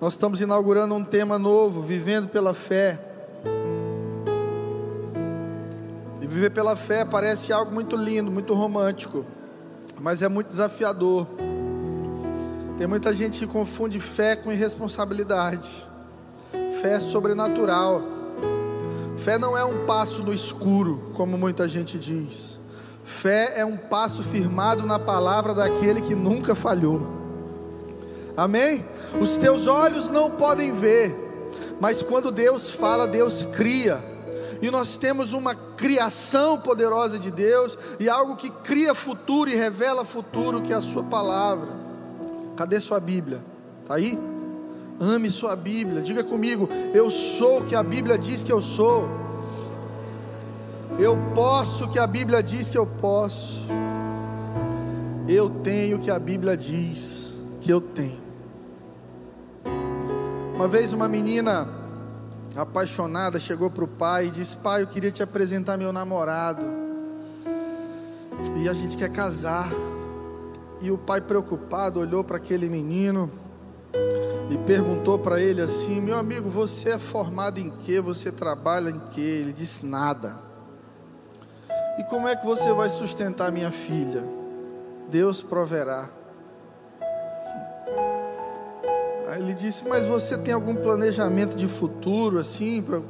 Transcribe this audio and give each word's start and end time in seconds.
Nós 0.00 0.14
estamos 0.14 0.40
inaugurando 0.40 0.94
um 0.94 1.04
tema 1.04 1.38
novo, 1.38 1.82
vivendo 1.82 2.26
pela 2.26 2.54
fé. 2.54 2.98
E 6.22 6.26
viver 6.26 6.48
pela 6.52 6.74
fé 6.74 7.04
parece 7.04 7.52
algo 7.52 7.70
muito 7.70 7.96
lindo, 7.96 8.30
muito 8.30 8.54
romântico, 8.54 9.26
mas 10.00 10.22
é 10.22 10.28
muito 10.28 10.48
desafiador. 10.48 11.26
Tem 12.78 12.86
muita 12.86 13.12
gente 13.12 13.40
que 13.40 13.46
confunde 13.46 14.00
fé 14.00 14.34
com 14.34 14.50
irresponsabilidade. 14.50 15.86
Fé 16.80 16.94
é 16.94 17.00
sobrenatural. 17.00 18.00
Fé 19.18 19.36
não 19.36 19.54
é 19.54 19.62
um 19.62 19.84
passo 19.84 20.22
no 20.22 20.32
escuro, 20.32 21.10
como 21.12 21.36
muita 21.36 21.68
gente 21.68 21.98
diz. 21.98 22.58
Fé 23.04 23.52
é 23.60 23.66
um 23.66 23.76
passo 23.76 24.22
firmado 24.22 24.86
na 24.86 24.98
palavra 24.98 25.52
daquele 25.52 26.00
que 26.00 26.14
nunca 26.14 26.54
falhou. 26.54 27.19
Amém? 28.40 28.82
Os 29.20 29.36
teus 29.36 29.66
olhos 29.66 30.08
não 30.08 30.30
podem 30.30 30.72
ver, 30.72 31.14
mas 31.78 32.00
quando 32.00 32.30
Deus 32.30 32.70
fala, 32.70 33.06
Deus 33.06 33.42
cria. 33.52 34.02
E 34.62 34.70
nós 34.70 34.96
temos 34.96 35.34
uma 35.34 35.54
criação 35.54 36.58
poderosa 36.58 37.18
de 37.18 37.30
Deus 37.30 37.76
e 37.98 38.08
algo 38.08 38.36
que 38.36 38.48
cria 38.48 38.94
futuro 38.94 39.50
e 39.50 39.54
revela 39.54 40.06
futuro, 40.06 40.62
que 40.62 40.72
é 40.72 40.76
a 40.76 40.80
sua 40.80 41.02
palavra. 41.02 41.68
Cadê 42.56 42.80
sua 42.80 42.98
Bíblia? 42.98 43.44
Está 43.82 43.96
aí? 43.96 44.18
Ame 44.98 45.28
sua 45.28 45.54
Bíblia. 45.54 46.00
Diga 46.00 46.24
comigo, 46.24 46.66
eu 46.94 47.10
sou 47.10 47.58
o 47.58 47.64
que 47.66 47.76
a 47.76 47.82
Bíblia 47.82 48.16
diz 48.16 48.42
que 48.42 48.52
eu 48.52 48.62
sou. 48.62 49.06
Eu 50.98 51.14
posso 51.34 51.84
o 51.84 51.90
que 51.92 51.98
a 51.98 52.06
Bíblia 52.06 52.42
diz 52.42 52.70
que 52.70 52.78
eu 52.78 52.86
posso. 52.86 53.68
Eu 55.28 55.50
tenho 55.62 55.98
o 55.98 56.00
que 56.00 56.10
a 56.10 56.18
Bíblia 56.18 56.56
diz 56.56 57.34
que 57.60 57.70
eu 57.70 57.82
tenho. 57.82 58.29
Uma 60.60 60.68
vez 60.68 60.92
uma 60.92 61.08
menina 61.08 61.66
apaixonada 62.54 63.40
chegou 63.40 63.70
para 63.70 63.82
o 63.82 63.88
pai 63.88 64.26
e 64.26 64.30
disse: 64.30 64.58
Pai, 64.58 64.82
eu 64.82 64.86
queria 64.86 65.10
te 65.10 65.22
apresentar 65.22 65.78
meu 65.78 65.90
namorado. 65.90 66.62
E 68.58 68.68
a 68.68 68.74
gente 68.74 68.94
quer 68.94 69.10
casar. 69.10 69.70
E 70.82 70.90
o 70.90 70.98
pai, 70.98 71.22
preocupado, 71.22 71.98
olhou 71.98 72.22
para 72.22 72.36
aquele 72.36 72.68
menino 72.68 73.30
e 74.50 74.58
perguntou 74.66 75.18
para 75.18 75.40
ele 75.40 75.62
assim: 75.62 75.98
Meu 75.98 76.18
amigo, 76.18 76.50
você 76.50 76.90
é 76.90 76.98
formado 76.98 77.58
em 77.58 77.70
que? 77.70 77.98
Você 77.98 78.30
trabalha 78.30 78.90
em 78.90 79.00
que? 79.00 79.22
Ele 79.22 79.54
disse: 79.54 79.86
Nada. 79.86 80.38
E 81.98 82.04
como 82.04 82.28
é 82.28 82.36
que 82.36 82.44
você 82.44 82.70
vai 82.74 82.90
sustentar 82.90 83.50
minha 83.50 83.70
filha? 83.70 84.28
Deus 85.08 85.42
proverá. 85.42 86.19
Aí 89.30 89.40
ele 89.40 89.54
disse: 89.54 89.88
Mas 89.88 90.04
você 90.04 90.36
tem 90.36 90.52
algum 90.52 90.74
planejamento 90.74 91.54
de 91.54 91.68
futuro 91.68 92.38
assim? 92.38 92.82
Pra... 92.82 93.00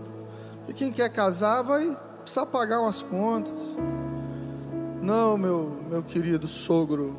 Porque 0.66 0.74
quem 0.74 0.92
quer 0.92 1.08
casar 1.08 1.62
vai 1.62 1.96
precisar 2.20 2.44
pagar 2.46 2.80
umas 2.80 3.02
contas. 3.02 3.58
Não, 5.00 5.38
meu, 5.38 5.78
meu 5.88 6.02
querido 6.02 6.46
sogro, 6.46 7.16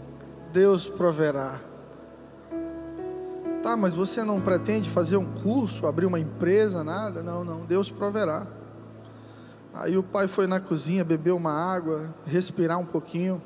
Deus 0.54 0.88
proverá. 0.88 1.60
Tá, 3.64 3.76
mas 3.76 3.96
você 3.96 4.24
não 4.24 4.40
pretende 4.40 4.88
fazer 4.90 5.18
um 5.18 5.26
curso, 5.26 5.88
abrir 5.88 6.06
uma 6.06 6.20
empresa, 6.20 6.84
nada? 6.84 7.24
Não, 7.24 7.44
não, 7.44 7.66
Deus 7.66 7.90
proverá. 7.90 8.46
Aí 9.74 9.98
o 9.98 10.04
pai 10.04 10.28
foi 10.28 10.46
na 10.46 10.60
cozinha, 10.60 11.04
bebeu 11.04 11.36
uma 11.36 11.52
água, 11.52 12.14
respirar 12.26 12.78
um 12.78 12.86
pouquinho. 12.86 13.42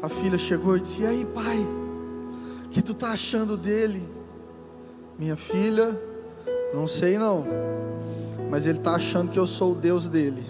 A 0.00 0.08
filha 0.08 0.38
chegou 0.38 0.76
e 0.76 0.80
disse: 0.80 1.02
E 1.02 1.06
aí, 1.06 1.24
pai? 1.24 1.81
Que 2.72 2.80
tu 2.80 2.94
tá 2.94 3.12
achando 3.12 3.56
dele? 3.56 4.08
Minha 5.18 5.36
filha, 5.36 5.96
não 6.72 6.88
sei 6.88 7.18
não, 7.18 7.46
mas 8.50 8.64
ele 8.64 8.78
está 8.78 8.94
achando 8.94 9.30
que 9.30 9.38
eu 9.38 9.46
sou 9.46 9.72
o 9.72 9.74
Deus 9.74 10.08
dele. 10.08 10.44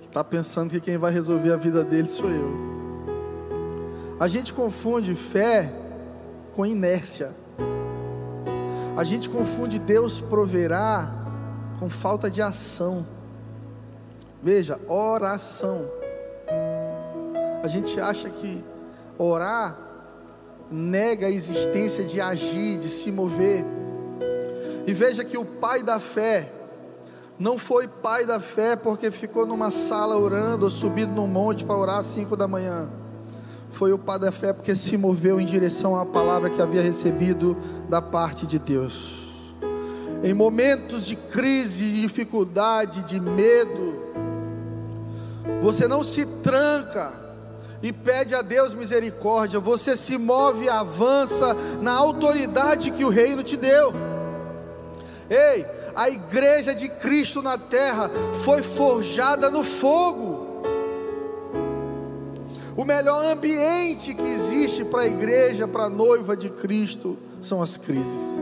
Está 0.00 0.24
pensando 0.24 0.70
que 0.70 0.80
quem 0.80 0.96
vai 0.96 1.12
resolver 1.12 1.52
a 1.52 1.56
vida 1.56 1.84
dele 1.84 2.08
sou 2.08 2.30
eu. 2.30 2.74
A 4.18 4.26
gente 4.26 4.54
confunde 4.54 5.14
fé 5.14 5.70
com 6.56 6.64
inércia. 6.64 7.32
A 8.96 9.04
gente 9.04 9.28
confunde 9.28 9.78
Deus 9.78 10.18
proverá 10.18 11.12
com 11.78 11.90
falta 11.90 12.30
de 12.30 12.40
ação. 12.40 13.04
Veja, 14.42 14.80
oração. 14.88 15.84
A 17.62 17.68
gente 17.68 18.00
acha 18.00 18.30
que 18.30 18.64
Orar 19.18 19.78
nega 20.70 21.26
a 21.26 21.30
existência 21.30 22.04
de 22.04 22.20
agir, 22.20 22.78
de 22.78 22.88
se 22.88 23.12
mover. 23.12 23.64
E 24.86 24.92
veja 24.92 25.24
que 25.24 25.38
o 25.38 25.44
pai 25.44 25.82
da 25.82 26.00
fé 26.00 26.50
não 27.38 27.58
foi 27.58 27.88
pai 27.88 28.24
da 28.24 28.38
fé 28.38 28.76
porque 28.76 29.10
ficou 29.10 29.46
numa 29.46 29.70
sala 29.70 30.16
orando 30.16 30.64
ou 30.64 30.70
subido 30.70 31.12
num 31.12 31.26
monte 31.26 31.64
para 31.64 31.76
orar 31.76 31.98
às 31.98 32.06
cinco 32.06 32.36
da 32.36 32.46
manhã. 32.46 32.88
Foi 33.72 33.92
o 33.92 33.98
pai 33.98 34.18
da 34.18 34.30
fé 34.30 34.52
porque 34.52 34.76
se 34.76 34.96
moveu 34.96 35.40
em 35.40 35.46
direção 35.46 35.96
à 35.96 36.06
palavra 36.06 36.48
que 36.48 36.62
havia 36.62 36.82
recebido 36.82 37.56
da 37.88 38.00
parte 38.00 38.46
de 38.46 38.58
Deus. 38.58 39.24
Em 40.22 40.32
momentos 40.32 41.06
de 41.06 41.16
crise, 41.16 41.84
de 41.84 42.02
dificuldade, 42.02 43.02
de 43.02 43.20
medo, 43.20 43.94
você 45.60 45.88
não 45.88 46.04
se 46.04 46.24
tranca 46.24 47.23
e 47.84 47.92
pede 47.92 48.34
a 48.34 48.40
Deus 48.40 48.72
misericórdia, 48.72 49.60
você 49.60 49.94
se 49.94 50.16
move 50.16 50.64
e 50.64 50.68
avança 50.70 51.54
na 51.82 51.92
autoridade 51.92 52.90
que 52.90 53.04
o 53.04 53.10
reino 53.10 53.42
te 53.42 53.58
deu. 53.58 53.92
Ei, 55.28 55.66
a 55.94 56.08
igreja 56.08 56.74
de 56.74 56.88
Cristo 56.88 57.42
na 57.42 57.58
terra 57.58 58.10
foi 58.36 58.62
forjada 58.62 59.50
no 59.50 59.62
fogo. 59.62 60.62
O 62.74 62.86
melhor 62.86 63.22
ambiente 63.26 64.14
que 64.14 64.22
existe 64.22 64.82
para 64.82 65.02
a 65.02 65.06
igreja, 65.06 65.68
para 65.68 65.84
a 65.84 65.90
noiva 65.90 66.34
de 66.34 66.48
Cristo, 66.48 67.18
são 67.38 67.60
as 67.60 67.76
crises. 67.76 68.40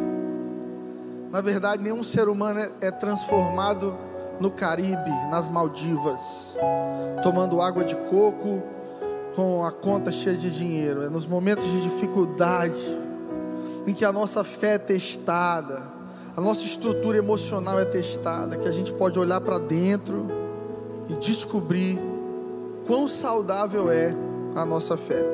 Na 1.32 1.41
verdade, 1.41 1.82
nenhum 1.82 2.04
ser 2.04 2.28
humano 2.28 2.60
é, 2.60 2.70
é 2.80 2.91
transformado 2.92 3.98
no 4.38 4.53
Caribe, 4.53 5.10
nas 5.32 5.48
Maldivas, 5.48 6.56
tomando 7.24 7.60
água 7.60 7.84
de 7.84 7.97
coco 7.97 8.72
com 9.34 9.65
a 9.65 9.72
conta 9.72 10.12
cheia 10.12 10.37
de 10.37 10.50
dinheiro, 10.50 11.03
é 11.03 11.09
nos 11.09 11.26
momentos 11.26 11.65
de 11.65 11.82
dificuldade, 11.82 12.97
em 13.87 13.94
que 13.94 14.04
a 14.04 14.12
nossa 14.12 14.44
fé 14.44 14.75
é 14.75 14.78
testada, 14.78 15.82
a 16.37 16.41
nossa 16.41 16.65
estrutura 16.65 17.19
emocional 17.19 17.78
é 17.78 17.84
testada, 17.84 18.56
que 18.56 18.69
a 18.69 18.72
gente 18.72 18.92
pode 18.92 19.19
olhar 19.19 19.41
para 19.41 19.59
dentro 19.59 20.26
e 21.09 21.15
descobrir 21.15 21.98
quão 22.87 23.09
saudável 23.09 23.91
é 23.91 24.15
a 24.54 24.65
nossa 24.65 24.97
fé. 24.97 25.25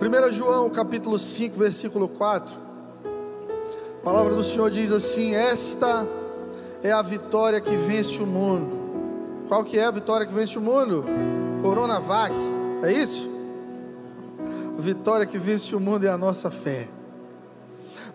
1 0.00 0.32
João 0.32 0.70
capítulo 0.70 1.18
5, 1.18 1.58
versículo 1.58 2.08
4, 2.08 2.54
a 4.00 4.04
palavra 4.04 4.34
do 4.34 4.42
Senhor 4.42 4.70
diz 4.70 4.92
assim: 4.92 5.34
Esta 5.34 6.06
é 6.82 6.90
a 6.90 7.02
vitória 7.02 7.60
que 7.60 7.76
vence 7.76 8.16
o 8.18 8.26
mundo. 8.26 8.78
Qual 9.46 9.64
que 9.64 9.78
é 9.78 9.84
a 9.84 9.90
vitória 9.90 10.26
que 10.26 10.32
vence 10.32 10.56
o 10.58 10.62
mundo? 10.62 11.04
Coronavac. 11.62 12.34
É 12.82 12.92
isso? 12.92 13.28
Vitória 14.78 15.26
que 15.26 15.38
vence 15.38 15.74
o 15.76 15.80
mundo 15.80 16.06
é 16.06 16.08
a 16.08 16.16
nossa 16.16 16.50
fé. 16.50 16.88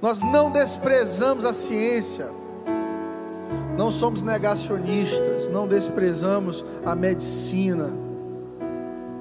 Nós 0.02 0.20
não 0.22 0.52
desprezamos 0.52 1.46
a 1.46 1.54
ciência, 1.54 2.32
não 3.78 3.92
somos 3.92 4.22
negacionistas, 4.22 5.48
não 5.52 5.68
desprezamos 5.68 6.66
a 6.86 6.96
medicina. 6.96 7.90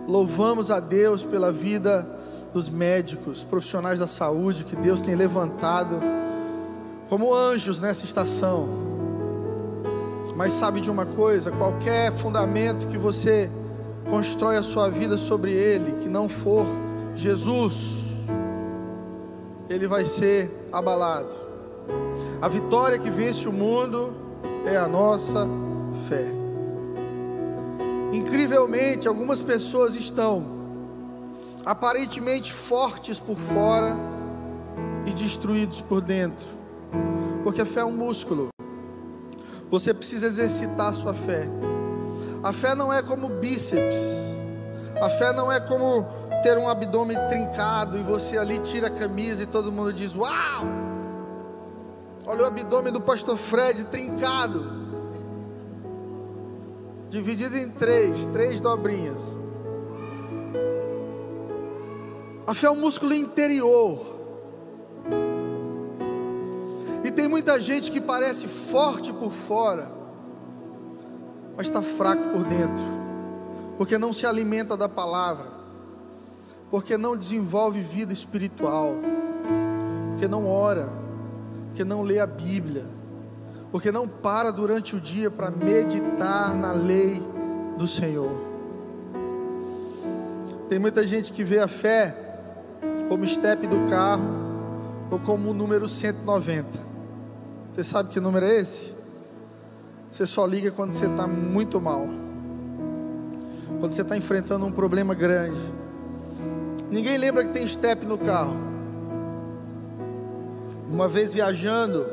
Louvamos 0.08 0.70
a 0.70 0.80
Deus 0.80 1.22
pela 1.22 1.52
vida 1.52 2.06
dos 2.52 2.68
médicos, 2.68 3.44
profissionais 3.44 3.98
da 3.98 4.06
saúde 4.06 4.64
que 4.64 4.76
Deus 4.76 5.02
tem 5.02 5.14
levantado 5.14 6.00
como 7.08 7.34
anjos 7.34 7.78
nessa 7.78 8.04
estação. 8.04 8.68
Mas 10.36 10.52
sabe 10.54 10.80
de 10.80 10.90
uma 10.90 11.04
coisa? 11.04 11.50
Qualquer 11.50 12.12
fundamento 12.12 12.86
que 12.86 12.96
você 12.96 13.50
constrói 14.08 14.56
a 14.56 14.62
sua 14.62 14.88
vida 14.88 15.16
sobre 15.16 15.52
Ele, 15.52 16.02
que 16.02 16.08
não 16.08 16.28
for 16.28 16.66
Jesus, 17.14 18.04
ele 19.68 19.86
vai 19.86 20.04
ser 20.04 20.68
abalado. 20.72 21.28
A 22.40 22.48
vitória 22.48 22.98
que 22.98 23.10
vence 23.10 23.48
o 23.48 23.52
mundo 23.52 24.14
é 24.66 24.76
a 24.76 24.86
nossa 24.86 25.46
fé. 26.08 26.26
Incrivelmente, 28.12 29.08
algumas 29.08 29.42
pessoas 29.42 29.94
estão 29.94 30.44
aparentemente 31.64 32.52
fortes 32.52 33.18
por 33.18 33.36
fora 33.36 33.96
e 35.06 35.12
destruídos 35.12 35.80
por 35.80 36.00
dentro, 36.00 36.46
porque 37.42 37.62
a 37.62 37.66
fé 37.66 37.80
é 37.80 37.84
um 37.84 37.92
músculo. 37.92 38.48
Você 39.70 39.94
precisa 39.94 40.26
exercitar 40.26 40.90
a 40.90 40.92
sua 40.92 41.14
fé. 41.14 41.48
A 42.44 42.52
fé 42.52 42.74
não 42.74 42.92
é 42.92 43.02
como 43.02 43.28
bíceps. 43.28 43.96
A 45.00 45.08
fé 45.08 45.32
não 45.32 45.50
é 45.50 45.58
como 45.58 46.06
ter 46.42 46.58
um 46.58 46.68
abdômen 46.68 47.16
trincado 47.26 47.96
e 47.96 48.02
você 48.02 48.36
ali 48.36 48.58
tira 48.58 48.88
a 48.88 48.90
camisa 48.90 49.42
e 49.42 49.46
todo 49.46 49.72
mundo 49.72 49.94
diz: 49.94 50.14
Uau! 50.14 50.64
Olha 52.26 52.42
o 52.42 52.44
abdômen 52.44 52.92
do 52.92 53.00
pastor 53.00 53.38
Fred 53.38 53.84
trincado, 53.84 54.62
dividido 57.08 57.56
em 57.56 57.70
três, 57.70 58.26
três 58.26 58.60
dobrinhas. 58.60 59.38
A 62.46 62.52
fé 62.52 62.66
é 62.66 62.70
um 62.70 62.76
músculo 62.76 63.14
interior. 63.14 64.12
E 67.02 67.10
tem 67.10 67.26
muita 67.26 67.58
gente 67.58 67.90
que 67.90 68.02
parece 68.02 68.48
forte 68.48 69.12
por 69.14 69.32
fora, 69.32 70.03
mas 71.56 71.66
está 71.66 71.82
fraco 71.82 72.30
por 72.30 72.44
dentro, 72.44 72.84
porque 73.76 73.98
não 73.98 74.12
se 74.12 74.26
alimenta 74.26 74.76
da 74.76 74.88
palavra, 74.88 75.46
porque 76.70 76.96
não 76.96 77.16
desenvolve 77.16 77.80
vida 77.80 78.12
espiritual, 78.12 78.94
porque 80.10 80.26
não 80.26 80.48
ora, 80.48 80.88
porque 81.66 81.84
não 81.84 82.02
lê 82.02 82.18
a 82.18 82.26
Bíblia, 82.26 82.84
porque 83.70 83.90
não 83.90 84.06
para 84.06 84.50
durante 84.50 84.96
o 84.96 85.00
dia 85.00 85.30
para 85.30 85.50
meditar 85.50 86.54
na 86.54 86.72
lei 86.72 87.22
do 87.76 87.86
Senhor. 87.86 88.30
Tem 90.68 90.78
muita 90.78 91.06
gente 91.06 91.32
que 91.32 91.44
vê 91.44 91.58
a 91.58 91.68
fé 91.68 92.16
como 93.08 93.26
step 93.26 93.66
do 93.66 93.88
carro 93.90 94.24
ou 95.10 95.18
como 95.18 95.50
o 95.50 95.54
número 95.54 95.88
190. 95.88 96.78
Você 97.72 97.84
sabe 97.84 98.10
que 98.10 98.20
número 98.20 98.46
é 98.46 98.60
esse? 98.60 98.93
Você 100.14 100.28
só 100.28 100.46
liga 100.46 100.70
quando 100.70 100.92
você 100.92 101.06
está 101.06 101.26
muito 101.26 101.80
mal, 101.80 102.06
quando 103.80 103.94
você 103.94 104.02
está 104.02 104.16
enfrentando 104.16 104.64
um 104.64 104.70
problema 104.70 105.12
grande. 105.12 105.58
Ninguém 106.88 107.18
lembra 107.18 107.44
que 107.44 107.52
tem 107.52 107.66
step 107.66 108.06
no 108.06 108.16
carro. 108.16 108.56
Uma 110.88 111.08
vez 111.08 111.32
viajando, 111.32 112.06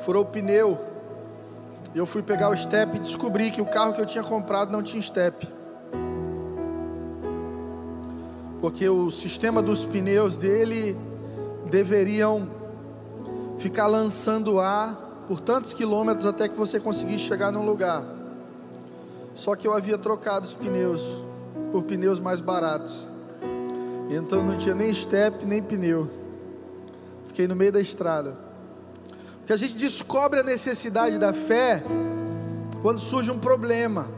furou 0.00 0.24
o 0.24 0.26
pneu. 0.26 0.76
Eu 1.94 2.06
fui 2.06 2.24
pegar 2.24 2.48
o 2.48 2.56
step 2.56 2.96
e 2.96 2.98
descobri 2.98 3.52
que 3.52 3.60
o 3.60 3.66
carro 3.66 3.92
que 3.92 4.00
eu 4.00 4.06
tinha 4.06 4.24
comprado 4.24 4.72
não 4.72 4.82
tinha 4.82 5.00
step. 5.00 5.48
Porque 8.60 8.88
o 8.88 9.12
sistema 9.12 9.62
dos 9.62 9.84
pneus 9.84 10.36
dele 10.36 10.96
deveriam 11.70 12.48
ficar 13.60 13.86
lançando 13.86 14.58
ar 14.58 15.05
por 15.26 15.40
tantos 15.40 15.74
quilômetros 15.74 16.26
até 16.26 16.48
que 16.48 16.56
você 16.56 16.78
conseguisse 16.78 17.20
chegar 17.20 17.50
num 17.50 17.64
lugar. 17.64 18.04
Só 19.34 19.54
que 19.54 19.66
eu 19.66 19.74
havia 19.74 19.98
trocado 19.98 20.46
os 20.46 20.54
pneus 20.54 21.02
por 21.72 21.82
pneus 21.82 22.18
mais 22.18 22.40
baratos. 22.40 23.06
Então 24.08 24.42
não 24.42 24.56
tinha 24.56 24.74
nem 24.74 24.92
step 24.94 25.44
nem 25.44 25.62
pneu. 25.62 26.08
Fiquei 27.26 27.46
no 27.46 27.56
meio 27.56 27.72
da 27.72 27.80
estrada. 27.80 28.38
Porque 29.38 29.52
a 29.52 29.56
gente 29.56 29.76
descobre 29.76 30.40
a 30.40 30.42
necessidade 30.42 31.18
da 31.18 31.32
fé 31.32 31.82
quando 32.82 32.98
surge 32.98 33.30
um 33.30 33.38
problema. 33.38 34.08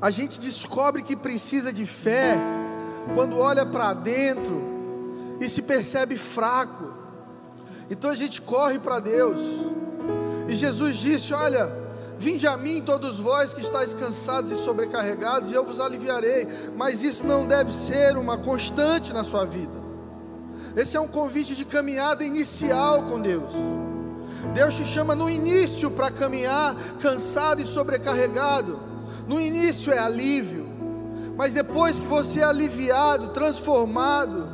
A 0.00 0.10
gente 0.10 0.40
descobre 0.40 1.02
que 1.02 1.16
precisa 1.16 1.72
de 1.72 1.84
fé 1.84 2.38
quando 3.14 3.36
olha 3.38 3.66
para 3.66 3.92
dentro 3.92 4.62
e 5.40 5.48
se 5.48 5.62
percebe 5.62 6.16
fraco. 6.16 6.97
Então 7.90 8.10
a 8.10 8.14
gente 8.14 8.42
corre 8.42 8.78
para 8.78 9.00
Deus. 9.00 9.40
E 10.48 10.54
Jesus 10.56 10.96
disse: 10.96 11.32
Olha, 11.32 11.70
vinde 12.18 12.46
a 12.46 12.56
mim 12.56 12.82
todos 12.82 13.18
vós 13.18 13.52
que 13.52 13.60
estáis 13.60 13.94
cansados 13.94 14.52
e 14.52 14.56
sobrecarregados, 14.56 15.50
e 15.50 15.54
eu 15.54 15.64
vos 15.64 15.80
aliviarei. 15.80 16.46
Mas 16.76 17.02
isso 17.02 17.26
não 17.26 17.46
deve 17.46 17.72
ser 17.72 18.16
uma 18.16 18.36
constante 18.38 19.12
na 19.12 19.24
sua 19.24 19.44
vida. 19.44 19.78
Esse 20.76 20.96
é 20.96 21.00
um 21.00 21.08
convite 21.08 21.54
de 21.54 21.64
caminhada 21.64 22.24
inicial 22.24 23.02
com 23.02 23.20
Deus. 23.20 23.52
Deus 24.54 24.76
te 24.76 24.84
chama 24.84 25.14
no 25.14 25.28
início 25.28 25.90
para 25.90 26.10
caminhar 26.10 26.76
cansado 27.00 27.60
e 27.60 27.66
sobrecarregado. 27.66 28.78
No 29.26 29.40
início 29.40 29.92
é 29.92 29.98
alívio, 29.98 30.66
mas 31.36 31.52
depois 31.52 31.98
que 31.98 32.06
você 32.06 32.40
é 32.40 32.44
aliviado, 32.44 33.28
transformado, 33.28 34.48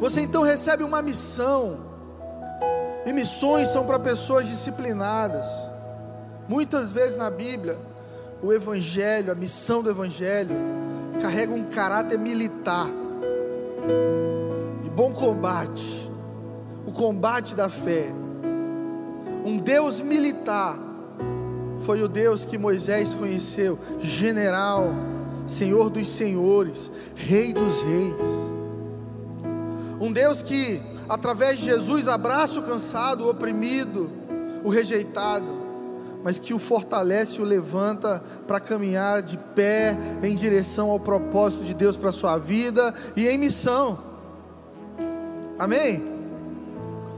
você 0.00 0.20
então 0.20 0.42
recebe 0.42 0.82
uma 0.82 1.02
missão. 1.02 1.87
E 3.08 3.12
missões 3.14 3.70
são 3.70 3.86
para 3.86 3.98
pessoas 3.98 4.46
disciplinadas. 4.46 5.46
Muitas 6.46 6.92
vezes 6.92 7.16
na 7.16 7.30
Bíblia, 7.30 7.78
o 8.42 8.52
Evangelho, 8.52 9.32
a 9.32 9.34
missão 9.34 9.82
do 9.82 9.88
Evangelho, 9.88 10.54
carrega 11.18 11.54
um 11.54 11.64
caráter 11.64 12.18
militar. 12.18 12.86
E 14.84 14.90
bom 14.90 15.14
combate. 15.14 16.06
O 16.86 16.92
combate 16.92 17.54
da 17.54 17.70
fé. 17.70 18.12
Um 19.42 19.56
Deus 19.56 20.02
militar. 20.02 20.76
Foi 21.80 22.02
o 22.02 22.08
Deus 22.08 22.44
que 22.44 22.58
Moisés 22.58 23.14
conheceu, 23.14 23.78
general, 23.98 24.90
Senhor 25.46 25.88
dos 25.88 26.08
senhores, 26.08 26.92
Rei 27.16 27.54
dos 27.54 27.80
reis. 27.80 28.20
Um 29.98 30.12
Deus 30.12 30.42
que 30.42 30.82
através 31.08 31.58
de 31.58 31.64
Jesus, 31.64 32.06
abraça 32.06 32.60
o 32.60 32.62
cansado, 32.62 33.24
o 33.24 33.30
oprimido, 33.30 34.10
o 34.64 34.68
rejeitado, 34.68 35.46
mas 36.22 36.38
que 36.38 36.52
o 36.52 36.58
fortalece 36.58 37.38
e 37.38 37.42
o 37.42 37.44
levanta 37.44 38.22
para 38.46 38.60
caminhar 38.60 39.22
de 39.22 39.36
pé 39.36 39.96
em 40.22 40.34
direção 40.34 40.90
ao 40.90 41.00
propósito 41.00 41.64
de 41.64 41.72
Deus 41.72 41.96
para 41.96 42.10
a 42.10 42.12
sua 42.12 42.36
vida 42.36 42.92
e 43.16 43.26
em 43.26 43.38
missão. 43.38 43.98
Amém? 45.58 46.02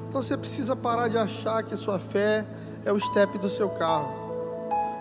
Então 0.08 0.22
você 0.22 0.36
precisa 0.36 0.76
parar 0.76 1.08
de 1.08 1.18
achar 1.18 1.62
que 1.62 1.74
a 1.74 1.76
sua 1.76 1.98
fé 1.98 2.44
é 2.84 2.92
o 2.92 2.98
step 2.98 3.38
do 3.38 3.48
seu 3.48 3.70
carro, 3.70 4.12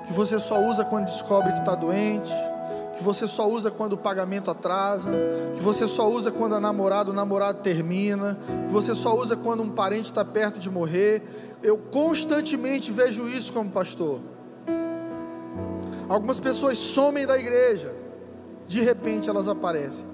que 0.07 0.13
você 0.13 0.39
só 0.39 0.61
usa 0.63 0.83
quando 0.85 1.05
descobre 1.05 1.51
que 1.53 1.59
está 1.59 1.75
doente 1.75 2.31
que 2.99 3.03
você 3.05 3.29
só 3.29 3.49
usa 3.49 3.71
quando 3.71 3.93
o 3.93 3.97
pagamento 3.97 4.51
atrasa, 4.51 5.09
que 5.55 5.61
você 5.61 5.87
só 5.87 6.11
usa 6.11 6.29
quando 6.29 6.55
a 6.55 6.59
namorada, 6.59 7.09
o 7.09 7.13
namorado 7.13 7.61
termina, 7.61 8.37
que 8.65 8.73
você 8.73 8.93
só 8.93 9.17
usa 9.17 9.37
quando 9.37 9.63
um 9.63 9.69
parente 9.69 10.11
está 10.11 10.25
perto 10.25 10.59
de 10.59 10.69
morrer. 10.69 11.23
Eu 11.63 11.77
constantemente 11.77 12.91
vejo 12.91 13.25
isso 13.25 13.53
como 13.53 13.71
pastor. 13.71 14.19
Algumas 16.09 16.41
pessoas 16.41 16.77
somem 16.77 17.25
da 17.25 17.39
igreja, 17.39 17.95
de 18.67 18.81
repente 18.81 19.29
elas 19.29 19.47
aparecem. 19.47 20.05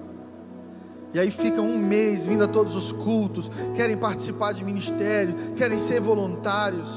E 1.12 1.18
aí 1.18 1.32
ficam 1.32 1.64
um 1.64 1.78
mês 1.78 2.24
vindo 2.24 2.44
a 2.44 2.48
todos 2.48 2.76
os 2.76 2.92
cultos, 2.92 3.50
querem 3.74 3.96
participar 3.96 4.52
de 4.52 4.62
ministério, 4.62 5.34
querem 5.56 5.78
ser 5.78 6.00
voluntários. 6.00 6.90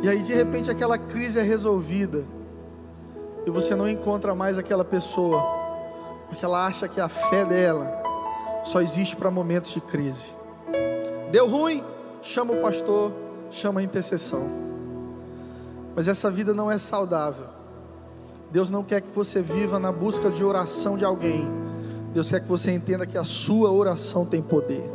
E 0.00 0.08
aí 0.08 0.22
de 0.22 0.32
repente 0.32 0.70
aquela 0.70 0.96
crise 0.96 1.38
é 1.38 1.42
resolvida 1.42 2.37
e 3.46 3.50
você 3.50 3.74
não 3.74 3.88
encontra 3.88 4.34
mais 4.34 4.58
aquela 4.58 4.84
pessoa, 4.84 5.42
porque 6.28 6.44
ela 6.44 6.66
acha 6.66 6.88
que 6.88 7.00
a 7.00 7.08
fé 7.08 7.44
dela 7.44 8.02
só 8.64 8.80
existe 8.80 9.16
para 9.16 9.30
momentos 9.30 9.72
de 9.72 9.80
crise. 9.80 10.34
Deu 11.30 11.48
ruim, 11.48 11.82
chama 12.22 12.52
o 12.52 12.60
pastor, 12.60 13.12
chama 13.50 13.80
a 13.80 13.82
intercessão. 13.82 14.48
Mas 15.94 16.08
essa 16.08 16.30
vida 16.30 16.54
não 16.54 16.70
é 16.70 16.78
saudável. 16.78 17.46
Deus 18.50 18.70
não 18.70 18.82
quer 18.82 19.00
que 19.00 19.10
você 19.10 19.42
viva 19.42 19.78
na 19.78 19.92
busca 19.92 20.30
de 20.30 20.44
oração 20.44 20.96
de 20.96 21.04
alguém. 21.04 21.46
Deus 22.12 22.30
quer 22.30 22.40
que 22.40 22.48
você 22.48 22.72
entenda 22.72 23.06
que 23.06 23.18
a 23.18 23.24
sua 23.24 23.70
oração 23.70 24.24
tem 24.24 24.40
poder. 24.42 24.90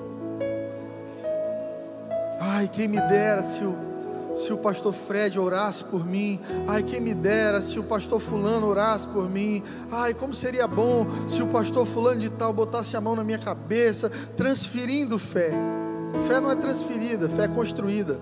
Ai, 2.39 2.67
quem 2.67 2.87
me 2.87 2.99
dera 3.01 3.43
se 3.43 3.63
o 3.63 3.92
se 4.33 4.51
o 4.51 4.57
pastor 4.57 4.93
Fred 4.93 5.39
orasse 5.39 5.83
por 5.83 6.05
mim. 6.05 6.39
Ai, 6.67 6.83
quem 6.83 6.99
me 6.99 7.13
dera 7.13 7.61
se 7.61 7.79
o 7.79 7.83
pastor 7.83 8.19
Fulano 8.19 8.67
orasse 8.67 9.07
por 9.07 9.29
mim. 9.29 9.63
Ai, 9.91 10.13
como 10.13 10.33
seria 10.33 10.67
bom 10.67 11.05
se 11.27 11.41
o 11.41 11.47
pastor 11.47 11.85
Fulano 11.85 12.19
de 12.19 12.29
Tal 12.29 12.51
botasse 12.51 12.97
a 12.97 13.01
mão 13.01 13.15
na 13.15 13.23
minha 13.23 13.39
cabeça, 13.39 14.09
transferindo 14.35 15.19
fé. 15.19 15.51
Fé 16.27 16.39
não 16.39 16.51
é 16.51 16.55
transferida, 16.55 17.29
fé 17.29 17.45
é 17.45 17.47
construída. 17.47 18.19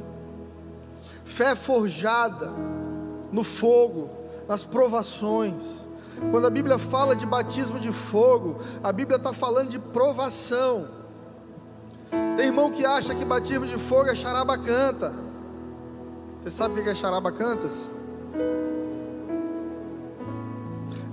Fé 1.23 1.51
é 1.51 1.55
forjada 1.55 2.51
no 3.31 3.43
fogo, 3.43 4.09
nas 4.47 4.63
provações. 4.63 5.87
Quando 6.29 6.45
a 6.45 6.49
Bíblia 6.49 6.77
fala 6.77 7.15
de 7.15 7.25
batismo 7.25 7.79
de 7.79 7.91
fogo, 7.91 8.59
a 8.83 8.91
Bíblia 8.91 9.15
está 9.15 9.33
falando 9.33 9.69
de 9.69 9.79
provação. 9.79 10.87
Tem 12.35 12.47
irmão 12.47 12.69
que 12.69 12.85
acha 12.85 13.15
que 13.15 13.23
batismo 13.23 13.65
de 13.65 13.77
fogo 13.77 14.09
é 14.09 14.15
charaba 14.15 14.57
canta. 14.57 15.30
Você 16.41 16.51
sabe 16.51 16.79
o 16.79 16.83
que 16.83 16.89
é 16.89 16.95
charabacantas? 16.95 17.91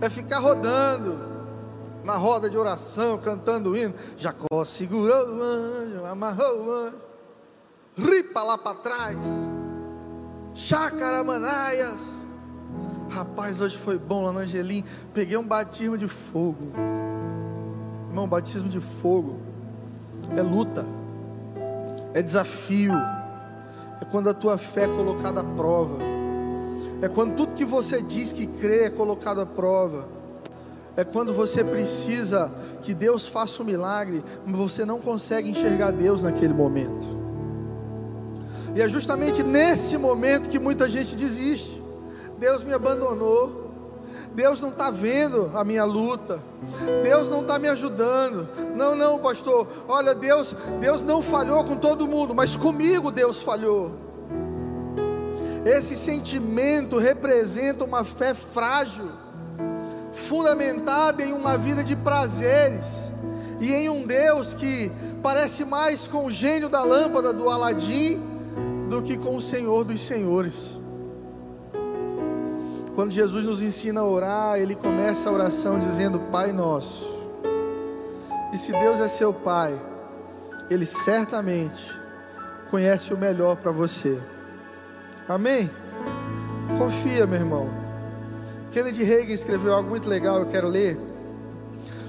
É 0.00 0.08
ficar 0.08 0.38
rodando 0.38 1.18
na 2.04 2.16
roda 2.16 2.48
de 2.48 2.56
oração, 2.56 3.18
cantando 3.18 3.70
o 3.70 3.76
hino. 3.76 3.94
Jacó 4.16 4.64
segurou 4.64 5.28
o 5.28 5.42
anjo, 5.42 6.04
amarrou 6.04 6.64
o 6.64 6.70
anjo, 6.70 6.96
ripa 7.96 8.42
lá 8.42 8.56
para 8.56 8.76
trás, 8.76 9.16
chácara 10.54 11.22
manaias, 11.22 12.18
Rapaz, 13.10 13.60
hoje 13.60 13.76
foi 13.78 13.98
bom 13.98 14.22
lá 14.22 14.32
no 14.32 14.38
Angelim. 14.40 14.84
Peguei 15.14 15.36
um 15.36 15.46
batismo 15.46 15.96
de 15.96 16.06
fogo. 16.06 16.72
Irmão, 18.08 18.28
batismo 18.28 18.68
de 18.68 18.80
fogo 18.80 19.40
é 20.36 20.42
luta, 20.42 20.84
é 22.12 22.22
desafio, 22.22 22.92
é 24.00 24.04
quando 24.04 24.28
a 24.30 24.34
tua 24.34 24.58
fé 24.58 24.84
é 24.84 24.88
colocada 24.88 25.40
à 25.40 25.44
prova, 25.44 25.98
é 27.00 27.08
quando 27.08 27.36
tudo 27.36 27.54
que 27.54 27.64
você 27.64 28.02
diz 28.02 28.32
que 28.32 28.46
crê 28.46 28.84
é 28.84 28.90
colocado 28.90 29.40
à 29.40 29.46
prova, 29.46 30.08
é 30.96 31.04
quando 31.04 31.32
você 31.32 31.62
precisa 31.62 32.50
que 32.82 32.92
Deus 32.92 33.26
faça 33.26 33.62
um 33.62 33.66
milagre, 33.66 34.24
mas 34.44 34.56
você 34.56 34.84
não 34.84 34.98
consegue 34.98 35.48
enxergar 35.48 35.92
Deus 35.92 36.22
naquele 36.22 36.52
momento. 36.52 37.06
E 38.74 38.80
é 38.80 38.88
justamente 38.88 39.42
nesse 39.42 39.96
momento 39.96 40.48
que 40.48 40.58
muita 40.58 40.88
gente 40.88 41.14
desiste. 41.14 41.82
Deus 42.38 42.64
me 42.64 42.72
abandonou. 42.72 43.67
Deus 44.34 44.60
não 44.60 44.70
está 44.70 44.90
vendo 44.90 45.50
a 45.54 45.64
minha 45.64 45.84
luta. 45.84 46.42
Deus 47.02 47.28
não 47.28 47.42
está 47.42 47.58
me 47.58 47.68
ajudando. 47.68 48.48
Não, 48.74 48.94
não, 48.94 49.18
pastor. 49.18 49.66
Olha, 49.86 50.14
Deus, 50.14 50.54
Deus 50.80 51.02
não 51.02 51.22
falhou 51.22 51.64
com 51.64 51.76
todo 51.76 52.06
mundo, 52.06 52.34
mas 52.34 52.56
comigo 52.56 53.10
Deus 53.10 53.42
falhou. 53.42 53.92
Esse 55.64 55.96
sentimento 55.96 56.98
representa 56.98 57.84
uma 57.84 58.04
fé 58.04 58.32
frágil, 58.32 59.10
fundamentada 60.14 61.22
em 61.22 61.32
uma 61.32 61.58
vida 61.58 61.84
de 61.84 61.94
prazeres 61.94 63.10
e 63.60 63.72
em 63.72 63.88
um 63.88 64.06
Deus 64.06 64.54
que 64.54 64.90
parece 65.22 65.64
mais 65.64 66.06
com 66.06 66.26
o 66.26 66.30
gênio 66.30 66.68
da 66.68 66.82
lâmpada 66.82 67.32
do 67.32 67.50
Aladim 67.50 68.20
do 68.88 69.02
que 69.02 69.16
com 69.18 69.36
o 69.36 69.40
Senhor 69.40 69.84
dos 69.84 70.00
Senhores. 70.00 70.77
Quando 72.98 73.12
Jesus 73.12 73.44
nos 73.44 73.62
ensina 73.62 74.00
a 74.00 74.04
orar, 74.04 74.58
ele 74.58 74.74
começa 74.74 75.28
a 75.28 75.32
oração 75.32 75.78
dizendo: 75.78 76.18
Pai 76.32 76.50
Nosso. 76.50 77.28
E 78.52 78.58
se 78.58 78.72
Deus 78.72 78.98
é 78.98 79.06
seu 79.06 79.32
Pai, 79.32 79.80
Ele 80.68 80.84
certamente 80.84 81.94
conhece 82.68 83.14
o 83.14 83.16
melhor 83.16 83.54
para 83.54 83.70
você. 83.70 84.18
Amém? 85.28 85.70
Confia, 86.76 87.24
meu 87.24 87.38
irmão. 87.38 87.68
Kennedy 88.72 89.04
Reagan 89.04 89.32
escreveu 89.32 89.74
algo 89.74 89.90
muito 89.90 90.08
legal, 90.08 90.40
eu 90.40 90.46
quero 90.46 90.66
ler. 90.66 90.98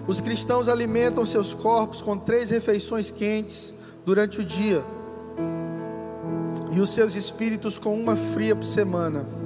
Os 0.08 0.20
cristãos 0.20 0.68
alimentam 0.68 1.24
seus 1.24 1.54
corpos 1.54 2.02
com 2.02 2.18
três 2.18 2.50
refeições 2.50 3.12
quentes 3.12 3.76
durante 4.04 4.40
o 4.40 4.44
dia, 4.44 4.84
e 6.72 6.82
os 6.82 6.90
seus 6.90 7.14
espíritos 7.14 7.78
com 7.78 7.96
uma 7.96 8.16
fria 8.16 8.56
por 8.56 8.66
semana 8.66 9.38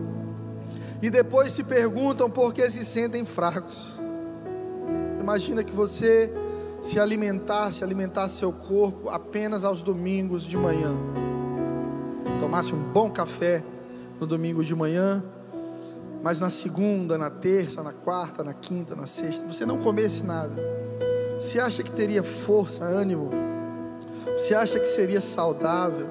e 1.04 1.10
depois 1.10 1.52
se 1.52 1.66
perguntam 1.66 2.30
por 2.30 2.54
que 2.54 2.72
se 2.72 2.86
sentem 2.86 3.26
fracos. 3.26 4.00
Imagina 5.20 5.62
que 5.62 5.76
você 5.76 6.32
se 6.82 6.98
alimentasse, 6.98 7.84
alimentasse 7.84 8.38
seu 8.38 8.54
corpo 8.54 9.10
apenas 9.10 9.66
aos 9.66 9.82
domingos 9.82 10.46
de 10.46 10.56
manhã. 10.56 10.96
Tomasse 12.40 12.74
um 12.74 12.82
bom 12.82 13.12
café 13.12 13.62
no 14.18 14.26
domingo 14.26 14.64
de 14.64 14.74
manhã, 14.74 15.22
mas 16.24 16.40
na 16.40 16.50
segunda, 16.50 17.18
na 17.18 17.30
terça, 17.30 17.84
na 17.84 17.92
quarta, 17.92 18.42
na 18.42 18.54
quinta, 18.54 18.96
na 18.96 19.06
sexta, 19.06 19.46
você 19.46 19.66
não 19.66 19.80
comesse 19.80 20.24
nada. 20.24 20.56
Você 21.36 21.60
acha 21.60 21.84
que 21.84 21.92
teria 21.92 22.24
força, 22.24 22.86
ânimo? 22.86 23.30
Você 24.38 24.56
acha 24.56 24.80
que 24.80 24.88
seria 24.88 25.20
saudável? 25.20 26.08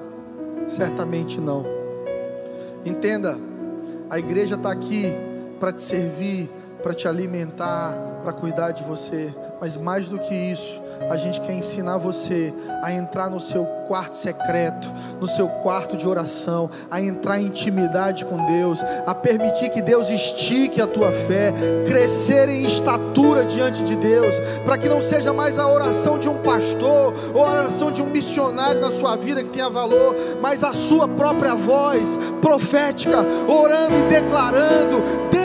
Certamente 0.67 1.41
não. 1.41 1.65
Entenda, 2.85 3.39
a 4.13 4.19
igreja 4.19 4.53
está 4.53 4.69
aqui 4.71 5.11
para 5.59 5.73
te 5.73 5.81
servir, 5.81 6.47
para 6.83 6.93
te 6.93 7.07
alimentar, 7.07 7.95
para 8.21 8.33
cuidar 8.33 8.71
de 8.71 8.83
você. 8.83 9.33
Mas 9.59 9.77
mais 9.77 10.07
do 10.07 10.19
que 10.19 10.35
isso, 10.35 10.81
a 11.09 11.15
gente 11.15 11.39
quer 11.41 11.53
ensinar 11.53 11.97
você 11.97 12.53
a 12.83 12.91
entrar 12.91 13.29
no 13.29 13.39
seu 13.39 13.65
quarto 13.87 14.15
secreto, 14.15 14.91
no 15.19 15.27
seu 15.27 15.47
quarto 15.47 15.95
de 15.95 16.07
oração, 16.07 16.69
a 16.91 17.01
entrar 17.01 17.39
em 17.39 17.47
intimidade 17.47 18.25
com 18.25 18.45
Deus, 18.45 18.79
a 19.05 19.15
permitir 19.15 19.69
que 19.69 19.81
Deus 19.81 20.09
estique 20.09 20.81
a 20.81 20.87
tua 20.87 21.11
fé, 21.11 21.53
crescer 21.87 22.49
em 22.49 22.65
estatura 22.65 23.45
diante 23.45 23.83
de 23.83 23.95
Deus, 23.95 24.35
para 24.65 24.77
que 24.77 24.89
não 24.89 25.01
seja 25.01 25.31
mais 25.31 25.57
a 25.57 25.67
oração 25.67 26.19
de 26.19 26.27
um 26.27 26.41
pastor 26.41 27.13
ou 27.33 27.45
a 27.45 27.51
oração 27.51 27.91
de 27.91 28.01
um 28.01 28.07
missionário 28.07 28.81
na 28.81 28.91
sua 28.91 29.15
vida 29.15 29.43
que 29.43 29.49
tenha 29.49 29.69
valor, 29.69 30.15
mas 30.41 30.63
a 30.63 30.73
sua 30.73 31.07
própria 31.07 31.55
voz 31.55 32.03
profética, 32.41 33.19
orando 33.47 33.97
e 33.97 34.03
declarando, 34.03 35.01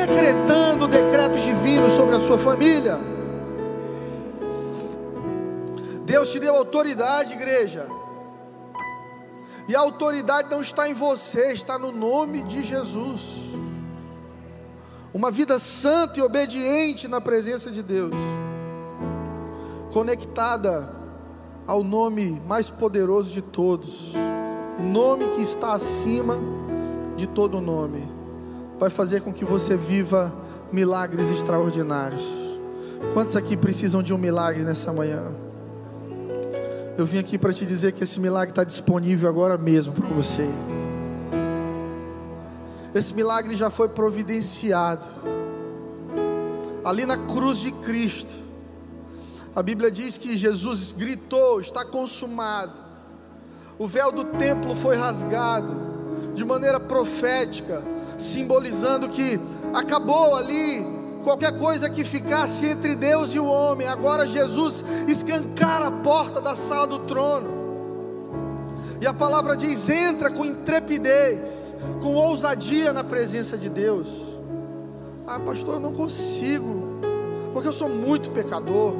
decretando 0.08 0.88
decretos 0.88 1.42
divinos 1.42 1.92
sobre 1.92 2.16
a 2.16 2.20
sua 2.20 2.38
família. 2.38 2.98
Deus 6.04 6.30
te 6.30 6.40
deu 6.40 6.54
autoridade, 6.54 7.34
igreja. 7.34 7.86
E 9.68 9.76
a 9.76 9.80
autoridade 9.80 10.50
não 10.50 10.62
está 10.62 10.88
em 10.88 10.94
você, 10.94 11.52
está 11.52 11.78
no 11.78 11.92
nome 11.92 12.42
de 12.42 12.64
Jesus. 12.64 13.36
Uma 15.12 15.30
vida 15.30 15.58
santa 15.58 16.18
e 16.18 16.22
obediente 16.22 17.06
na 17.06 17.20
presença 17.20 17.70
de 17.70 17.82
Deus, 17.82 18.12
conectada 19.92 20.90
ao 21.66 21.84
nome 21.84 22.40
mais 22.46 22.70
poderoso 22.70 23.30
de 23.30 23.42
todos, 23.42 24.14
nome 24.78 25.28
que 25.28 25.42
está 25.42 25.74
acima 25.74 26.38
de 27.16 27.26
todo 27.26 27.60
nome, 27.60 28.17
vai 28.78 28.90
fazer 28.90 29.22
com 29.22 29.32
que 29.32 29.44
você 29.44 29.76
viva 29.76 30.32
milagres 30.72 31.28
extraordinários. 31.30 32.22
Quantos 33.12 33.36
aqui 33.36 33.56
precisam 33.56 34.02
de 34.02 34.14
um 34.14 34.18
milagre 34.18 34.62
nessa 34.62 34.92
manhã? 34.92 35.34
Eu 36.96 37.06
vim 37.06 37.18
aqui 37.18 37.38
para 37.38 37.52
te 37.52 37.64
dizer 37.64 37.92
que 37.92 38.02
esse 38.02 38.18
milagre 38.18 38.50
está 38.50 38.64
disponível 38.64 39.28
agora 39.28 39.56
mesmo 39.56 39.92
para 39.92 40.08
você. 40.08 40.48
Esse 42.94 43.14
milagre 43.14 43.54
já 43.54 43.70
foi 43.70 43.88
providenciado. 43.88 45.06
Ali 46.84 47.06
na 47.06 47.16
cruz 47.16 47.58
de 47.58 47.70
Cristo, 47.70 48.34
a 49.54 49.62
Bíblia 49.62 49.90
diz 49.90 50.16
que 50.18 50.36
Jesus 50.36 50.92
gritou: 50.92 51.60
Está 51.60 51.84
consumado. 51.84 52.72
O 53.78 53.86
véu 53.86 54.10
do 54.10 54.24
templo 54.24 54.74
foi 54.74 54.96
rasgado 54.96 55.76
de 56.34 56.44
maneira 56.44 56.80
profética, 56.80 57.82
simbolizando 58.18 59.08
que 59.08 59.40
acabou 59.72 60.34
ali 60.34 60.84
qualquer 61.22 61.56
coisa 61.56 61.88
que 61.88 62.04
ficasse 62.04 62.66
entre 62.66 62.94
Deus 62.94 63.34
e 63.34 63.38
o 63.38 63.46
homem. 63.46 63.86
Agora 63.86 64.26
Jesus 64.26 64.84
escancara 65.06 65.86
a 65.86 65.90
porta 65.90 66.40
da 66.40 66.56
sala 66.56 66.86
do 66.86 66.98
trono. 67.00 67.58
E 69.00 69.06
a 69.06 69.14
palavra 69.14 69.56
diz: 69.56 69.88
entra 69.88 70.30
com 70.30 70.44
intrepidez, 70.44 71.74
com 72.02 72.14
ousadia 72.14 72.92
na 72.92 73.04
presença 73.04 73.56
de 73.56 73.68
Deus. 73.68 74.08
Ah, 75.26 75.38
pastor, 75.38 75.74
eu 75.74 75.80
não 75.80 75.92
consigo, 75.92 77.00
porque 77.52 77.68
eu 77.68 77.72
sou 77.72 77.88
muito 77.88 78.30
pecador. 78.30 78.94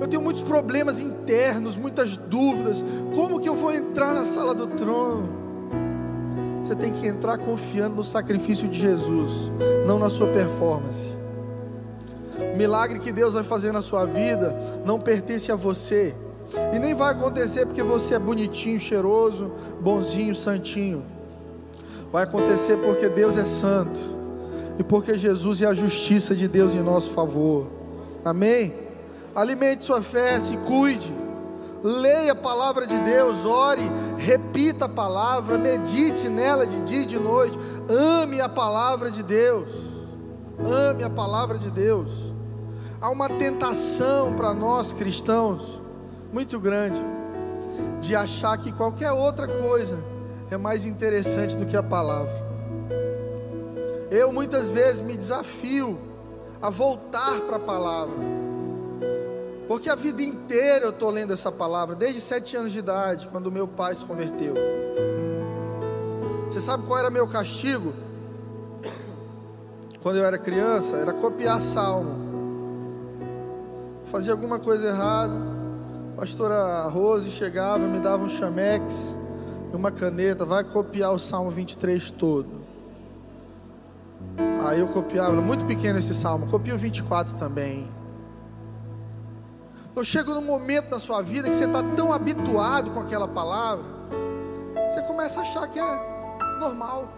Eu 0.00 0.08
tenho 0.08 0.22
muitos 0.22 0.42
problemas 0.42 0.98
internos, 0.98 1.76
muitas 1.76 2.16
dúvidas. 2.16 2.82
Como 3.14 3.38
que 3.38 3.48
eu 3.48 3.54
vou 3.54 3.70
entrar 3.70 4.14
na 4.14 4.24
sala 4.24 4.54
do 4.54 4.66
trono? 4.68 5.39
Você 6.70 6.76
tem 6.76 6.92
que 6.92 7.04
entrar 7.04 7.36
confiando 7.36 7.96
no 7.96 8.04
sacrifício 8.04 8.68
de 8.68 8.78
Jesus, 8.78 9.50
não 9.88 9.98
na 9.98 10.08
sua 10.08 10.28
performance. 10.28 11.16
O 12.38 12.56
milagre 12.56 13.00
que 13.00 13.10
Deus 13.10 13.34
vai 13.34 13.42
fazer 13.42 13.72
na 13.72 13.82
sua 13.82 14.06
vida 14.06 14.54
não 14.86 15.00
pertence 15.00 15.50
a 15.50 15.56
você. 15.56 16.14
E 16.72 16.78
nem 16.78 16.94
vai 16.94 17.12
acontecer 17.12 17.66
porque 17.66 17.82
você 17.82 18.14
é 18.14 18.20
bonitinho, 18.20 18.78
cheiroso, 18.78 19.50
bonzinho, 19.80 20.32
santinho. 20.32 21.02
Vai 22.12 22.22
acontecer 22.22 22.76
porque 22.76 23.08
Deus 23.08 23.36
é 23.36 23.44
santo. 23.44 23.98
E 24.78 24.84
porque 24.84 25.18
Jesus 25.18 25.62
é 25.62 25.66
a 25.66 25.74
justiça 25.74 26.36
de 26.36 26.46
Deus 26.46 26.72
em 26.72 26.84
nosso 26.84 27.10
favor. 27.10 27.66
Amém? 28.24 28.72
Alimente 29.34 29.84
sua 29.84 30.00
fé, 30.02 30.38
se 30.38 30.56
cuide. 30.58 31.12
Leia 31.82 32.32
a 32.32 32.36
palavra 32.36 32.86
de 32.86 32.98
Deus, 32.98 33.44
ore, 33.44 33.90
repita 34.18 34.84
a 34.84 34.88
palavra, 34.88 35.56
medite 35.56 36.28
nela 36.28 36.66
de 36.66 36.80
dia 36.80 37.02
e 37.02 37.06
de 37.06 37.18
noite. 37.18 37.58
Ame 37.88 38.40
a 38.40 38.48
palavra 38.48 39.10
de 39.10 39.22
Deus. 39.22 39.68
Ame 40.58 41.02
a 41.02 41.10
palavra 41.10 41.56
de 41.56 41.70
Deus 41.70 42.30
há 43.00 43.08
uma 43.08 43.28
tentação 43.28 44.34
para 44.34 44.52
nós 44.52 44.92
cristãos 44.92 45.80
muito 46.32 46.60
grande 46.60 47.00
de 48.00 48.14
achar 48.14 48.58
que 48.58 48.70
qualquer 48.72 49.10
outra 49.10 49.48
coisa 49.48 49.98
é 50.50 50.56
mais 50.56 50.84
interessante 50.84 51.56
do 51.56 51.64
que 51.64 51.76
a 51.76 51.82
palavra. 51.82 52.50
Eu 54.10 54.32
muitas 54.32 54.68
vezes 54.68 55.00
me 55.00 55.16
desafio 55.16 55.98
a 56.60 56.68
voltar 56.68 57.40
para 57.42 57.56
a 57.56 57.60
palavra, 57.60 58.16
porque 59.70 59.88
a 59.88 59.94
vida 59.94 60.20
inteira 60.20 60.86
eu 60.86 60.90
estou 60.90 61.10
lendo 61.10 61.32
essa 61.32 61.52
palavra, 61.52 61.94
desde 61.94 62.20
sete 62.20 62.56
anos 62.56 62.72
de 62.72 62.80
idade, 62.80 63.28
quando 63.28 63.52
meu 63.52 63.68
pai 63.68 63.94
se 63.94 64.04
converteu. 64.04 64.52
Você 66.46 66.60
sabe 66.60 66.84
qual 66.88 66.98
era 66.98 67.08
meu 67.08 67.28
castigo? 67.28 67.92
quando 70.02 70.16
eu 70.16 70.24
era 70.24 70.36
criança, 70.38 70.96
era 70.96 71.12
copiar 71.12 71.60
salmo. 71.60 72.10
Fazia 74.06 74.32
alguma 74.32 74.58
coisa 74.58 74.88
errada, 74.88 75.36
a 76.14 76.20
pastora 76.20 76.82
Rose 76.88 77.30
chegava, 77.30 77.86
me 77.86 78.00
dava 78.00 78.24
um 78.24 78.28
chamex 78.28 79.14
e 79.72 79.76
uma 79.76 79.92
caneta, 79.92 80.44
vai 80.44 80.64
copiar 80.64 81.12
o 81.12 81.18
salmo 81.20 81.48
23 81.48 82.10
todo. 82.10 82.48
Aí 84.66 84.80
eu 84.80 84.88
copiava, 84.88 85.40
muito 85.40 85.64
pequeno 85.64 86.00
esse 86.00 86.12
salmo, 86.12 86.48
copia 86.48 86.74
o 86.74 86.78
24 86.78 87.38
também. 87.38 87.99
Então 89.90 90.04
chega 90.04 90.34
num 90.34 90.42
momento 90.42 90.90
na 90.90 90.98
sua 90.98 91.20
vida 91.20 91.48
que 91.48 91.56
você 91.56 91.64
está 91.64 91.82
tão 91.96 92.12
habituado 92.12 92.90
com 92.90 93.00
aquela 93.00 93.26
palavra, 93.26 93.84
você 94.92 95.02
começa 95.02 95.40
a 95.40 95.42
achar 95.42 95.68
que 95.68 95.78
é 95.78 96.60
normal 96.60 97.08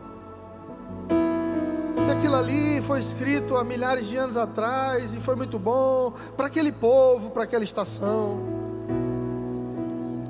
que 2.05 2.11
aquilo 2.11 2.35
ali 2.35 2.83
foi 2.83 3.01
escrito 3.01 3.57
há 3.57 3.65
milhares 3.65 4.09
de 4.09 4.17
anos 4.17 4.37
atrás 4.37 5.15
e 5.15 5.21
foi 5.21 5.37
muito 5.37 5.59
bom 5.59 6.13
para 6.37 6.47
aquele 6.47 6.73
povo, 6.73 7.31
para 7.31 7.45
aquela 7.45 7.65
estação. 7.65 8.41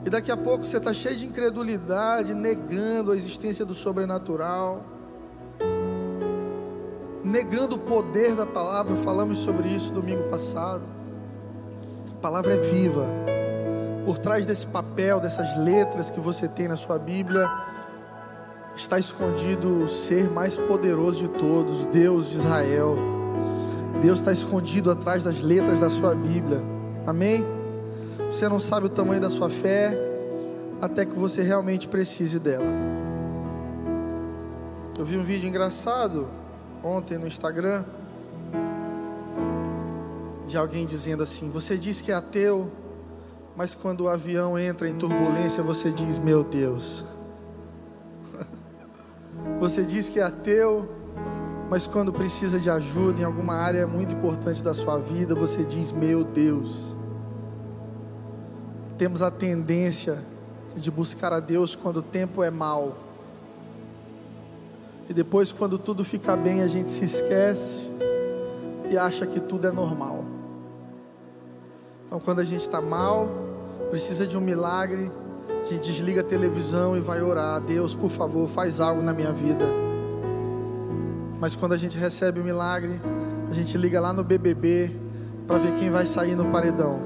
E 0.05 0.11
daqui 0.11 0.31
a 0.31 0.37
pouco 0.37 0.67
você 0.67 0.77
está 0.77 0.93
cheio 0.93 1.17
de 1.17 1.27
incredulidade, 1.27 2.35
negando 2.35 3.13
a 3.13 3.17
existência 3.17 3.65
do 3.65 3.75
sobrenatural, 3.75 4.85
negando 7.25 7.77
o 7.77 7.79
poder 7.79 8.35
da 8.35 8.45
palavra. 8.45 8.97
Falamos 8.97 9.39
sobre 9.39 9.69
isso 9.69 9.93
domingo 9.93 10.29
passado. 10.29 11.02
Palavra 12.23 12.55
é 12.55 12.57
viva. 12.57 13.05
Por 14.07 14.17
trás 14.17 14.47
desse 14.47 14.65
papel, 14.65 15.19
dessas 15.19 15.59
letras 15.59 16.09
que 16.09 16.21
você 16.21 16.47
tem 16.47 16.69
na 16.69 16.77
sua 16.77 16.97
Bíblia, 16.97 17.51
está 18.77 18.97
escondido 18.97 19.83
o 19.83 19.89
ser 19.89 20.31
mais 20.31 20.57
poderoso 20.57 21.19
de 21.19 21.29
todos, 21.29 21.85
Deus 21.87 22.31
de 22.31 22.37
Israel. 22.37 22.97
Deus 24.01 24.21
está 24.21 24.33
escondido 24.33 24.89
atrás 24.93 25.25
das 25.25 25.41
letras 25.43 25.81
da 25.81 25.91
sua 25.91 26.15
Bíblia. 26.15 26.63
Amém? 27.05 27.45
Você 28.31 28.49
não 28.49 28.61
sabe 28.61 28.87
o 28.87 28.89
tamanho 28.89 29.21
da 29.21 29.29
sua 29.29 29.51
fé 29.51 29.99
até 30.81 31.05
que 31.05 31.19
você 31.19 31.43
realmente 31.43 31.89
precise 31.89 32.39
dela. 32.39 32.65
Eu 34.97 35.05
vi 35.05 35.17
um 35.17 35.25
vídeo 35.25 35.49
engraçado 35.49 36.29
ontem 36.85 37.19
no 37.19 37.27
Instagram 37.27 37.85
de 40.53 40.59
alguém 40.59 40.85
dizendo 40.85 41.23
assim: 41.23 41.51
Você 41.51 41.79
diz 41.79 42.03
que 42.03 42.13
é 42.13 42.15
ateu, 42.15 42.71
mas 43.57 43.75
quando 43.75 44.03
o 44.03 44.09
avião 44.09 44.59
entra 44.59 44.87
em 44.87 44.95
turbulência, 44.95 45.63
você 45.63 45.91
diz: 45.91 46.19
Meu 46.19 46.45
Deus. 46.45 47.05
Você 49.59 49.83
diz 49.83 50.09
que 50.09 50.21
é 50.21 50.23
ateu, 50.23 50.89
mas 51.71 51.87
quando 51.87 52.13
precisa 52.13 52.61
de 52.61 52.69
ajuda 52.69 53.23
em 53.23 53.25
alguma 53.25 53.55
área 53.55 53.87
muito 53.87 54.15
importante 54.15 54.63
da 54.63 54.75
sua 54.75 54.99
vida, 54.99 55.35
você 55.35 55.65
diz: 55.65 55.91
Meu 55.91 56.23
Deus. 56.23 56.97
Temos 58.99 59.23
a 59.23 59.31
tendência 59.31 60.23
de 60.77 60.91
buscar 60.91 61.33
a 61.33 61.41
Deus 61.41 61.75
quando 61.75 61.97
o 61.99 62.03
tempo 62.03 62.43
é 62.43 62.51
mau. 62.51 62.99
E 65.09 65.15
depois, 65.15 65.51
quando 65.51 65.79
tudo 65.79 66.05
fica 66.05 66.37
bem, 66.37 66.61
a 66.63 66.69
gente 66.69 66.91
se 66.91 67.05
esquece 67.05 67.91
e 68.91 68.97
acha 68.97 69.27
que 69.27 69.41
tudo 69.41 69.67
é 69.67 69.73
normal. 69.73 70.32
Então, 72.13 72.21
quando 72.21 72.41
a 72.41 72.45
gente 72.45 72.61
está 72.61 72.79
mal, 72.79 73.27
precisa 73.89 74.27
de 74.27 74.37
um 74.37 74.41
milagre, 74.43 75.11
a 75.49 75.65
gente 75.65 75.91
desliga 75.91 76.21
a 76.21 76.23
televisão 76.23 76.95
e 76.95 77.01
vai 77.01 77.23
orar. 77.23 77.59
Deus, 77.59 77.95
por 77.95 78.11
favor, 78.11 78.47
faz 78.51 78.81
algo 78.81 79.01
na 79.01 79.15
minha 79.15 79.33
vida. 79.33 79.65
Mas 81.41 81.57
quando 81.57 81.73
a 81.73 81.77
gente 81.79 81.97
recebe 81.97 82.39
o 82.39 82.45
milagre, 82.45 83.01
a 83.51 83.55
gente 83.55 83.79
liga 83.79 83.99
lá 83.99 84.13
no 84.13 84.23
BBB 84.23 84.95
para 85.47 85.57
ver 85.57 85.73
quem 85.77 85.89
vai 85.89 86.05
sair 86.05 86.37
no 86.37 86.51
paredão. 86.51 87.01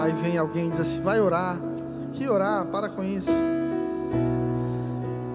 Aí 0.00 0.14
vem 0.14 0.38
alguém 0.38 0.68
e 0.68 0.70
diz 0.70 0.80
assim: 0.80 1.02
vai 1.02 1.20
orar. 1.20 1.60
Que 2.14 2.26
orar? 2.26 2.64
Para 2.64 2.88
com 2.88 3.04
isso. 3.04 3.30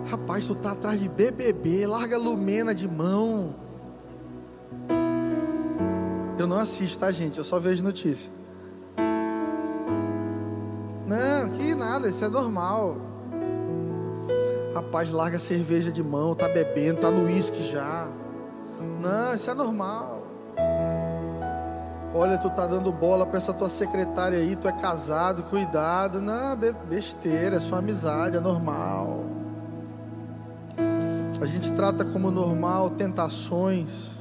Rapaz, 0.09 0.47
tu 0.47 0.55
tá 0.55 0.71
atrás 0.71 0.99
de 0.99 1.07
BBB, 1.07 1.85
larga 1.85 2.15
a 2.15 2.19
Lumena 2.19 2.73
de 2.73 2.87
mão. 2.87 3.53
Eu 6.41 6.47
não 6.47 6.57
assisto, 6.57 6.97
tá, 6.97 7.11
gente? 7.11 7.37
Eu 7.37 7.43
só 7.43 7.59
vejo 7.59 7.83
notícia. 7.83 8.27
Não, 11.05 11.49
que 11.55 11.75
nada, 11.75 12.09
isso 12.09 12.25
é 12.25 12.27
normal. 12.27 12.97
Rapaz, 14.73 15.11
larga 15.11 15.37
a 15.37 15.39
cerveja 15.39 15.91
de 15.91 16.01
mão, 16.01 16.33
tá 16.33 16.47
bebendo, 16.49 17.01
tá 17.01 17.11
no 17.11 17.25
uísque 17.25 17.61
já. 17.69 18.07
Não, 18.99 19.35
isso 19.35 19.51
é 19.51 19.53
normal. 19.53 20.23
Olha, 22.11 22.39
tu 22.39 22.49
tá 22.49 22.65
dando 22.65 22.91
bola 22.91 23.23
para 23.23 23.37
essa 23.37 23.53
tua 23.53 23.69
secretária 23.69 24.39
aí, 24.39 24.55
tu 24.55 24.67
é 24.67 24.71
casado, 24.71 25.43
cuidado. 25.43 26.19
Não, 26.19 26.57
besteira, 26.89 27.57
é 27.57 27.59
só 27.59 27.75
amizade, 27.75 28.37
é 28.37 28.39
normal. 28.39 29.25
A 31.39 31.45
gente 31.45 31.71
trata 31.73 32.03
como 32.03 32.31
normal 32.31 32.89
tentações 32.89 34.20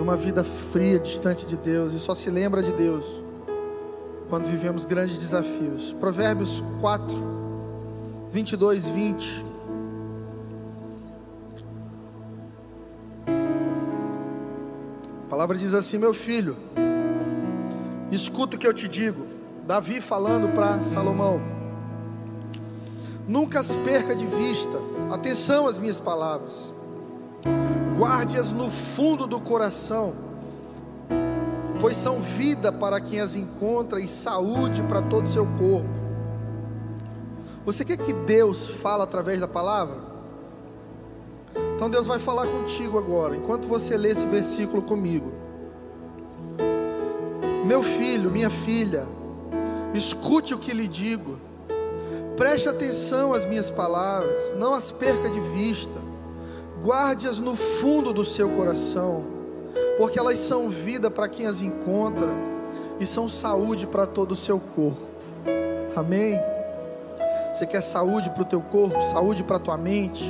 e 0.00 0.02
uma 0.02 0.16
vida 0.16 0.42
fria, 0.42 0.98
distante 0.98 1.44
de 1.44 1.58
Deus, 1.58 1.92
e 1.92 1.98
só 2.00 2.14
se 2.14 2.30
lembra 2.30 2.62
de 2.62 2.72
Deus 2.72 3.04
quando 4.30 4.46
vivemos 4.46 4.86
grandes 4.86 5.18
desafios. 5.18 5.92
Provérbios 6.00 6.64
4, 6.80 7.06
22, 8.32 8.86
20. 8.86 9.44
A 15.26 15.28
palavra 15.28 15.58
diz 15.58 15.74
assim: 15.74 15.98
Meu 15.98 16.14
filho, 16.14 16.56
escuta 18.10 18.56
o 18.56 18.58
que 18.58 18.66
eu 18.66 18.72
te 18.72 18.88
digo. 18.88 19.26
Davi 19.66 20.00
falando 20.00 20.48
para 20.54 20.82
Salomão: 20.82 21.42
Nunca 23.28 23.60
as 23.60 23.76
perca 23.76 24.16
de 24.16 24.24
vista, 24.24 24.78
atenção 25.12 25.66
às 25.66 25.76
minhas 25.76 26.00
palavras, 26.00 26.72
guarde-as 28.00 28.50
no 28.50 28.70
fundo 28.70 29.26
do 29.26 29.38
coração 29.38 30.30
pois 31.80 31.96
são 31.96 32.20
vida 32.20 32.70
para 32.70 33.00
quem 33.00 33.20
as 33.20 33.34
encontra 33.34 34.00
e 34.00 34.06
saúde 34.06 34.82
para 34.82 35.00
todo 35.00 35.24
o 35.24 35.28
seu 35.28 35.46
corpo. 35.46 35.88
Você 37.64 37.84
quer 37.84 37.96
que 37.96 38.12
Deus 38.12 38.66
fale 38.66 39.02
através 39.02 39.40
da 39.40 39.48
palavra? 39.48 39.96
Então 41.74 41.88
Deus 41.88 42.06
vai 42.06 42.18
falar 42.18 42.46
contigo 42.46 42.98
agora, 42.98 43.34
enquanto 43.34 43.66
você 43.66 43.96
lê 43.96 44.10
esse 44.10 44.26
versículo 44.26 44.82
comigo. 44.82 45.32
Meu 47.64 47.82
filho, 47.82 48.30
minha 48.30 48.50
filha, 48.50 49.06
escute 49.94 50.52
o 50.52 50.58
que 50.58 50.74
lhe 50.74 50.86
digo, 50.86 51.38
preste 52.36 52.68
atenção 52.68 53.32
às 53.32 53.46
minhas 53.46 53.70
palavras, 53.70 54.54
não 54.58 54.74
as 54.74 54.90
perca 54.90 55.30
de 55.30 55.40
vista, 55.40 56.09
guarde-as 56.82 57.38
no 57.38 57.54
fundo 57.54 58.12
do 58.12 58.24
seu 58.24 58.48
coração 58.50 59.40
porque 60.00 60.18
elas 60.18 60.38
são 60.38 60.70
vida 60.70 61.10
para 61.10 61.28
quem 61.28 61.46
as 61.46 61.60
encontra 61.60 62.30
e 62.98 63.06
são 63.06 63.28
saúde 63.28 63.86
para 63.86 64.06
todo 64.06 64.32
o 64.32 64.36
seu 64.36 64.58
corpo. 64.58 65.06
Amém? 65.94 66.40
Você 67.52 67.66
quer 67.66 67.82
saúde 67.82 68.30
para 68.30 68.42
o 68.42 68.46
teu 68.46 68.62
corpo, 68.62 68.98
saúde 69.02 69.44
para 69.44 69.56
a 69.56 69.58
tua 69.58 69.76
mente, 69.76 70.24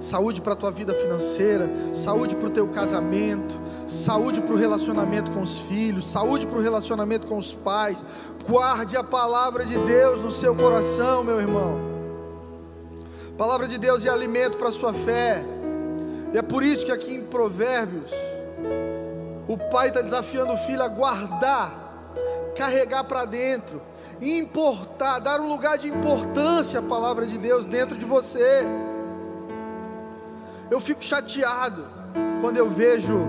saúde 0.00 0.40
para 0.40 0.52
a 0.52 0.56
tua 0.56 0.70
vida 0.70 0.94
financeira, 0.94 1.68
saúde 1.92 2.36
para 2.36 2.46
o 2.46 2.50
teu 2.50 2.68
casamento, 2.68 3.58
saúde 3.88 4.40
para 4.40 4.54
o 4.54 4.56
relacionamento 4.56 5.32
com 5.32 5.40
os 5.40 5.58
filhos, 5.58 6.06
saúde 6.06 6.46
para 6.46 6.58
o 6.58 6.62
relacionamento 6.62 7.26
com 7.26 7.36
os 7.36 7.54
pais. 7.54 8.04
Guarde 8.48 8.96
a 8.96 9.02
palavra 9.02 9.64
de 9.64 9.76
Deus 9.78 10.20
no 10.20 10.30
seu 10.30 10.54
coração, 10.54 11.24
meu 11.24 11.40
irmão. 11.40 11.76
Palavra 13.36 13.66
de 13.66 13.78
Deus 13.78 14.04
é 14.04 14.10
alimento 14.10 14.56
para 14.58 14.68
a 14.68 14.72
sua 14.72 14.92
fé. 14.92 15.57
E 16.32 16.38
é 16.38 16.42
por 16.42 16.62
isso 16.62 16.84
que 16.84 16.92
aqui 16.92 17.14
em 17.14 17.22
Provérbios 17.22 18.10
o 19.46 19.56
pai 19.56 19.88
está 19.88 20.02
desafiando 20.02 20.52
o 20.52 20.58
filho 20.58 20.82
a 20.82 20.88
guardar, 20.88 22.12
carregar 22.54 23.04
para 23.04 23.24
dentro, 23.24 23.80
importar, 24.20 25.20
dar 25.20 25.40
um 25.40 25.48
lugar 25.48 25.78
de 25.78 25.88
importância 25.88 26.80
à 26.80 26.82
palavra 26.82 27.24
de 27.24 27.38
Deus 27.38 27.64
dentro 27.64 27.96
de 27.96 28.04
você. 28.04 28.62
Eu 30.70 30.80
fico 30.80 31.02
chateado 31.02 31.82
quando 32.42 32.58
eu 32.58 32.68
vejo 32.68 33.26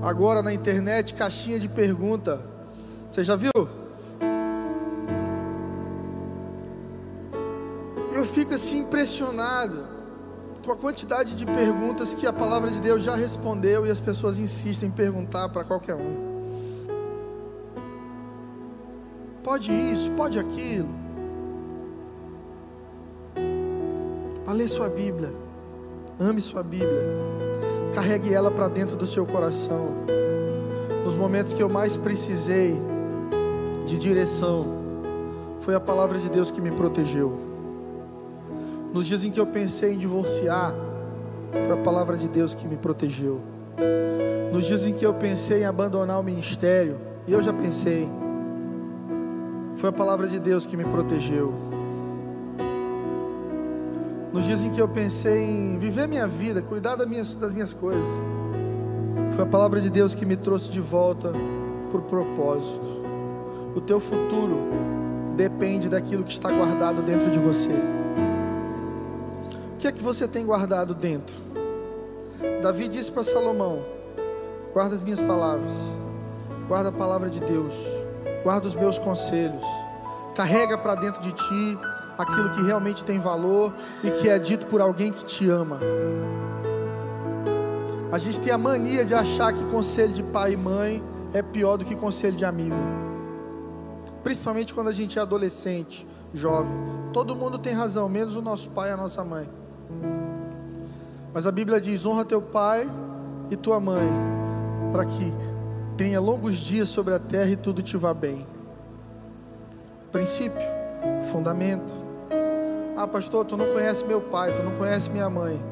agora 0.00 0.40
na 0.40 0.52
internet 0.52 1.14
caixinha 1.14 1.58
de 1.58 1.68
pergunta. 1.68 2.40
Você 3.10 3.24
já 3.24 3.34
viu? 3.34 3.50
Eu 8.14 8.24
fico 8.24 8.54
assim 8.54 8.78
impressionado 8.78 9.97
com 10.68 10.72
a 10.74 10.76
quantidade 10.76 11.34
de 11.34 11.46
perguntas 11.46 12.14
que 12.14 12.26
a 12.26 12.32
palavra 12.32 12.70
de 12.70 12.78
Deus 12.78 13.02
já 13.02 13.16
respondeu 13.16 13.86
e 13.86 13.90
as 13.90 14.00
pessoas 14.00 14.38
insistem 14.38 14.90
em 14.90 14.92
perguntar 14.92 15.48
para 15.48 15.64
qualquer 15.64 15.94
um. 15.94 16.28
Pode 19.42 19.72
isso, 19.72 20.10
pode 20.10 20.38
aquilo. 20.38 20.90
Para 24.44 24.52
ler 24.52 24.68
sua 24.68 24.90
Bíblia. 24.90 25.32
ame 26.20 26.42
sua 26.42 26.62
Bíblia, 26.62 27.02
carregue 27.94 28.34
ela 28.34 28.50
para 28.50 28.68
dentro 28.68 28.94
do 28.94 29.06
seu 29.06 29.24
coração. 29.24 29.94
Nos 31.02 31.16
momentos 31.16 31.54
que 31.54 31.62
eu 31.62 31.68
mais 31.70 31.96
precisei 31.96 32.76
de 33.86 33.96
direção, 33.96 34.66
foi 35.60 35.74
a 35.74 35.80
palavra 35.80 36.18
de 36.18 36.28
Deus 36.28 36.50
que 36.50 36.60
me 36.60 36.70
protegeu. 36.70 37.47
Nos 38.92 39.06
dias 39.06 39.22
em 39.22 39.30
que 39.30 39.38
eu 39.38 39.46
pensei 39.46 39.92
em 39.92 39.98
divorciar, 39.98 40.74
foi 41.52 41.72
a 41.72 41.76
palavra 41.76 42.16
de 42.16 42.28
Deus 42.28 42.54
que 42.54 42.66
me 42.66 42.76
protegeu. 42.76 43.40
Nos 44.52 44.66
dias 44.66 44.84
em 44.84 44.94
que 44.94 45.04
eu 45.04 45.12
pensei 45.12 45.62
em 45.62 45.66
abandonar 45.66 46.18
o 46.18 46.22
ministério, 46.22 46.96
e 47.26 47.32
eu 47.32 47.42
já 47.42 47.52
pensei, 47.52 48.08
foi 49.76 49.90
a 49.90 49.92
palavra 49.92 50.26
de 50.26 50.40
Deus 50.40 50.64
que 50.64 50.76
me 50.76 50.84
protegeu. 50.84 51.52
Nos 54.32 54.44
dias 54.44 54.62
em 54.62 54.70
que 54.70 54.80
eu 54.80 54.88
pensei 54.88 55.42
em 55.42 55.78
viver 55.78 56.08
minha 56.08 56.26
vida, 56.26 56.62
cuidar 56.62 56.96
das 56.96 57.06
minhas, 57.06 57.34
das 57.34 57.52
minhas 57.52 57.72
coisas, 57.74 58.02
foi 59.34 59.44
a 59.44 59.46
palavra 59.46 59.80
de 59.80 59.90
Deus 59.90 60.14
que 60.14 60.24
me 60.24 60.36
trouxe 60.36 60.70
de 60.70 60.80
volta 60.80 61.32
por 61.90 62.02
propósito. 62.02 62.86
O 63.76 63.80
teu 63.80 64.00
futuro 64.00 64.56
depende 65.36 65.88
daquilo 65.88 66.24
que 66.24 66.32
está 66.32 66.50
guardado 66.50 67.02
dentro 67.02 67.30
de 67.30 67.38
você. 67.38 67.97
Que 69.78 69.86
é 69.86 69.92
que 69.92 70.02
você 70.02 70.26
tem 70.26 70.44
guardado 70.44 70.92
dentro? 70.92 71.34
Davi 72.60 72.88
disse 72.88 73.12
para 73.12 73.22
Salomão: 73.22 73.84
guarda 74.72 74.96
as 74.96 75.00
minhas 75.00 75.20
palavras, 75.20 75.72
guarda 76.66 76.88
a 76.88 76.92
palavra 76.92 77.30
de 77.30 77.38
Deus, 77.38 77.74
guarda 78.42 78.66
os 78.66 78.74
meus 78.74 78.98
conselhos, 78.98 79.62
carrega 80.34 80.76
para 80.76 80.96
dentro 80.96 81.22
de 81.22 81.32
ti 81.32 81.78
aquilo 82.18 82.50
que 82.50 82.62
realmente 82.62 83.04
tem 83.04 83.20
valor 83.20 83.72
e 84.02 84.10
que 84.10 84.28
é 84.28 84.36
dito 84.36 84.66
por 84.66 84.80
alguém 84.80 85.12
que 85.12 85.24
te 85.24 85.48
ama. 85.48 85.78
A 88.10 88.18
gente 88.18 88.40
tem 88.40 88.52
a 88.52 88.58
mania 88.58 89.04
de 89.04 89.14
achar 89.14 89.52
que 89.52 89.64
conselho 89.66 90.12
de 90.12 90.24
pai 90.24 90.54
e 90.54 90.56
mãe 90.56 91.00
é 91.32 91.40
pior 91.40 91.76
do 91.76 91.84
que 91.84 91.94
conselho 91.94 92.36
de 92.36 92.44
amigo. 92.44 92.74
Principalmente 94.24 94.74
quando 94.74 94.88
a 94.88 94.92
gente 94.92 95.20
é 95.20 95.22
adolescente, 95.22 96.04
jovem. 96.34 96.74
Todo 97.12 97.36
mundo 97.36 97.58
tem 97.58 97.72
razão, 97.72 98.08
menos 98.08 98.34
o 98.34 98.42
nosso 98.42 98.70
pai 98.70 98.90
e 98.90 98.92
a 98.92 98.96
nossa 98.96 99.22
mãe. 99.22 99.57
Mas 101.32 101.46
a 101.46 101.52
Bíblia 101.52 101.80
diz: 101.80 102.04
honra 102.04 102.24
teu 102.24 102.42
pai 102.42 102.88
e 103.50 103.56
tua 103.56 103.78
mãe, 103.80 104.08
para 104.92 105.04
que 105.04 105.32
tenha 105.96 106.20
longos 106.20 106.56
dias 106.56 106.88
sobre 106.88 107.14
a 107.14 107.18
terra 107.18 107.50
e 107.50 107.56
tudo 107.56 107.82
te 107.82 107.96
vá 107.96 108.14
bem. 108.14 108.46
Princípio, 110.12 110.60
fundamento. 111.30 111.92
Ah, 112.96 113.06
pastor, 113.06 113.44
tu 113.44 113.56
não 113.56 113.66
conhece 113.66 114.04
meu 114.04 114.20
pai, 114.20 114.52
tu 114.54 114.62
não 114.62 114.72
conhece 114.72 115.10
minha 115.10 115.30
mãe. 115.30 115.62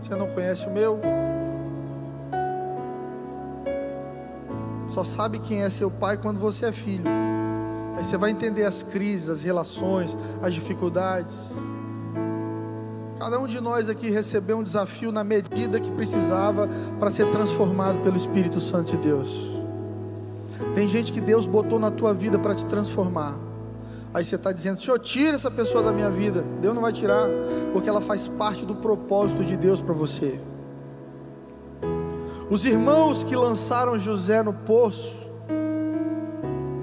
Você 0.00 0.14
não 0.14 0.26
conhece 0.26 0.66
o 0.66 0.70
meu? 0.70 1.00
Só 4.88 5.02
sabe 5.02 5.38
quem 5.38 5.62
é 5.62 5.70
seu 5.70 5.90
pai 5.90 6.16
quando 6.16 6.38
você 6.38 6.66
é 6.66 6.72
filho. 6.72 7.04
Aí 7.96 8.04
você 8.04 8.16
vai 8.16 8.30
entender 8.30 8.64
as 8.64 8.82
crises, 8.82 9.28
as 9.28 9.42
relações, 9.42 10.16
as 10.42 10.52
dificuldades. 10.52 11.50
Cada 13.18 13.38
um 13.38 13.46
de 13.46 13.60
nós 13.60 13.88
aqui 13.88 14.10
recebeu 14.10 14.58
um 14.58 14.62
desafio 14.62 15.12
na 15.12 15.22
medida 15.22 15.78
que 15.78 15.90
precisava 15.90 16.68
para 16.98 17.10
ser 17.10 17.30
transformado 17.30 18.00
pelo 18.00 18.16
Espírito 18.16 18.60
Santo 18.60 18.92
de 18.92 18.96
Deus. 18.96 19.54
Tem 20.74 20.88
gente 20.88 21.12
que 21.12 21.20
Deus 21.20 21.46
botou 21.46 21.78
na 21.78 21.90
tua 21.90 22.12
vida 22.12 22.38
para 22.38 22.54
te 22.54 22.64
transformar. 22.66 23.36
Aí 24.12 24.24
você 24.24 24.36
está 24.36 24.52
dizendo, 24.52 24.80
Senhor, 24.80 24.98
tira 24.98 25.34
essa 25.34 25.50
pessoa 25.50 25.82
da 25.82 25.92
minha 25.92 26.10
vida. 26.10 26.44
Deus 26.60 26.74
não 26.74 26.82
vai 26.82 26.92
tirar, 26.92 27.28
porque 27.72 27.88
ela 27.88 28.00
faz 28.00 28.28
parte 28.28 28.64
do 28.64 28.74
propósito 28.76 29.44
de 29.44 29.56
Deus 29.56 29.80
para 29.80 29.94
você. 29.94 30.40
Os 32.50 32.64
irmãos 32.64 33.24
que 33.24 33.34
lançaram 33.34 33.98
José 33.98 34.42
no 34.42 34.52
poço 34.52 35.16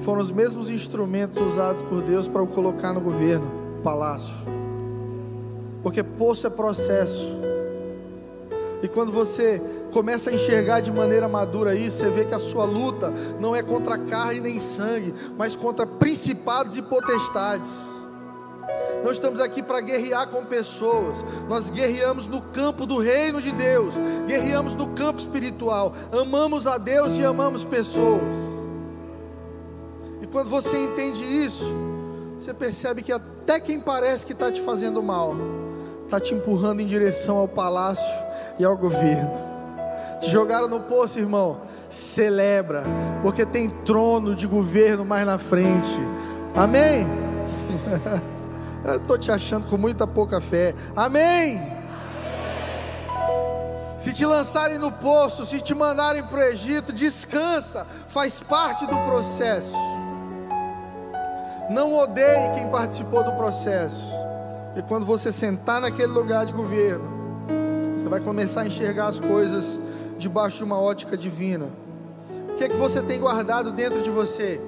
foram 0.03 0.21
os 0.21 0.31
mesmos 0.31 0.69
instrumentos 0.69 1.39
usados 1.41 1.81
por 1.83 2.01
Deus 2.01 2.27
para 2.27 2.41
o 2.41 2.47
colocar 2.47 2.91
no 2.91 2.99
governo, 2.99 3.45
palácio. 3.83 4.60
Porque 5.83 6.03
poço 6.03 6.47
é 6.47 6.49
processo. 6.49 7.41
E 8.83 8.87
quando 8.87 9.11
você 9.11 9.61
começa 9.91 10.29
a 10.29 10.33
enxergar 10.33 10.79
de 10.79 10.91
maneira 10.91 11.27
madura 11.27 11.75
isso, 11.75 11.97
você 11.97 12.09
vê 12.09 12.25
que 12.25 12.33
a 12.33 12.39
sua 12.39 12.65
luta 12.65 13.13
não 13.39 13.55
é 13.55 13.61
contra 13.61 13.97
carne 13.97 14.39
nem 14.39 14.59
sangue, 14.59 15.13
mas 15.37 15.55
contra 15.55 15.85
principados 15.85 16.75
e 16.77 16.81
potestades. 16.81 17.69
Não 19.03 19.11
estamos 19.11 19.39
aqui 19.39 19.61
para 19.61 19.81
guerrear 19.81 20.27
com 20.29 20.45
pessoas, 20.45 21.23
nós 21.47 21.69
guerreamos 21.69 22.27
no 22.27 22.41
campo 22.41 22.85
do 22.85 22.97
reino 22.97 23.41
de 23.41 23.51
Deus, 23.51 23.95
guerreamos 24.27 24.73
no 24.73 24.87
campo 24.89 25.19
espiritual, 25.19 25.93
amamos 26.11 26.67
a 26.67 26.77
Deus 26.77 27.17
e 27.17 27.25
amamos 27.25 27.63
pessoas. 27.63 28.21
E 30.21 30.27
quando 30.27 30.49
você 30.49 30.77
entende 30.77 31.23
isso, 31.23 31.73
você 32.39 32.53
percebe 32.53 33.01
que 33.01 33.11
até 33.11 33.59
quem 33.59 33.79
parece 33.79 34.25
que 34.25 34.33
está 34.33 34.51
te 34.51 34.61
fazendo 34.61 35.01
mal, 35.01 35.35
está 36.11 36.19
te 36.19 36.33
empurrando 36.33 36.81
em 36.81 36.85
direção 36.85 37.37
ao 37.37 37.47
palácio 37.47 38.03
e 38.59 38.65
ao 38.65 38.75
governo. 38.75 39.31
Te 40.19 40.29
jogaram 40.29 40.67
no 40.67 40.81
poço, 40.81 41.17
irmão. 41.17 41.61
Celebra, 41.89 42.83
porque 43.21 43.45
tem 43.45 43.69
trono 43.69 44.35
de 44.35 44.45
governo 44.45 45.05
mais 45.05 45.25
na 45.25 45.37
frente. 45.37 45.97
Amém? 46.53 47.07
Eu 48.83 48.97
estou 48.97 49.17
te 49.17 49.31
achando 49.31 49.69
com 49.69 49.77
muita 49.77 50.05
pouca 50.05 50.41
fé. 50.41 50.75
Amém? 50.93 51.61
Se 53.97 54.13
te 54.13 54.25
lançarem 54.25 54.77
no 54.77 54.91
poço, 54.91 55.45
se 55.45 55.61
te 55.61 55.73
mandarem 55.73 56.23
para 56.23 56.39
o 56.39 56.43
Egito, 56.43 56.91
descansa, 56.91 57.87
faz 58.09 58.37
parte 58.37 58.85
do 58.85 58.97
processo. 59.05 59.71
Não 61.69 61.97
odeie 61.97 62.49
quem 62.55 62.67
participou 62.67 63.23
do 63.23 63.31
processo. 63.33 64.30
E 64.75 64.81
quando 64.81 65.05
você 65.05 65.31
sentar 65.31 65.81
naquele 65.81 66.11
lugar 66.11 66.45
de 66.45 66.53
governo, 66.53 67.03
você 67.97 68.07
vai 68.07 68.21
começar 68.21 68.61
a 68.61 68.67
enxergar 68.67 69.07
as 69.07 69.19
coisas 69.19 69.79
debaixo 70.17 70.57
de 70.57 70.63
uma 70.63 70.79
ótica 70.79 71.17
divina. 71.17 71.67
O 72.49 72.55
que 72.55 72.63
é 72.63 72.69
que 72.69 72.77
você 72.77 73.01
tem 73.01 73.19
guardado 73.19 73.71
dentro 73.71 74.01
de 74.01 74.09
você? 74.09 74.61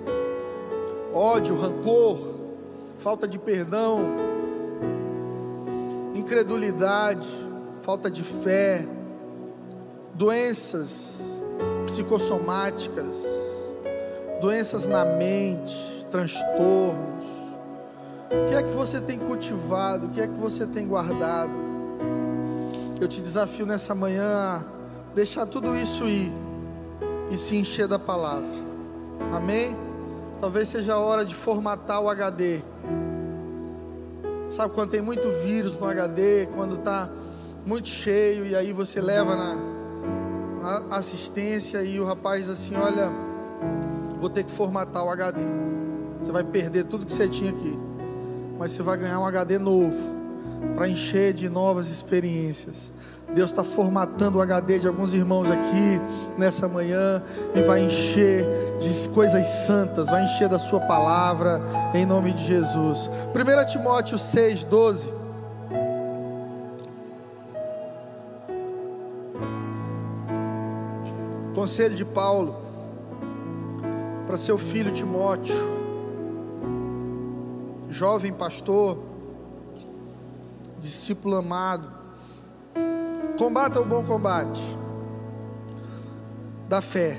Ódio, 1.13 1.55
rancor, 1.55 2.17
falta 2.97 3.27
de 3.27 3.39
perdão, 3.39 4.01
incredulidade, 6.13 7.29
falta 7.81 8.11
de 8.11 8.23
fé, 8.23 8.85
doenças 10.13 11.41
psicossomáticas, 11.85 13.23
doenças 14.41 14.85
na 14.85 15.05
mente, 15.05 16.05
transtornos 16.11 17.32
o 18.33 18.49
que 18.49 18.55
é 18.55 18.63
que 18.63 18.71
você 18.71 18.99
tem 18.99 19.19
cultivado? 19.19 20.07
O 20.07 20.09
que 20.09 20.19
é 20.19 20.27
que 20.27 20.33
você 20.33 20.65
tem 20.65 20.87
guardado? 20.87 21.51
Eu 22.99 23.07
te 23.07 23.21
desafio 23.21 23.65
nessa 23.65 23.93
manhã 23.93 24.25
a 24.25 24.63
deixar 25.13 25.45
tudo 25.45 25.75
isso 25.75 26.07
ir 26.07 26.31
e 27.29 27.37
se 27.37 27.55
encher 27.55 27.87
da 27.87 27.99
palavra. 27.99 28.49
Amém? 29.31 29.75
Talvez 30.39 30.69
seja 30.69 30.95
a 30.95 30.99
hora 30.99 31.23
de 31.23 31.35
formatar 31.35 32.01
o 32.01 32.09
HD. 32.09 32.61
Sabe 34.49 34.73
quando 34.73 34.89
tem 34.89 35.01
muito 35.01 35.29
vírus 35.43 35.77
no 35.77 35.85
HD, 35.85 36.47
quando 36.55 36.75
está 36.75 37.09
muito 37.65 37.87
cheio 37.87 38.45
e 38.45 38.55
aí 38.55 38.73
você 38.73 38.99
leva 38.99 39.35
na, 39.35 39.55
na 40.61 40.97
assistência 40.97 41.83
e 41.83 41.99
o 41.99 42.05
rapaz 42.05 42.49
assim, 42.49 42.75
olha, 42.75 43.09
vou 44.19 44.29
ter 44.29 44.43
que 44.43 44.51
formatar 44.51 45.05
o 45.05 45.09
HD. 45.09 45.41
Você 46.21 46.31
vai 46.31 46.43
perder 46.43 46.85
tudo 46.85 47.05
que 47.05 47.13
você 47.13 47.27
tinha 47.27 47.51
aqui 47.51 47.92
mas 48.63 48.71
você 48.71 48.81
vai 48.81 48.95
ganhar 48.95 49.19
um 49.19 49.25
HD 49.25 49.59
novo 49.59 49.93
para 50.73 50.87
encher 50.87 51.33
de 51.33 51.49
novas 51.49 51.89
experiências. 51.89 52.89
Deus 53.35 53.49
está 53.49 53.61
formatando 53.61 54.37
o 54.37 54.41
HD 54.41 54.79
de 54.79 54.87
alguns 54.87 55.13
irmãos 55.13 55.51
aqui 55.51 55.99
nessa 56.37 56.65
manhã 56.65 57.21
e 57.53 57.61
vai 57.63 57.83
encher 57.83 58.47
de 58.79 59.09
coisas 59.09 59.45
santas, 59.65 60.07
vai 60.07 60.23
encher 60.23 60.47
da 60.47 60.57
Sua 60.57 60.79
palavra 60.79 61.61
em 61.93 62.05
nome 62.05 62.31
de 62.31 62.41
Jesus. 62.41 63.11
1 63.35 63.69
Timóteo 63.69 64.17
6, 64.17 64.63
12. 64.63 65.09
Conselho 71.53 71.95
de 71.95 72.05
Paulo 72.05 72.55
para 74.25 74.37
seu 74.37 74.57
filho 74.57 74.93
Timóteo 74.93 75.82
jovem 77.93 78.33
pastor, 78.33 78.97
discípulo 80.81 81.37
amado, 81.37 81.87
combata 83.37 83.79
o 83.79 83.85
bom 83.85 84.03
combate 84.03 84.61
da 86.67 86.81
fé. 86.81 87.17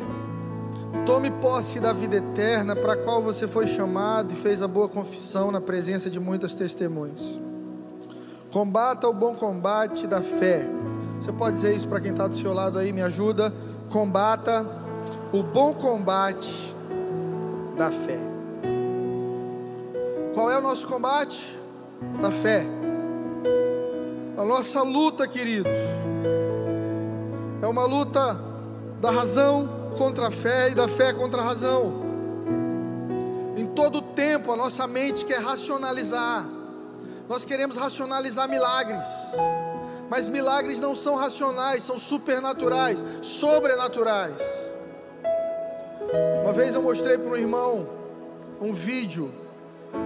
Tome 1.07 1.31
posse 1.31 1.81
da 1.81 1.93
vida 1.93 2.17
eterna 2.17 2.75
para 2.75 2.95
a 2.95 2.97
qual 2.97 3.23
você 3.23 3.47
foi 3.47 3.67
chamado 3.67 4.33
e 4.33 4.37
fez 4.37 4.63
a 4.63 4.69
boa 4.69 4.89
confissão 4.89 5.51
na 5.51 5.61
presença 5.61 6.11
de 6.11 6.19
muitas 6.19 6.55
testemunhas. 6.55 7.41
Combata 8.51 9.09
o 9.09 9.13
bom 9.13 9.35
combate 9.35 10.07
da 10.07 10.21
fé. 10.21 10.67
Você 11.21 11.33
pode 11.33 11.57
dizer 11.57 11.77
isso 11.77 11.89
para 11.89 12.01
quem 12.01 12.13
está 12.13 12.27
do 12.27 12.37
seu 12.37 12.53
lado 12.53 12.79
aí? 12.79 12.93
Me 12.93 13.03
ajuda. 13.03 13.53
Combata 13.91 14.67
o 15.33 15.43
bom 15.43 15.75
combate 15.75 16.75
da 17.77 17.91
fé. 17.91 18.24
Qual 20.45 20.53
é 20.53 20.59
o 20.59 20.61
nosso 20.61 20.87
combate? 20.87 21.59
Da 22.21 22.31
fé. 22.31 22.67
A 24.37 24.45
nossa 24.45 24.83
luta, 24.83 25.27
queridos, 25.27 25.73
é 27.63 27.67
uma 27.67 27.87
luta 27.87 28.39
da 29.01 29.11
razão 29.11 29.67
contra 29.97 30.29
a 30.29 30.31
fé 30.31 30.69
e 30.69 30.75
da 30.75 30.87
fé 30.87 31.15
contra 31.15 31.41
a 31.41 31.45
razão. 31.47 31.95
Em 33.57 33.65
todo 33.69 34.03
tempo 34.03 34.53
a 34.53 34.57
nossa 34.57 34.87
mente 34.87 35.25
quer 35.25 35.41
racionalizar. 35.41 36.45
Nós 37.27 37.47
queremos 37.47 37.79
racionalizar 37.79 38.47
milagres. 38.47 39.09
Mas 40.11 40.29
milagres 40.29 40.79
não 40.79 40.95
são 40.95 41.15
racionais, 41.15 41.85
são 41.85 41.97
supernaturais, 41.97 43.03
sobrenaturais. 43.23 44.37
Uma 46.43 46.53
vez 46.53 46.75
eu 46.75 46.83
mostrei 46.83 47.17
para 47.17 47.31
um 47.31 47.37
irmão 47.37 47.89
um 48.61 48.75
vídeo 48.75 49.43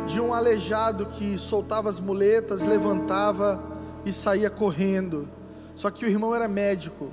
de 0.06 0.20
um 0.20 0.32
aleijado 0.32 1.06
que 1.06 1.38
soltava 1.38 1.88
as 1.90 2.00
muletas, 2.00 2.62
levantava 2.62 3.62
e 4.04 4.12
saía 4.12 4.48
correndo. 4.48 5.28
Só 5.74 5.90
que 5.90 6.04
o 6.04 6.08
irmão 6.08 6.34
era 6.34 6.48
médico. 6.48 7.10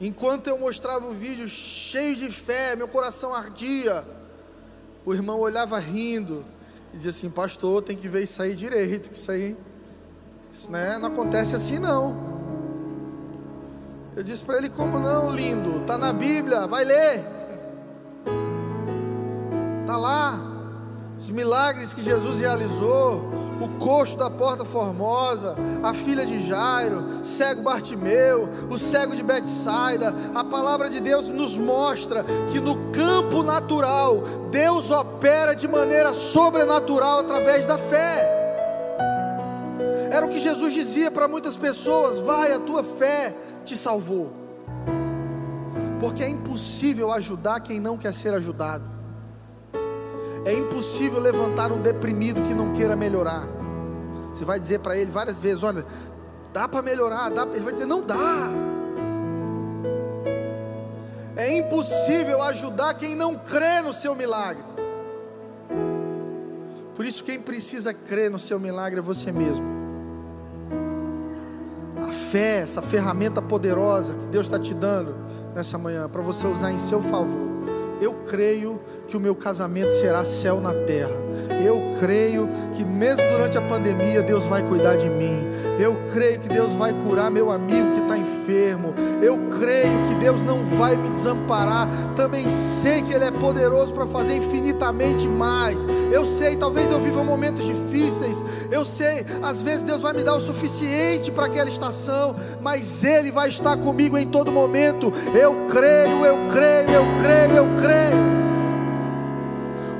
Enquanto 0.00 0.48
eu 0.48 0.58
mostrava 0.58 1.06
o 1.06 1.12
vídeo 1.12 1.48
cheio 1.48 2.16
de 2.16 2.30
fé, 2.30 2.76
meu 2.76 2.88
coração 2.88 3.34
ardia. 3.34 4.04
O 5.04 5.14
irmão 5.14 5.40
olhava 5.40 5.78
rindo 5.78 6.44
e 6.92 6.96
dizia 6.96 7.10
assim: 7.10 7.30
Pastor, 7.30 7.82
tem 7.82 7.96
que 7.96 8.08
ver 8.08 8.24
isso 8.24 8.42
aí 8.42 8.54
direito, 8.54 9.10
que 9.10 9.16
isso 9.16 9.30
aí 9.30 9.56
isso 10.52 10.70
né, 10.70 10.98
não 10.98 11.08
acontece 11.08 11.54
assim 11.54 11.78
não. 11.78 12.16
Eu 14.16 14.22
disse 14.22 14.42
para 14.42 14.58
ele: 14.58 14.68
Como 14.68 14.98
não, 14.98 15.30
lindo? 15.30 15.82
Está 15.82 15.96
na 15.96 16.12
Bíblia, 16.12 16.66
vai 16.66 16.84
ler. 16.84 17.24
Está 19.82 19.96
lá 19.96 20.47
os 21.18 21.30
milagres 21.30 21.92
que 21.92 22.02
Jesus 22.02 22.38
realizou, 22.38 23.28
o 23.60 23.68
coxo 23.80 24.16
da 24.16 24.30
porta 24.30 24.64
formosa, 24.64 25.56
a 25.82 25.92
filha 25.92 26.24
de 26.24 26.46
Jairo, 26.46 27.24
cego 27.24 27.62
Bartimeu, 27.62 28.48
o 28.70 28.78
cego 28.78 29.16
de 29.16 29.22
Betsaida. 29.22 30.14
A 30.32 30.44
palavra 30.44 30.88
de 30.88 31.00
Deus 31.00 31.28
nos 31.28 31.58
mostra 31.58 32.24
que 32.52 32.60
no 32.60 32.76
campo 32.92 33.42
natural 33.42 34.22
Deus 34.50 34.92
opera 34.92 35.54
de 35.54 35.66
maneira 35.66 36.12
sobrenatural 36.12 37.20
através 37.20 37.66
da 37.66 37.76
fé. 37.76 38.36
Era 40.12 40.24
o 40.24 40.28
que 40.28 40.38
Jesus 40.38 40.72
dizia 40.72 41.10
para 41.10 41.26
muitas 41.26 41.56
pessoas: 41.56 42.18
vai, 42.18 42.52
a 42.52 42.60
tua 42.60 42.84
fé 42.84 43.34
te 43.64 43.76
salvou. 43.76 44.32
Porque 45.98 46.22
é 46.22 46.28
impossível 46.28 47.12
ajudar 47.12 47.58
quem 47.58 47.80
não 47.80 47.98
quer 47.98 48.14
ser 48.14 48.32
ajudado. 48.34 48.97
É 50.48 50.54
impossível 50.54 51.20
levantar 51.20 51.70
um 51.70 51.82
deprimido 51.82 52.40
que 52.40 52.54
não 52.54 52.72
queira 52.72 52.96
melhorar. 52.96 53.46
Você 54.32 54.46
vai 54.46 54.58
dizer 54.58 54.78
para 54.80 54.96
ele 54.96 55.10
várias 55.10 55.38
vezes: 55.38 55.62
olha, 55.62 55.84
dá 56.54 56.66
para 56.66 56.80
melhorar, 56.80 57.28
dá. 57.28 57.46
ele 57.52 57.60
vai 57.60 57.74
dizer: 57.74 57.84
não 57.84 58.00
dá. 58.00 58.48
É 61.36 61.54
impossível 61.54 62.42
ajudar 62.44 62.94
quem 62.94 63.14
não 63.14 63.34
crê 63.34 63.82
no 63.82 63.92
seu 63.92 64.14
milagre. 64.14 64.64
Por 66.96 67.04
isso, 67.04 67.22
quem 67.24 67.38
precisa 67.38 67.92
crer 67.92 68.30
no 68.30 68.38
seu 68.38 68.58
milagre 68.58 69.00
é 69.00 69.02
você 69.02 69.30
mesmo. 69.30 69.66
A 72.08 72.10
fé, 72.10 72.60
essa 72.60 72.80
ferramenta 72.80 73.42
poderosa 73.42 74.14
que 74.14 74.26
Deus 74.28 74.46
está 74.46 74.58
te 74.58 74.72
dando 74.72 75.14
nessa 75.54 75.76
manhã, 75.76 76.08
para 76.08 76.22
você 76.22 76.46
usar 76.46 76.72
em 76.72 76.78
seu 76.78 77.02
favor. 77.02 77.48
Eu 78.00 78.14
creio 78.28 78.80
que 79.08 79.16
o 79.16 79.20
meu 79.20 79.34
casamento 79.34 79.90
será 79.90 80.24
céu 80.24 80.60
na 80.60 80.74
terra. 80.74 81.10
Eu 81.64 81.94
creio 81.98 82.48
que 82.76 82.84
mesmo 82.84 83.24
durante 83.30 83.56
a 83.58 83.62
pandemia 83.62 84.22
Deus 84.22 84.44
vai 84.44 84.62
cuidar 84.62 84.96
de 84.96 85.08
mim. 85.08 85.48
Eu 85.78 85.96
creio 86.12 86.38
que 86.38 86.48
Deus 86.48 86.72
vai 86.74 86.92
curar 86.92 87.30
meu 87.30 87.50
amigo 87.50 87.94
que 87.94 88.00
está 88.02 88.16
enfermo. 88.16 88.94
Eu 89.22 89.38
creio 89.58 90.08
que 90.08 90.14
Deus 90.16 90.42
não 90.42 90.64
vai 90.64 90.94
me 90.96 91.08
desamparar. 91.08 91.88
Também 92.14 92.48
sei 92.50 93.02
que 93.02 93.12
Ele 93.12 93.24
é 93.24 93.30
poderoso 93.30 93.92
para 93.92 94.06
fazer 94.06 94.36
infinitamente 94.36 95.26
mais. 95.26 95.84
Eu 96.12 96.24
sei, 96.26 96.54
talvez 96.54 96.90
eu 96.90 97.00
viva 97.00 97.24
momentos 97.24 97.64
difíceis. 97.64 98.42
Eu 98.70 98.84
sei, 98.84 99.24
às 99.42 99.62
vezes 99.62 99.82
Deus 99.82 100.02
vai 100.02 100.12
me 100.12 100.22
dar 100.22 100.36
o 100.36 100.40
suficiente 100.40 101.30
para 101.32 101.46
aquela 101.46 101.68
estação, 101.68 102.36
mas 102.60 103.02
Ele 103.02 103.32
vai 103.32 103.48
estar 103.48 103.76
comigo 103.78 104.18
em 104.18 104.26
todo 104.26 104.52
momento. 104.52 105.12
Eu 105.34 105.66
creio, 105.68 106.24
eu 106.24 106.38
creio, 106.52 106.90
eu 106.90 107.04
creio, 107.22 107.52
eu 107.52 107.66
creio. 107.80 108.37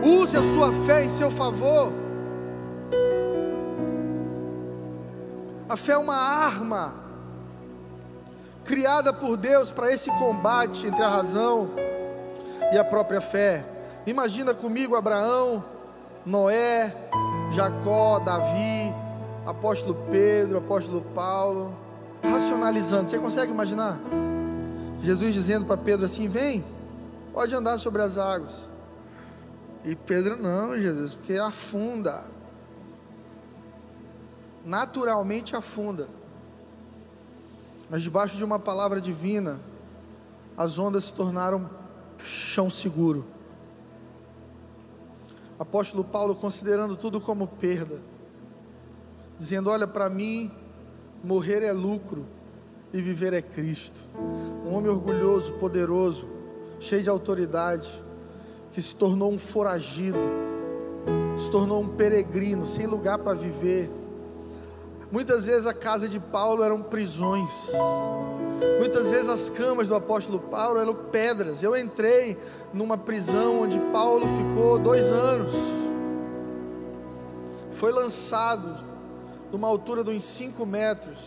Use 0.08 0.34
a 0.34 0.42
sua 0.42 0.72
fé 0.86 1.04
em 1.04 1.08
seu 1.10 1.30
favor. 1.30 1.92
A 5.68 5.76
fé 5.76 5.92
é 5.92 5.98
uma 5.98 6.16
arma 6.16 6.94
criada 8.64 9.12
por 9.12 9.36
Deus 9.36 9.70
para 9.70 9.92
esse 9.92 10.10
combate 10.12 10.86
entre 10.86 11.02
a 11.02 11.08
razão 11.10 11.68
e 12.72 12.78
a 12.78 12.84
própria 12.84 13.20
fé. 13.20 13.62
Imagina 14.06 14.54
comigo 14.54 14.96
Abraão, 14.96 15.62
Noé, 16.24 16.90
Jacó, 17.50 18.18
Davi, 18.18 18.94
apóstolo 19.44 19.94
Pedro, 20.10 20.56
apóstolo 20.56 21.02
Paulo, 21.14 21.74
racionalizando. 22.22 23.10
Você 23.10 23.18
consegue 23.18 23.52
imaginar? 23.52 23.98
Jesus 25.02 25.34
dizendo 25.34 25.66
para 25.66 25.76
Pedro 25.76 26.06
assim: 26.06 26.28
Vem, 26.28 26.64
pode 27.34 27.54
andar 27.54 27.76
sobre 27.76 28.00
as 28.00 28.16
águas. 28.16 28.67
E 29.84 29.94
Pedro, 29.94 30.36
não, 30.36 30.76
Jesus, 30.76 31.14
porque 31.14 31.34
afunda. 31.34 32.24
Naturalmente 34.64 35.56
afunda. 35.56 36.08
Mas 37.88 38.02
debaixo 38.02 38.36
de 38.36 38.44
uma 38.44 38.58
palavra 38.58 39.00
divina, 39.00 39.60
as 40.56 40.78
ondas 40.78 41.04
se 41.04 41.12
tornaram 41.12 41.70
chão 42.18 42.68
seguro. 42.68 43.24
Apóstolo 45.58 46.04
Paulo 46.04 46.34
considerando 46.34 46.96
tudo 46.96 47.20
como 47.20 47.46
perda, 47.46 47.98
dizendo: 49.38 49.70
Olha, 49.70 49.86
para 49.86 50.08
mim, 50.10 50.50
morrer 51.24 51.62
é 51.62 51.72
lucro 51.72 52.26
e 52.92 53.00
viver 53.00 53.32
é 53.32 53.42
Cristo. 53.42 53.98
Um 54.66 54.74
homem 54.74 54.90
orgulhoso, 54.90 55.52
poderoso, 55.54 56.28
cheio 56.78 57.02
de 57.02 57.08
autoridade, 57.08 58.02
que 58.78 58.82
se 58.82 58.94
tornou 58.94 59.32
um 59.32 59.38
foragido, 59.40 60.16
se 61.36 61.50
tornou 61.50 61.82
um 61.82 61.88
peregrino, 61.88 62.64
sem 62.64 62.86
lugar 62.86 63.18
para 63.18 63.34
viver. 63.34 63.90
Muitas 65.10 65.46
vezes 65.46 65.66
a 65.66 65.74
casa 65.74 66.08
de 66.08 66.20
Paulo 66.20 66.62
eram 66.62 66.80
prisões. 66.80 67.72
Muitas 68.78 69.10
vezes 69.10 69.28
as 69.28 69.48
camas 69.48 69.88
do 69.88 69.96
apóstolo 69.96 70.38
Paulo 70.38 70.78
eram 70.78 70.94
pedras. 70.94 71.60
Eu 71.60 71.76
entrei 71.76 72.38
numa 72.72 72.96
prisão 72.96 73.62
onde 73.62 73.80
Paulo 73.92 74.24
ficou 74.36 74.78
dois 74.78 75.10
anos. 75.10 75.50
Foi 77.72 77.90
lançado 77.90 78.76
numa 79.50 79.66
altura 79.66 80.04
de 80.04 80.10
uns 80.10 80.22
cinco 80.22 80.64
metros. 80.64 81.18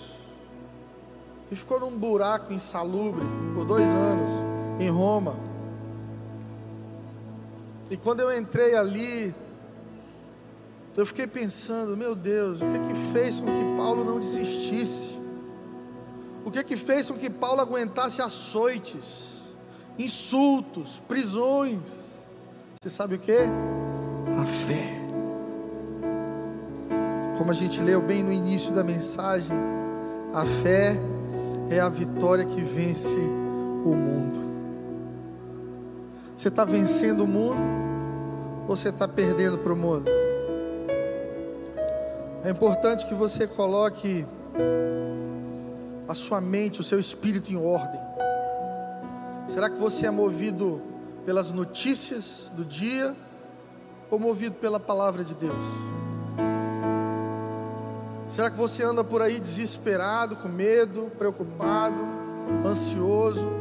E 1.51 1.55
ficou 1.57 1.81
num 1.81 1.91
buraco 1.91 2.53
insalubre 2.53 3.25
por 3.53 3.65
dois 3.65 3.85
anos 3.85 4.31
em 4.79 4.89
Roma. 4.89 5.50
E 7.91 7.97
quando 7.97 8.21
eu 8.21 8.34
entrei 8.34 8.73
ali, 8.73 9.36
eu 10.95 11.06
fiquei 11.06 11.27
pensando, 11.27 11.97
meu 11.97 12.15
Deus, 12.15 12.62
o 12.62 12.65
que 12.65 12.80
que 12.88 13.12
fez 13.12 13.38
com 13.38 13.47
que 13.47 13.75
Paulo 13.75 14.06
não 14.06 14.17
desistisse? 14.17 15.19
O 16.45 16.49
que 16.49 16.63
que 16.63 16.77
fez 16.77 17.10
com 17.10 17.17
que 17.17 17.30
Paulo 17.30 17.60
aguentasse 17.60 18.21
açoites, 18.21 19.25
insultos, 19.99 21.01
prisões? 21.06 22.12
Você 22.82 22.89
sabe 22.89 23.15
o 23.15 23.19
que? 23.19 23.36
A 23.36 24.45
fé. 24.65 25.01
Como 27.38 27.51
a 27.51 27.54
gente 27.54 27.82
leu 27.82 28.01
bem 28.01 28.23
no 28.23 28.32
início 28.32 28.71
da 28.71 28.86
mensagem, 28.86 29.58
a 30.34 30.45
fé 30.63 30.95
é 31.69 31.82
a 31.82 31.89
vitória 31.89 32.45
que 32.45 32.62
vence 32.62 33.17
o 33.17 33.93
mundo. 33.93 34.39
Você 36.38 36.47
está 36.47 36.63
vencendo 36.63 37.25
o 37.25 37.27
mundo 37.27 37.80
você 38.67 38.89
está 38.89 39.08
perdendo 39.08 39.58
para 39.58 39.74
o 39.74 39.76
mundo? 39.76 40.10
É 42.43 42.50
importante 42.50 43.06
que 43.06 43.13
você 43.13 43.45
coloque 43.45 44.26
a 46.08 46.13
sua 46.13 46.41
mente, 46.41 46.82
o 46.82 46.84
seu 46.84 47.00
espírito 47.00 47.52
em 47.52 47.58
ordem. 47.58 48.00
Será 49.47 49.69
que 49.69 49.78
você 49.78 50.08
é 50.08 50.12
movido 50.12 50.82
pelas 51.26 51.52
notícias 51.52 52.52
do 52.56 52.65
dia 52.65 53.15
ou 54.10 54.17
movido 54.17 54.56
pela 54.56 54.80
palavra 54.80 55.24
de 55.24 55.36
Deus? 55.36 55.63
Será 58.28 58.50
que 58.50 58.58
você 58.58 58.84
anda 58.84 59.04
por 59.04 59.21
aí 59.21 59.39
desesperado, 59.39 60.38
com 60.38 60.47
medo, 60.47 61.12
preocupado, 61.17 61.97
ansioso? 62.65 63.61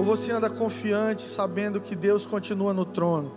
Ou 0.00 0.04
você 0.04 0.32
anda 0.32 0.48
confiante, 0.48 1.28
sabendo 1.28 1.78
que 1.78 1.94
Deus 1.94 2.24
continua 2.24 2.72
no 2.72 2.86
trono? 2.86 3.32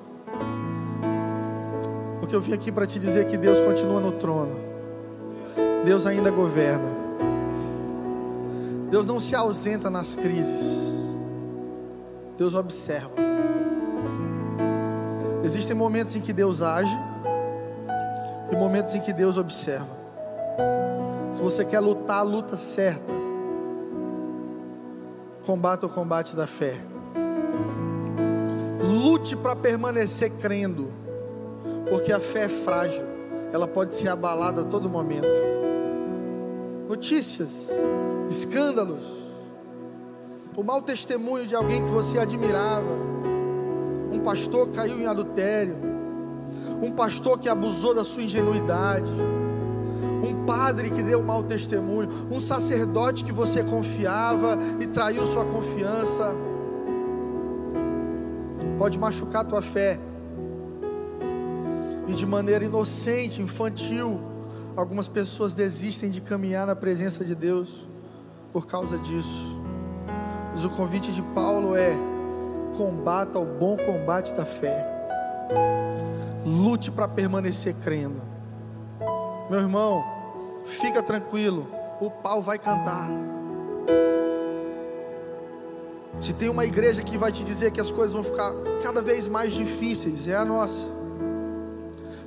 Porque 2.21 2.34
eu 2.34 2.39
vim 2.39 2.54
aqui 2.54 2.71
para 2.71 2.88
te 2.88 2.97
dizer 2.97 3.28
que 3.28 3.36
Deus 3.36 3.60
continua 3.60 3.99
no 3.99 4.13
trono. 4.13 4.56
Deus 5.84 6.06
ainda 6.06 6.32
governa. 6.32 6.88
Deus 8.89 9.06
não 9.06 9.19
se 9.19 9.36
ausenta 9.36 9.89
nas 9.89 10.15
crises. 10.15 10.80
Deus 12.38 12.56
observa. 12.56 13.12
Existem 15.43 15.76
momentos 15.76 16.15
em 16.15 16.21
que 16.21 16.32
Deus 16.32 16.62
age 16.62 16.97
e 18.49 18.56
momentos 18.56 18.95
em 18.95 19.02
que 19.02 19.12
Deus 19.12 19.36
observa. 19.36 19.97
Se 21.34 21.41
você 21.41 21.65
quer 21.65 21.82
lutar 21.82 22.26
luta 22.26 22.56
certa, 22.56 23.23
combata 25.46 25.86
o 25.86 25.90
combate 25.90 26.36
da 26.36 26.48
fé. 26.48 26.78
Lute 28.82 29.36
para 29.36 29.56
permanecer 29.56 30.32
crendo, 30.42 30.90
porque 31.90 32.12
a 32.12 32.20
fé 32.20 32.46
é 32.46 32.50
frágil, 32.50 33.04
ela 33.52 33.68
pode 33.68 33.94
ser 33.94 34.10
abalada 34.10 34.62
a 34.62 34.64
todo 34.66 34.90
momento. 34.90 35.28
Notícias, 36.88 37.70
escândalos, 38.30 39.04
o 40.56 40.64
mau 40.64 40.82
testemunho 40.82 41.48
de 41.48 41.56
alguém 41.56 41.84
que 41.84 41.90
você 41.90 42.20
admirava, 42.20 43.04
um 44.12 44.20
pastor 44.20 44.70
caiu 44.70 45.00
em 45.00 45.08
adultério, 45.08 45.76
um 46.82 46.92
pastor 46.92 47.40
que 47.40 47.50
abusou 47.50 47.94
da 47.94 48.04
sua 48.04 48.24
ingenuidade, 48.24 49.10
padre 50.46 50.90
que 50.90 51.02
deu 51.02 51.22
mau 51.24 51.44
testemunho, 51.44 52.10
um 52.32 52.40
sacerdote 52.40 53.24
que 53.24 53.32
você 53.32 53.64
confiava 53.64 54.58
e 54.80 54.88
traiu 54.88 55.26
sua 55.26 55.46
confiança, 55.46 56.36
pode 58.78 58.98
machucar 58.98 59.46
tua 59.46 59.62
fé, 59.62 60.00
e 62.08 62.14
de 62.14 62.26
maneira 62.26 62.66
inocente, 62.66 63.42
infantil, 63.42 64.20
algumas 64.76 65.08
pessoas 65.08 65.54
desistem 65.54 66.10
de 66.10 66.20
caminhar 66.20 66.68
na 66.68 66.76
presença 66.76 67.24
de 67.24 67.34
Deus 67.34 67.88
por 68.52 68.68
causa 68.68 68.98
disso. 68.98 69.62
Mas 70.54 70.66
o 70.66 70.70
convite 70.70 71.12
de 71.12 71.22
Paulo 71.22 71.76
é: 71.76 71.94
combata 72.78 73.40
o 73.40 73.46
bom 73.46 73.78
combate 73.78 74.34
da 74.34 74.46
fé. 74.46 74.86
Lute 76.46 76.92
para 76.92 77.08
permanecer 77.08 77.74
crendo. 77.84 78.22
Meu 79.50 79.60
irmão, 79.60 80.04
fica 80.65 81.02
tranquilo, 81.02 81.67
o 81.99 82.10
pau 82.10 82.41
vai 82.41 82.58
cantar. 82.58 83.10
Se 86.21 86.34
tem 86.34 86.47
uma 86.47 86.65
igreja 86.65 87.02
que 87.02 87.17
vai 87.17 87.32
te 87.32 87.43
dizer 87.43 87.71
que 87.71 87.82
as 87.82 87.91
coisas 87.91 88.13
vão 88.13 88.23
ficar 88.23 88.52
cada 88.82 89.02
vez 89.02 89.28
mais 89.28 89.54
difíceis, 89.54 90.28
é 90.28 90.36
a 90.36 90.45
nossa. 90.45 90.88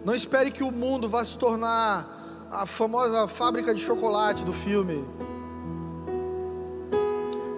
Não 0.05 0.14
espere 0.14 0.51
que 0.51 0.62
o 0.62 0.70
mundo 0.70 1.09
vá 1.09 1.25
se 1.25 1.37
tornar 1.38 2.46
a 2.51 2.66
famosa 2.66 3.27
fábrica 3.27 3.75
de 3.75 3.81
chocolate 3.81 4.44
do 4.44 4.53
filme. 4.53 5.05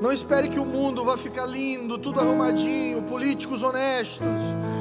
Não 0.00 0.12
espere 0.12 0.48
que 0.48 0.60
o 0.60 0.64
mundo 0.64 1.04
vá 1.04 1.18
ficar 1.18 1.44
lindo, 1.44 1.98
tudo 1.98 2.20
arrumadinho, 2.20 3.02
políticos 3.02 3.64
honestos, 3.64 4.26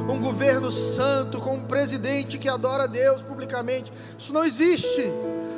um 0.07 0.19
governo 0.21 0.69
santo, 0.69 1.39
com 1.39 1.55
um 1.55 1.63
presidente 1.63 2.37
que 2.37 2.47
adora 2.47 2.87
Deus 2.87 3.21
publicamente. 3.23 3.91
Isso 4.17 4.31
não 4.31 4.45
existe. 4.45 5.03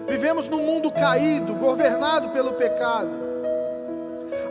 Vivemos 0.10 0.48
num 0.48 0.66
mundo 0.66 0.92
caído, 0.92 1.54
governado 1.56 2.30
pelo 2.30 2.54
pecado. 2.54 3.30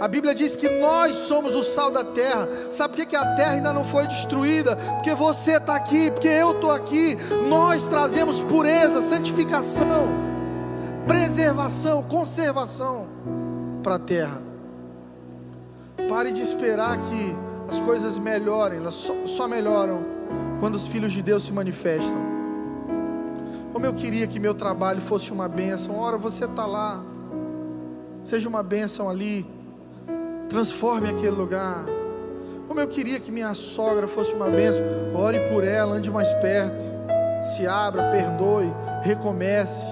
A 0.01 0.07
Bíblia 0.07 0.35
diz 0.35 0.55
que 0.55 0.69
nós 0.69 1.17
somos 1.17 1.55
o 1.55 1.63
sal 1.63 1.91
da 1.91 2.05
terra. 2.05 2.49
Sabe 2.71 2.97
por 2.97 3.07
que 3.07 3.17
a 3.17 3.35
terra 3.35 3.55
ainda 3.55 3.73
não 3.73 3.85
foi 3.85 4.07
destruída? 4.07 4.77
Porque 4.77 5.15
você 5.15 5.57
está 5.57 5.75
aqui, 5.75 6.11
porque 6.11 6.29
eu 6.29 6.53
estou 6.53 6.71
aqui. 6.71 7.17
Nós 7.49 7.85
trazemos 7.85 8.41
pureza, 8.41 9.03
santificação, 9.03 10.09
preservação, 11.07 12.05
conservação 12.05 13.09
para 13.83 13.97
a 13.97 13.99
terra. 13.99 14.41
Pare 16.09 16.31
de 16.31 16.43
esperar 16.43 16.97
que 16.97 17.37
as 17.69 17.81
coisas 17.81 18.19
melhorem, 18.19 18.79
elas 18.79 18.95
só, 18.95 19.15
só 19.27 19.49
melhoram 19.49 20.05
quando 20.61 20.77
os 20.77 20.87
filhos 20.87 21.13
de 21.13 21.23
Deus 21.23 21.45
se 21.45 21.53
manifestam. 21.53 22.38
Como 23.73 23.85
eu 23.85 23.93
queria 23.93 24.27
que 24.27 24.41
meu 24.41 24.55
trabalho 24.55 25.01
fosse 25.01 25.31
uma 25.31 25.49
bênção. 25.49 25.99
Ora, 25.99 26.17
você 26.17 26.45
está 26.45 26.67
lá, 26.67 27.03
seja 28.25 28.49
uma 28.49 28.63
bênção 28.63 29.09
ali, 29.09 29.47
transforme 30.49 31.09
aquele 31.09 31.31
lugar. 31.31 31.85
Como 32.67 32.81
eu 32.81 32.89
queria 32.89 33.19
que 33.19 33.31
minha 33.31 33.55
sogra 33.55 34.07
fosse 34.07 34.33
uma 34.35 34.49
bênção. 34.49 34.83
Ore 35.15 35.41
por 35.51 35.65
ela, 35.65 35.97
ande 35.97 36.11
mais 36.11 36.31
perto. 36.35 36.85
Se 37.55 37.67
abra, 37.67 38.11
perdoe, 38.11 38.73
recomece. 39.03 39.87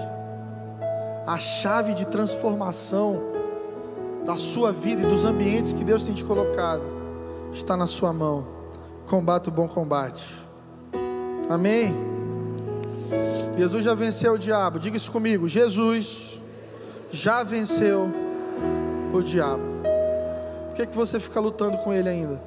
A 1.25 1.37
chave 1.37 1.93
de 1.93 2.05
transformação 2.05 3.21
da 4.25 4.35
sua 4.35 4.73
vida 4.73 5.03
e 5.03 5.05
dos 5.05 5.23
ambientes 5.23 5.71
que 5.71 5.85
Deus 5.85 6.03
tem 6.03 6.13
te 6.13 6.23
colocado, 6.23 6.83
está 7.53 7.77
na 7.77 7.87
sua 7.87 8.11
mão. 8.11 8.45
Combate 9.07 9.47
o 9.47 9.51
bom 9.51 9.69
combate. 9.69 10.35
Amém? 11.49 12.16
Jesus 13.57 13.83
já 13.83 13.95
venceu 13.95 14.33
o 14.33 14.37
diabo. 14.37 14.77
Diga 14.77 14.95
isso 14.95 15.11
comigo. 15.11 15.49
Jesus 15.49 16.39
já 17.11 17.41
venceu 17.41 18.07
o 19.11 19.23
diabo. 19.23 19.63
Por 20.67 20.75
que, 20.75 20.85
que 20.85 20.95
você 20.95 21.19
fica 21.19 21.39
lutando 21.39 21.77
com 21.79 21.91
ele 21.91 22.07
ainda? 22.07 22.43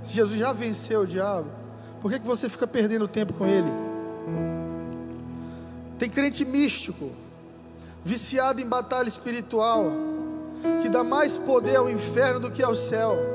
Se 0.00 0.12
Jesus 0.12 0.38
já 0.38 0.52
venceu 0.52 1.00
o 1.00 1.06
diabo, 1.06 1.48
por 2.00 2.12
que, 2.12 2.20
que 2.20 2.26
você 2.26 2.48
fica 2.48 2.66
perdendo 2.66 3.08
tempo 3.08 3.32
com 3.32 3.46
ele? 3.46 3.70
Tem 5.98 6.08
crente 6.08 6.44
místico, 6.44 7.10
viciado 8.04 8.60
em 8.60 8.66
batalha 8.66 9.08
espiritual, 9.08 9.86
que 10.82 10.88
dá 10.88 11.02
mais 11.02 11.36
poder 11.36 11.76
ao 11.76 11.90
inferno 11.90 12.38
do 12.38 12.50
que 12.50 12.62
ao 12.62 12.76
céu. 12.76 13.33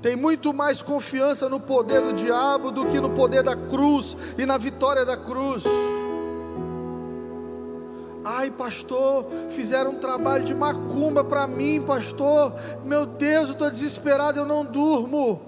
Tem 0.00 0.14
muito 0.14 0.54
mais 0.54 0.80
confiança 0.80 1.48
no 1.48 1.58
poder 1.58 2.00
do 2.02 2.12
diabo 2.12 2.70
do 2.70 2.86
que 2.86 3.00
no 3.00 3.10
poder 3.10 3.42
da 3.42 3.56
cruz 3.56 4.16
e 4.38 4.46
na 4.46 4.56
vitória 4.56 5.04
da 5.04 5.16
cruz. 5.16 5.64
Ai, 8.24 8.50
pastor, 8.50 9.26
fizeram 9.50 9.92
um 9.92 9.98
trabalho 9.98 10.44
de 10.44 10.54
macumba 10.54 11.24
para 11.24 11.46
mim, 11.46 11.82
pastor. 11.82 12.52
Meu 12.84 13.06
Deus, 13.06 13.46
eu 13.46 13.52
estou 13.52 13.70
desesperado, 13.70 14.38
eu 14.38 14.46
não 14.46 14.64
durmo. 14.64 15.40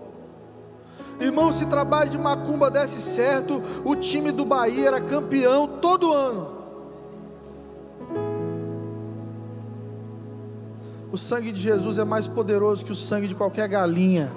Irmão, 1.20 1.52
se 1.52 1.66
trabalho 1.66 2.10
de 2.10 2.18
macumba 2.18 2.70
desse 2.70 3.00
certo, 3.00 3.62
o 3.84 3.94
time 3.94 4.32
do 4.32 4.44
Bahia 4.44 4.88
era 4.88 5.00
campeão 5.00 5.66
todo 5.66 6.12
ano. 6.12 6.60
O 11.12 11.18
sangue 11.18 11.51
de 11.51 11.61
Jesus 11.61 11.99
é 11.99 12.05
mais 12.05 12.29
poderoso 12.29 12.85
que 12.85 12.92
o 12.92 12.94
sangue 12.94 13.27
de 13.27 13.35
qualquer 13.35 13.66
galinha. 13.66 14.31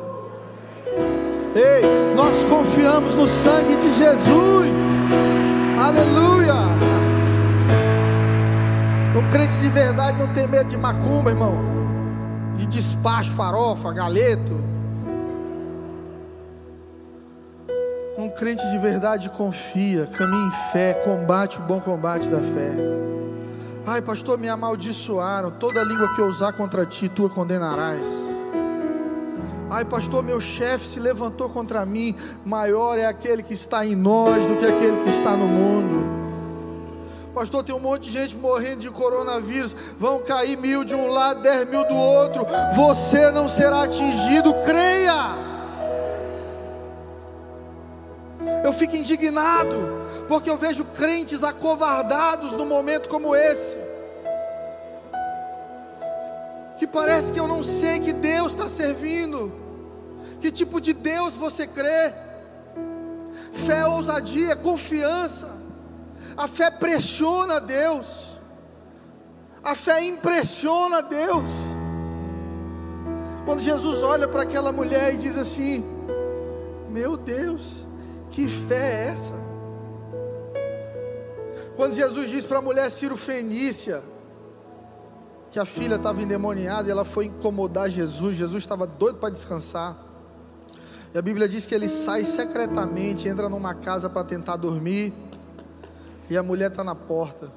Ei, 1.56 2.16
nós 2.16 2.44
confiamos 2.46 3.14
no 3.14 3.28
sangue 3.28 3.76
de 3.78 3.96
Jesus. 3.96 4.74
Aleluia. 5.80 6.56
Um 9.16 9.32
crente 9.32 9.56
de 9.58 9.70
verdade 9.70 10.18
não 10.18 10.34
tem 10.34 10.48
medo 10.48 10.68
de 10.68 10.78
macumba, 10.78 11.30
irmão. 11.30 11.54
De 12.58 12.66
despacho, 12.66 13.30
farofa, 13.34 13.94
galeto. 13.94 14.60
Um 18.18 18.30
crente 18.30 18.68
de 18.72 18.80
verdade 18.80 19.30
confia, 19.30 20.08
caminha 20.08 20.48
em 20.48 20.72
fé, 20.72 20.94
combate 21.06 21.60
o 21.60 21.62
bom 21.62 21.80
combate 21.80 22.30
da 22.30 22.40
fé. 22.40 23.13
Ai, 23.86 24.02
pastor, 24.02 24.38
me 24.38 24.48
amaldiçoaram. 24.48 25.52
Toda 25.52 25.84
língua 25.84 26.14
que 26.16 26.22
eu 26.22 26.28
usar 26.28 26.54
contra 26.54 26.86
ti, 26.86 27.10
tu 27.10 27.26
a 27.26 27.30
condenarás. 27.30 28.08
Ai, 29.70 29.84
pastor, 29.84 30.24
meu 30.24 30.40
chefe 30.40 30.88
se 30.88 31.00
levantou 31.00 31.50
contra 31.50 31.86
mim. 31.86 32.16
Maior 32.46 32.98
é 32.98 33.06
aquele 33.06 33.44
que 33.44 33.54
está 33.54 33.86
em 33.86 33.96
nós 33.96 34.46
do 34.46 34.56
que 34.56 34.66
aquele 34.66 35.04
que 35.04 35.10
está 35.10 35.32
no 35.32 35.48
mundo. 35.48 36.14
Pastor, 37.34 37.64
tem 37.64 37.76
um 37.76 37.80
monte 37.80 38.04
de 38.04 38.12
gente 38.12 38.38
morrendo 38.38 38.82
de 38.82 38.92
coronavírus. 38.92 39.76
Vão 40.00 40.20
cair 40.20 40.56
mil 40.58 40.84
de 40.84 40.94
um 40.94 41.08
lado, 41.08 41.42
dez 41.42 41.68
mil 41.68 41.86
do 41.86 41.96
outro. 41.96 42.46
Você 42.76 43.32
não 43.32 43.50
será 43.50 43.84
atingido, 43.84 44.54
creia. 44.66 45.44
Eu 48.64 48.72
fico 48.72 48.96
indignado, 48.96 50.03
porque 50.28 50.50
eu 50.50 50.58
vejo 50.58 50.86
crentes 50.86 51.44
acovardados 51.44 52.54
num 52.54 52.66
momento 52.66 53.10
como 53.10 53.36
esse. 53.36 53.78
Que 56.78 56.88
parece 56.88 57.32
que 57.32 57.40
eu 57.40 57.48
não 57.48 57.62
sei 57.62 58.00
que 58.00 58.14
Deus 58.14 58.54
está 58.54 58.68
servindo, 58.68 59.52
Que 60.40 60.52
tipo 60.52 60.82
de 60.82 60.92
Deus 60.92 61.36
você 61.36 61.66
crê? 61.66 62.14
Fé 63.54 63.80
é 63.80 63.88
ousadia, 63.88 64.56
confiança. 64.56 65.54
A 66.36 66.48
fé 66.48 66.70
pressiona 66.70 67.62
Deus. 67.62 68.40
A 69.64 69.76
fé 69.76 70.04
impressiona 70.04 71.02
Deus. 71.02 71.50
Quando 73.46 73.62
Jesus 73.62 74.02
olha 74.02 74.28
para 74.28 74.44
aquela 74.44 74.72
mulher 74.72 75.14
e 75.14 75.18
diz 75.18 75.38
assim: 75.38 75.86
Meu 76.90 77.16
Deus, 77.16 77.88
que 78.32 78.48
fé 78.48 79.06
é 79.06 79.08
essa? 79.14 79.53
Quando 81.76 81.96
Jesus 81.96 82.30
diz 82.30 82.46
para 82.46 82.60
a 82.60 82.62
mulher 82.62 82.90
Ciro 82.92 83.18
Fenícia 83.18 84.04
que 85.50 85.60
a 85.60 85.66
filha 85.66 85.96
estava 85.96 86.22
endemoniada 86.22 86.88
e 86.88 86.92
ela 86.92 87.06
foi 87.06 87.26
incomodar 87.26 87.90
Jesus, 87.90 88.36
Jesus 88.36 88.64
estava 88.64 88.88
doido 88.88 89.18
para 89.18 89.30
descansar. 89.30 89.96
E 91.14 91.18
a 91.18 91.22
Bíblia 91.22 91.48
diz 91.48 91.66
que 91.66 91.76
ele 91.76 91.88
sai 91.88 92.26
secretamente, 92.26 93.28
entra 93.28 93.48
numa 93.48 93.76
casa 93.76 94.10
para 94.10 94.24
tentar 94.24 94.56
dormir, 94.56 95.14
e 96.28 96.36
a 96.36 96.42
mulher 96.42 96.72
está 96.72 96.84
na 96.84 96.96
porta. 96.96 97.52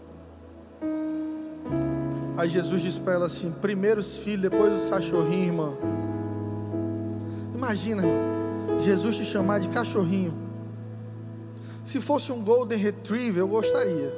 Aí 2.36 2.50
Jesus 2.50 2.82
diz 2.82 2.98
para 2.98 3.14
ela 3.14 3.26
assim: 3.26 3.50
primeiro 3.50 3.98
os 3.98 4.18
filhos, 4.18 4.42
depois 4.42 4.84
os 4.84 4.90
cachorrinhos, 4.90 5.46
irmã. 5.46 5.72
Imagina, 7.54 8.02
Jesus 8.78 9.16
te 9.16 9.24
chamar 9.24 9.60
de 9.60 9.68
cachorrinho. 9.70 10.45
Se 11.86 12.00
fosse 12.00 12.32
um 12.32 12.42
Golden 12.42 12.76
Retriever, 12.76 13.38
eu 13.38 13.46
gostaria. 13.46 14.12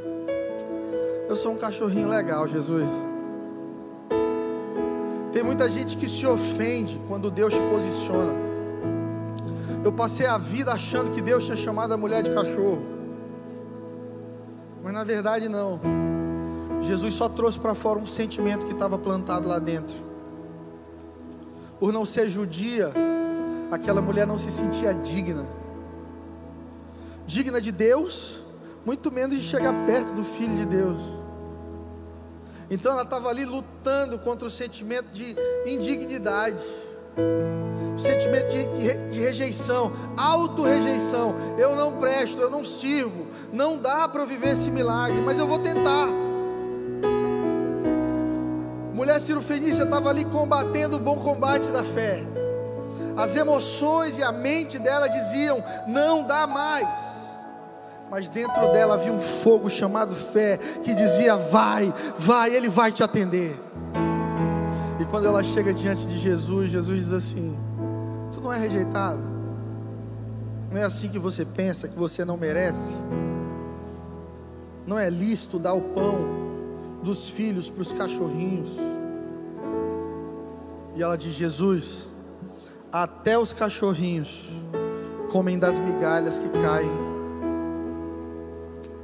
Eu 1.29 1.37
sou 1.37 1.53
um 1.53 1.59
cachorrinho 1.59 2.09
legal, 2.09 2.49
Jesus. 2.49 2.91
Tem 5.35 5.43
muita 5.43 5.69
gente 5.69 5.95
que 5.99 6.09
se 6.09 6.27
ofende 6.27 6.99
quando 7.07 7.31
Deus 7.31 7.53
te 7.53 7.61
posiciona. 7.61 8.33
Eu 9.85 9.93
passei 9.93 10.25
a 10.25 10.39
vida 10.39 10.73
achando 10.73 11.15
que 11.15 11.21
Deus 11.21 11.45
tinha 11.45 11.59
chamado 11.59 11.93
a 11.93 11.97
mulher 11.99 12.23
de 12.23 12.31
cachorro. 12.31 12.81
Mas 14.83 14.95
na 14.95 15.05
verdade 15.05 15.47
não. 15.47 15.79
Jesus 16.81 17.13
só 17.13 17.29
trouxe 17.29 17.61
para 17.61 17.75
fora 17.75 17.99
um 17.99 18.07
sentimento 18.07 18.65
que 18.65 18.73
estava 18.73 18.97
plantado 18.97 19.47
lá 19.47 19.59
dentro. 19.59 19.95
Por 21.79 21.93
não 21.93 22.07
ser 22.07 22.29
judia, 22.29 22.95
aquela 23.71 24.01
mulher 24.01 24.27
não 24.27 24.39
se 24.39 24.51
sentia 24.51 24.95
digna. 24.95 25.45
Digna 27.29 27.61
de 27.61 27.71
Deus, 27.71 28.43
muito 28.87 29.13
menos 29.13 29.37
de 29.37 29.45
chegar 29.45 29.75
perto 29.85 30.15
do 30.15 30.25
Filho 30.25 30.57
de 30.57 30.65
Deus. 30.65 31.03
Então 32.71 32.93
ela 32.93 33.03
estava 33.03 33.29
ali 33.29 33.45
lutando 33.45 34.19
contra 34.19 34.49
o 34.49 34.51
sentimento 34.51 35.09
de 35.13 35.37
indignidade, 35.67 36.65
o 37.95 37.99
sentimento 37.99 38.49
de, 38.49 39.11
de, 39.11 39.21
rejeição, 39.21 39.93
auto-rejeição. 40.17 41.35
Eu 41.59 41.77
não 41.77 41.99
presto, 41.99 42.41
eu 42.41 42.49
não 42.49 42.65
sirvo, 42.65 43.27
não 43.53 43.77
dá 43.77 44.09
para 44.09 44.25
viver 44.25 44.55
esse 44.55 44.71
milagre, 44.71 45.21
mas 45.21 45.39
eu 45.39 45.47
vou 45.47 45.59
tentar. 45.59 46.09
Mulher 48.95 49.21
Ciro 49.21 49.43
Fenícia 49.43 49.83
estava 49.83 50.09
ali 50.09 50.25
combatendo 50.25 50.97
o 50.97 51.01
bom 51.01 51.19
combate 51.19 51.69
da 51.69 51.85
fé. 51.85 52.25
As 53.19 53.37
emoções 53.37 54.17
e 54.17 54.23
a 54.23 54.33
mente 54.33 54.79
dela 54.79 55.09
diziam: 55.09 55.63
não 55.87 56.23
dá 56.23 56.47
mais 56.47 57.18
mas 58.11 58.29
dentro 58.29 58.73
dela 58.73 58.95
havia 58.95 59.13
um 59.13 59.21
fogo 59.21 59.69
chamado 59.69 60.15
fé, 60.15 60.59
que 60.83 60.95
dizia: 60.95 61.37
vai, 61.37 61.93
vai, 62.19 62.55
Ele 62.55 62.69
vai 62.69 62.91
te 62.91 63.03
atender. 63.03 63.57
E 64.99 65.05
quando 65.05 65.27
ela 65.27 65.43
chega 65.43 65.73
diante 65.73 66.07
de 66.07 66.19
Jesus, 66.19 66.73
Jesus 66.73 66.99
diz 66.99 67.13
assim: 67.13 67.57
Tu 68.33 68.41
não 68.41 68.53
é 68.53 68.59
rejeitado, 68.59 69.23
não 70.71 70.81
é 70.81 70.85
assim 70.85 71.09
que 71.09 71.19
você 71.19 71.45
pensa, 71.45 71.87
que 71.87 71.99
você 71.99 72.25
não 72.25 72.37
merece, 72.37 72.95
não 74.87 74.99
é 74.99 75.11
lícito 75.11 75.59
dar 75.59 75.75
o 75.75 75.81
pão 75.81 76.39
dos 77.03 77.29
filhos 77.29 77.69
para 77.69 77.83
os 77.83 77.93
cachorrinhos. 77.93 78.71
E 80.97 81.03
ela 81.03 81.17
diz: 81.17 81.35
Jesus, 81.35 82.09
até 82.91 83.39
os 83.39 83.53
cachorrinhos 83.53 84.49
comem 85.31 85.59
das 85.59 85.79
migalhas 85.79 86.39
que 86.39 86.49
caem 86.49 87.08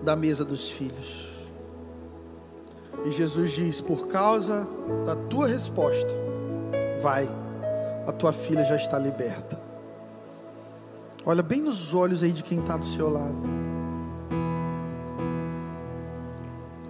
da 0.05 0.14
mesa 0.14 0.44
dos 0.44 0.68
filhos. 0.68 1.28
E 3.05 3.11
Jesus 3.11 3.52
diz: 3.52 3.80
Por 3.80 4.07
causa 4.07 4.68
da 5.07 5.16
tua 5.16 5.46
resposta, 5.46 6.11
vai, 7.00 7.28
a 8.07 8.12
tua 8.12 8.32
filha 8.32 8.62
já 8.62 8.76
está 8.76 8.98
liberta. 8.98 9.61
Olha 11.26 11.42
bem 11.42 11.62
nos 11.62 11.94
olhos 11.94 12.22
aí 12.22 12.32
de 12.32 12.42
quem 12.42 12.61
está 12.61 12.76
do 12.76 12.84
seu 12.84 13.11
lado. 13.11 13.36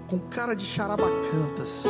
Com 0.09 0.19
cara 0.19 0.55
de 0.55 0.65
charabacantas. 0.65 1.85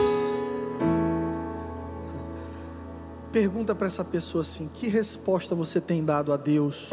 Pergunta 3.32 3.74
para 3.74 3.86
essa 3.86 4.04
pessoa 4.04 4.42
assim: 4.42 4.68
que 4.72 4.88
resposta 4.88 5.54
você 5.54 5.80
tem 5.80 6.04
dado 6.04 6.32
a 6.32 6.36
Deus 6.36 6.90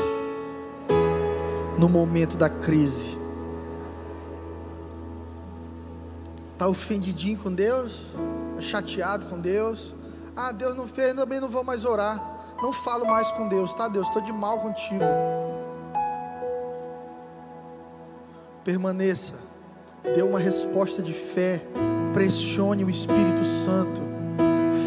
no 1.77 1.87
momento 1.87 2.35
da 2.35 2.49
crise? 2.49 3.20
Está 6.61 6.69
ofendidinho 6.69 7.39
com 7.39 7.51
Deus? 7.51 8.03
Está 8.51 8.61
chateado 8.61 9.25
com 9.25 9.39
Deus? 9.39 9.95
Ah, 10.35 10.51
Deus 10.51 10.77
não 10.77 10.85
fez, 10.85 11.15
também 11.15 11.39
não 11.39 11.49
vou 11.49 11.63
mais 11.63 11.85
orar. 11.85 12.21
Não 12.61 12.71
falo 12.71 13.03
mais 13.03 13.31
com 13.31 13.47
Deus, 13.47 13.73
tá, 13.73 13.87
Deus? 13.87 14.05
Estou 14.05 14.21
de 14.21 14.31
mal 14.31 14.59
contigo. 14.59 15.03
Permaneça. 18.63 19.33
Dê 20.03 20.21
uma 20.21 20.37
resposta 20.37 21.01
de 21.01 21.11
fé. 21.13 21.63
Pressione 22.13 22.85
o 22.85 22.91
Espírito 22.91 23.43
Santo. 23.43 23.99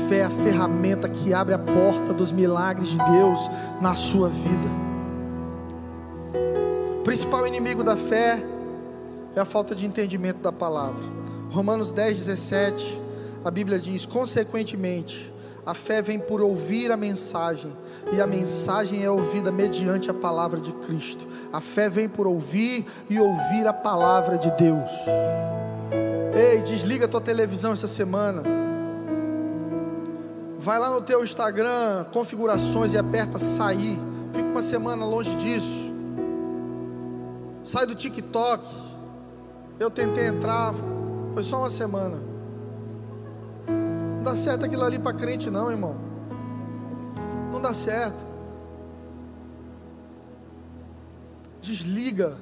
Fé 0.08 0.18
é 0.18 0.24
a 0.26 0.30
ferramenta 0.30 1.08
que 1.08 1.34
abre 1.34 1.54
a 1.54 1.58
porta 1.58 2.12
dos 2.12 2.30
milagres 2.30 2.90
de 2.90 2.98
Deus 2.98 3.40
na 3.80 3.96
sua 3.96 4.28
vida. 4.28 4.68
O 7.00 7.02
principal 7.02 7.44
inimigo 7.48 7.82
da 7.82 7.96
fé 7.96 8.40
é 9.34 9.40
a 9.40 9.44
falta 9.44 9.74
de 9.74 9.84
entendimento 9.84 10.38
da 10.38 10.52
palavra. 10.52 11.23
Romanos 11.54 11.92
10, 11.92 12.18
17, 12.18 13.00
a 13.44 13.50
Bíblia 13.50 13.78
diz: 13.78 14.04
consequentemente, 14.04 15.32
a 15.64 15.72
fé 15.72 16.02
vem 16.02 16.18
por 16.18 16.42
ouvir 16.42 16.90
a 16.90 16.96
mensagem, 16.96 17.72
e 18.12 18.20
a 18.20 18.26
mensagem 18.26 19.04
é 19.04 19.08
ouvida 19.08 19.52
mediante 19.52 20.10
a 20.10 20.14
palavra 20.14 20.60
de 20.60 20.72
Cristo. 20.72 21.24
A 21.52 21.60
fé 21.60 21.88
vem 21.88 22.08
por 22.08 22.26
ouvir 22.26 22.84
e 23.08 23.20
ouvir 23.20 23.68
a 23.68 23.72
palavra 23.72 24.36
de 24.36 24.50
Deus. 24.50 24.90
Ei, 26.34 26.60
desliga 26.62 27.06
tua 27.06 27.20
televisão 27.20 27.72
essa 27.72 27.86
semana. 27.86 28.42
Vai 30.58 30.80
lá 30.80 30.90
no 30.90 31.02
teu 31.02 31.22
Instagram, 31.22 32.04
configurações 32.12 32.94
e 32.94 32.98
aperta 32.98 33.38
sair. 33.38 33.96
Fica 34.32 34.48
uma 34.48 34.62
semana 34.62 35.06
longe 35.06 35.36
disso. 35.36 35.92
Sai 37.62 37.86
do 37.86 37.94
TikTok. 37.94 38.64
Eu 39.78 39.90
tentei 39.90 40.26
entrar, 40.26 40.74
foi 41.34 41.42
só 41.42 41.58
uma 41.58 41.70
semana. 41.70 42.16
Não 43.66 44.22
dá 44.22 44.36
certo 44.36 44.64
aquilo 44.64 44.84
ali 44.84 44.98
para 45.00 45.12
crente, 45.12 45.50
não, 45.50 45.70
irmão. 45.70 45.96
Não 47.52 47.60
dá 47.60 47.74
certo. 47.74 48.24
Desliga 51.60 52.36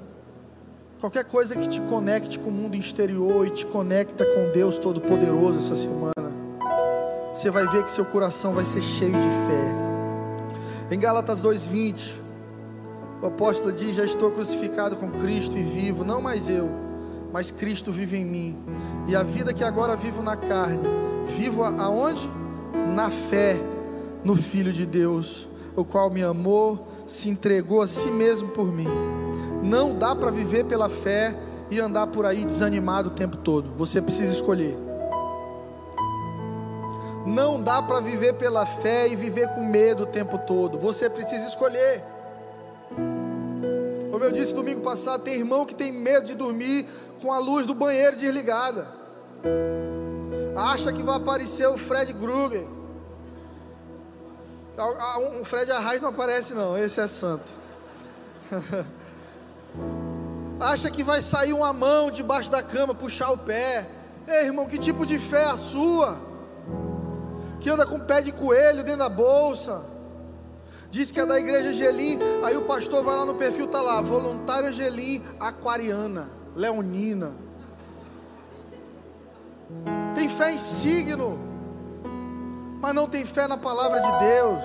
qualquer 1.00 1.24
coisa 1.24 1.56
que 1.56 1.66
te 1.68 1.80
conecte 1.80 2.38
com 2.38 2.50
o 2.50 2.52
mundo 2.52 2.76
exterior 2.76 3.46
e 3.46 3.50
te 3.50 3.64
conecta 3.64 4.26
com 4.26 4.52
Deus 4.52 4.78
Todo-Poderoso 4.78 5.58
essa 5.58 5.74
semana. 5.74 6.12
Você 7.34 7.50
vai 7.50 7.66
ver 7.66 7.84
que 7.84 7.90
seu 7.90 8.04
coração 8.04 8.52
vai 8.52 8.66
ser 8.66 8.82
cheio 8.82 9.12
de 9.12 9.30
fé. 9.48 10.94
Em 10.94 10.98
Gálatas 10.98 11.40
2:20, 11.40 12.14
o 13.22 13.26
apóstolo 13.26 13.72
diz: 13.72 13.96
Já 13.96 14.04
estou 14.04 14.30
crucificado 14.30 14.96
com 14.96 15.10
Cristo 15.10 15.56
e 15.56 15.62
vivo, 15.62 16.04
não 16.04 16.20
mais 16.20 16.46
eu 16.48 16.81
mas 17.32 17.50
Cristo 17.50 17.90
vive 17.90 18.16
em 18.16 18.24
mim. 18.24 18.58
E 19.08 19.16
a 19.16 19.22
vida 19.22 19.52
que 19.52 19.64
agora 19.64 19.96
vivo 19.96 20.22
na 20.22 20.36
carne, 20.36 20.86
vivo 21.36 21.64
aonde? 21.64 22.28
Na 22.94 23.10
fé 23.10 23.58
no 24.24 24.36
Filho 24.36 24.72
de 24.72 24.86
Deus, 24.86 25.48
o 25.74 25.84
qual 25.84 26.10
me 26.10 26.22
amou, 26.22 26.86
se 27.06 27.28
entregou 27.28 27.82
a 27.82 27.86
si 27.86 28.10
mesmo 28.10 28.48
por 28.48 28.66
mim. 28.66 28.88
Não 29.62 29.96
dá 29.96 30.14
para 30.14 30.30
viver 30.30 30.64
pela 30.64 30.88
fé 30.88 31.34
e 31.70 31.80
andar 31.80 32.06
por 32.08 32.26
aí 32.26 32.44
desanimado 32.44 33.08
o 33.08 33.12
tempo 33.12 33.36
todo. 33.36 33.70
Você 33.76 34.00
precisa 34.02 34.32
escolher. 34.32 34.76
Não 37.24 37.62
dá 37.62 37.80
para 37.80 38.00
viver 38.00 38.34
pela 38.34 38.66
fé 38.66 39.08
e 39.08 39.16
viver 39.16 39.48
com 39.48 39.64
medo 39.64 40.02
o 40.02 40.06
tempo 40.06 40.38
todo. 40.38 40.78
Você 40.78 41.08
precisa 41.08 41.46
escolher. 41.46 42.02
Como 44.12 44.22
eu 44.22 44.30
disse 44.30 44.52
domingo 44.52 44.82
passado, 44.82 45.22
tem 45.22 45.36
irmão 45.36 45.64
que 45.64 45.74
tem 45.74 45.90
medo 45.90 46.26
de 46.26 46.34
dormir 46.34 46.86
com 47.22 47.32
a 47.32 47.38
luz 47.38 47.66
do 47.66 47.74
banheiro 47.74 48.14
desligada. 48.14 48.86
Acha 50.54 50.92
que 50.92 51.02
vai 51.02 51.16
aparecer 51.16 51.66
o 51.66 51.78
Fred 51.78 52.12
Krueger. 52.12 52.66
O 55.40 55.44
Fred 55.46 55.72
Arraes 55.72 56.02
não 56.02 56.10
aparece, 56.10 56.52
não, 56.52 56.76
esse 56.76 57.00
é 57.00 57.08
santo. 57.08 57.50
Acha 60.60 60.90
que 60.90 61.02
vai 61.02 61.22
sair 61.22 61.54
uma 61.54 61.72
mão 61.72 62.10
debaixo 62.10 62.50
da 62.50 62.62
cama, 62.62 62.94
puxar 62.94 63.30
o 63.30 63.38
pé. 63.38 63.88
Ei, 64.28 64.44
irmão, 64.44 64.66
que 64.66 64.76
tipo 64.76 65.06
de 65.06 65.18
fé 65.18 65.44
é 65.44 65.46
a 65.46 65.56
sua? 65.56 66.20
Que 67.60 67.70
anda 67.70 67.86
com 67.86 67.98
pé 67.98 68.20
de 68.20 68.30
coelho 68.30 68.84
dentro 68.84 68.98
da 68.98 69.08
bolsa. 69.08 69.91
Diz 70.92 71.10
que 71.10 71.18
é 71.18 71.24
da 71.24 71.40
igreja 71.40 71.70
Angelim. 71.70 72.18
Aí 72.44 72.54
o 72.54 72.62
pastor 72.62 73.02
vai 73.02 73.16
lá 73.16 73.24
no 73.24 73.34
perfil, 73.34 73.66
tá 73.66 73.80
lá, 73.80 74.02
voluntário 74.02 74.68
Angelim, 74.68 75.22
aquariana, 75.40 76.28
leonina. 76.54 77.32
Tem 80.14 80.28
fé 80.28 80.52
em 80.52 80.58
signo, 80.58 81.38
mas 82.78 82.94
não 82.94 83.08
tem 83.08 83.24
fé 83.24 83.48
na 83.48 83.56
palavra 83.56 84.00
de 84.00 84.18
Deus. 84.18 84.62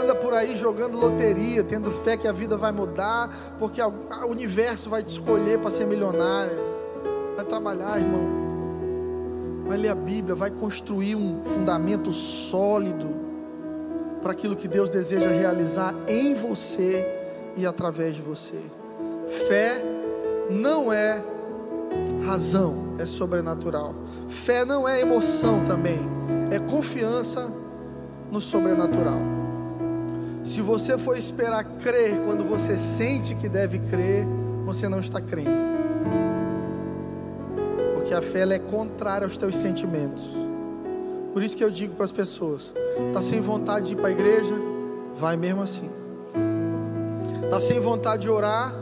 Anda 0.00 0.14
por 0.14 0.32
aí 0.32 0.56
jogando 0.56 0.96
loteria, 0.96 1.64
tendo 1.64 1.90
fé 1.90 2.16
que 2.16 2.28
a 2.28 2.32
vida 2.32 2.56
vai 2.56 2.70
mudar, 2.70 3.56
porque 3.58 3.82
o 3.82 4.26
universo 4.28 4.88
vai 4.88 5.02
te 5.02 5.08
escolher 5.08 5.58
para 5.58 5.72
ser 5.72 5.84
milionário. 5.84 6.56
Vai 7.34 7.44
trabalhar, 7.44 7.98
irmão. 7.98 9.66
Vai 9.66 9.78
ler 9.78 9.88
a 9.88 9.96
Bíblia, 9.96 10.36
vai 10.36 10.52
construir 10.52 11.16
um 11.16 11.42
fundamento 11.44 12.12
sólido 12.12 13.17
para 14.28 14.36
aquilo 14.36 14.54
que 14.54 14.68
Deus 14.68 14.90
deseja 14.90 15.30
realizar 15.30 15.94
em 16.06 16.34
você 16.34 17.02
e 17.56 17.64
através 17.64 18.14
de 18.14 18.20
você. 18.20 18.60
Fé 19.48 19.82
não 20.50 20.92
é 20.92 21.22
razão, 22.26 22.94
é 22.98 23.06
sobrenatural. 23.06 23.94
Fé 24.28 24.66
não 24.66 24.86
é 24.86 25.00
emoção 25.00 25.64
também, 25.64 25.98
é 26.50 26.58
confiança 26.58 27.50
no 28.30 28.38
sobrenatural. 28.38 29.18
Se 30.44 30.60
você 30.60 30.98
for 30.98 31.16
esperar 31.16 31.64
crer 31.64 32.20
quando 32.26 32.44
você 32.44 32.76
sente 32.76 33.34
que 33.34 33.48
deve 33.48 33.78
crer, 33.78 34.26
você 34.66 34.90
não 34.90 35.00
está 35.00 35.22
crendo. 35.22 35.78
Porque 37.94 38.12
a 38.12 38.20
fé 38.20 38.42
é 38.42 38.58
contrária 38.58 39.24
aos 39.24 39.38
teus 39.38 39.56
sentimentos. 39.56 40.47
Por 41.38 41.44
isso 41.44 41.56
que 41.56 41.62
eu 41.62 41.70
digo 41.70 41.94
para 41.94 42.04
as 42.04 42.10
pessoas: 42.10 42.74
está 43.06 43.22
sem 43.22 43.40
vontade 43.40 43.86
de 43.86 43.92
ir 43.92 43.96
para 43.96 44.08
a 44.08 44.10
igreja? 44.10 44.54
Vai 45.14 45.36
mesmo 45.36 45.62
assim. 45.62 45.88
Está 47.44 47.60
sem 47.60 47.78
vontade 47.78 48.22
de 48.22 48.28
orar? 48.28 48.74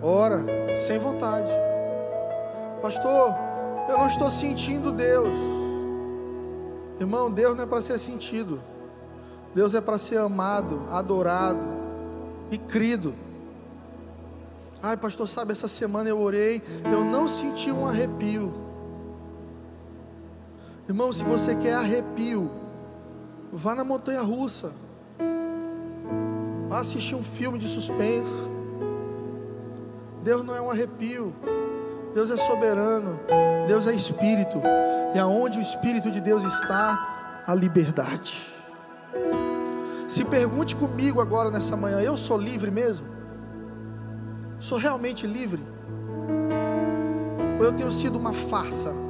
Ora, 0.00 0.42
sem 0.86 0.98
vontade. 0.98 1.50
Pastor, 2.80 3.34
eu 3.90 3.98
não 3.98 4.06
estou 4.06 4.30
sentindo 4.30 4.90
Deus. 4.90 5.36
Irmão, 6.98 7.30
Deus 7.30 7.54
não 7.54 7.64
é 7.64 7.66
para 7.66 7.82
ser 7.82 7.98
sentido. 7.98 8.58
Deus 9.54 9.74
é 9.74 9.80
para 9.82 9.98
ser 9.98 10.16
amado, 10.16 10.84
adorado 10.90 11.60
e 12.50 12.56
crido. 12.56 13.12
Ai, 14.82 14.96
pastor, 14.96 15.28
sabe, 15.28 15.52
essa 15.52 15.68
semana 15.68 16.08
eu 16.08 16.18
orei, 16.18 16.62
eu 16.90 17.04
não 17.04 17.28
senti 17.28 17.70
um 17.70 17.86
arrepio. 17.86 18.67
Irmão, 20.88 21.12
se 21.12 21.22
você 21.22 21.54
quer 21.54 21.74
arrepio, 21.74 22.50
vá 23.52 23.74
na 23.74 23.84
montanha 23.84 24.22
russa. 24.22 24.72
Vá 26.66 26.80
assistir 26.80 27.14
um 27.14 27.22
filme 27.22 27.58
de 27.58 27.68
suspense. 27.68 28.48
Deus 30.22 30.42
não 30.42 30.56
é 30.56 30.62
um 30.62 30.70
arrepio. 30.70 31.34
Deus 32.14 32.30
é 32.30 32.38
soberano. 32.38 33.20
Deus 33.66 33.86
é 33.86 33.92
espírito. 33.92 34.62
E 35.14 35.18
aonde 35.18 35.58
o 35.58 35.60
espírito 35.60 36.10
de 36.10 36.22
Deus 36.22 36.42
está, 36.42 37.42
a 37.46 37.54
liberdade. 37.54 38.50
Se 40.08 40.24
pergunte 40.24 40.74
comigo 40.74 41.20
agora 41.20 41.50
nessa 41.50 41.76
manhã: 41.76 42.00
eu 42.00 42.16
sou 42.16 42.38
livre 42.38 42.70
mesmo? 42.70 43.06
Sou 44.58 44.78
realmente 44.78 45.26
livre? 45.26 45.62
Ou 47.58 47.64
eu 47.66 47.72
tenho 47.72 47.90
sido 47.90 48.18
uma 48.18 48.32
farsa? 48.32 49.07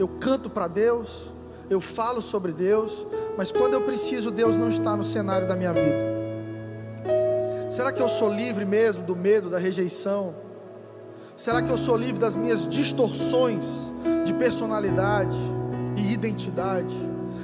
Eu 0.00 0.08
canto 0.08 0.48
para 0.48 0.66
Deus, 0.66 1.30
eu 1.68 1.78
falo 1.78 2.22
sobre 2.22 2.52
Deus, 2.52 3.06
mas 3.36 3.52
quando 3.52 3.74
eu 3.74 3.82
preciso, 3.82 4.30
Deus 4.30 4.56
não 4.56 4.70
está 4.70 4.96
no 4.96 5.04
cenário 5.04 5.46
da 5.46 5.54
minha 5.54 5.74
vida. 5.74 6.08
Será 7.70 7.92
que 7.92 8.00
eu 8.00 8.08
sou 8.08 8.32
livre 8.32 8.64
mesmo 8.64 9.04
do 9.04 9.14
medo, 9.14 9.50
da 9.50 9.58
rejeição? 9.58 10.34
Será 11.36 11.60
que 11.60 11.68
eu 11.68 11.76
sou 11.76 11.98
livre 11.98 12.18
das 12.18 12.34
minhas 12.34 12.66
distorções 12.66 13.66
de 14.24 14.32
personalidade 14.32 15.36
e 15.98 16.14
identidade? 16.14 16.94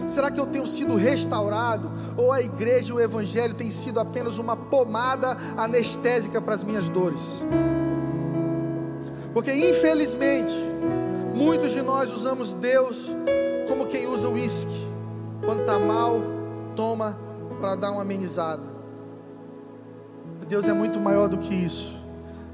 Será 0.09 0.31
que 0.31 0.41
eu 0.41 0.47
tenho 0.47 0.65
sido 0.65 0.97
restaurado? 0.97 1.91
Ou 2.17 2.33
a 2.33 2.41
igreja 2.41 2.91
e 2.91 2.97
o 2.97 3.01
evangelho 3.01 3.53
tem 3.53 3.71
sido 3.71 4.01
apenas 4.01 4.39
uma 4.39 4.57
pomada 4.57 5.37
anestésica 5.59 6.41
para 6.41 6.55
as 6.55 6.65
minhas 6.65 6.89
dores? 6.89 7.23
Porque 9.35 9.53
infelizmente, 9.53 10.55
muitos 11.37 11.73
de 11.73 11.83
nós 11.83 12.13
usamos 12.13 12.55
Deus 12.55 13.15
como 13.69 13.87
quem 13.87 14.07
usa 14.07 14.29
uísque. 14.29 14.87
Quando 15.45 15.61
está 15.61 15.79
mal, 15.79 16.21
toma 16.75 17.17
para 17.61 17.75
dar 17.75 17.93
uma 17.93 18.03
amenizada. 18.03 18.75
Deus 20.49 20.67
é 20.67 20.73
muito 20.73 20.99
maior 20.99 21.29
do 21.29 21.39
que 21.39 21.55
isso. 21.55 21.95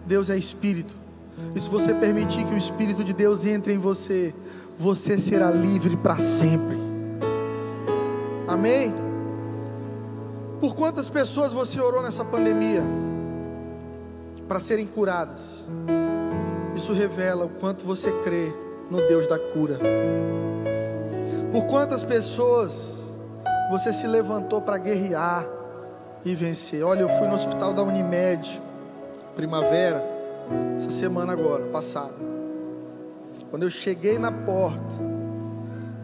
Deus 0.07 0.29
é 0.31 0.37
espírito. 0.37 0.95
E 1.55 1.61
se 1.61 1.69
você 1.69 1.95
permitir 1.95 2.45
que 2.45 2.55
o 2.55 2.59
Espírito 2.59 3.03
de 3.03 3.13
Deus 3.13 3.45
entre 3.45 3.73
em 3.73 3.79
você, 3.79 4.35
você 4.79 5.19
será 5.19 5.51
livre 5.51 5.97
para 5.97 6.17
sempre. 6.17 6.77
Amém? 8.47 8.93
Por 10.61 10.75
quantas 10.75 11.09
pessoas 11.09 11.53
você 11.53 11.81
orou 11.81 12.03
nessa 12.03 12.25
pandemia 12.25 12.83
para 14.47 14.61
serem 14.61 14.87
curadas? 14.87 15.65
Isso 16.77 16.93
revela 16.93 17.47
o 17.47 17.49
quanto 17.49 17.85
você 17.85 18.11
crê 18.23 18.53
no 18.93 18.99
Deus 19.09 19.27
da 19.27 19.39
cura. 19.39 19.79
Por 21.51 21.65
quantas 21.65 22.05
pessoas 22.05 22.99
você 23.71 23.91
se 23.91 24.07
levantou 24.07 24.61
para 24.61 24.77
guerrear 24.77 25.47
e 26.23 26.35
vencer? 26.35 26.85
Olha, 26.85 27.01
eu 27.01 27.09
fui 27.09 27.27
no 27.27 27.35
hospital 27.35 27.73
da 27.73 27.83
Unimed, 27.83 28.61
primavera, 29.35 30.05
essa 30.77 30.91
semana 30.91 31.33
agora, 31.33 31.65
passada. 31.69 32.15
Quando 33.51 33.63
eu 33.63 33.71
cheguei 33.71 34.19
na 34.19 34.31
porta, 34.31 34.95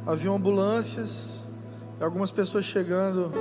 havia 0.06 0.30
ambulâncias 0.30 1.40
algumas 2.00 2.30
pessoas 2.30 2.64
chegando 2.64 3.32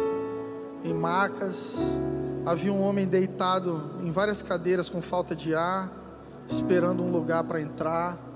em 0.84 0.94
macas, 0.94 1.78
havia 2.46 2.74
um 2.74 2.82
homem 2.82 3.06
deitado 3.06 3.92
em 4.04 4.12
várias 4.12 4.42
cadeiras 4.42 4.90
com 4.90 5.02
falta 5.02 5.34
de 5.34 5.56
ar, 5.56 5.90
esperando 6.50 7.02
um 7.02 7.12
lugar 7.12 7.46
para 7.46 7.62
entrar. 7.62 8.27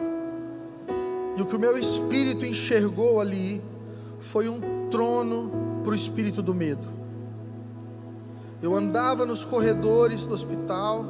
E 1.35 1.41
o 1.41 1.45
que 1.45 1.55
o 1.55 1.59
meu 1.59 1.77
espírito 1.77 2.45
enxergou 2.45 3.19
ali 3.19 3.61
foi 4.19 4.49
um 4.49 4.89
trono 4.89 5.51
para 5.83 5.93
o 5.93 5.95
espírito 5.95 6.41
do 6.41 6.53
medo. 6.53 6.87
Eu 8.61 8.75
andava 8.75 9.25
nos 9.25 9.43
corredores 9.43 10.25
do 10.25 10.33
hospital, 10.33 11.05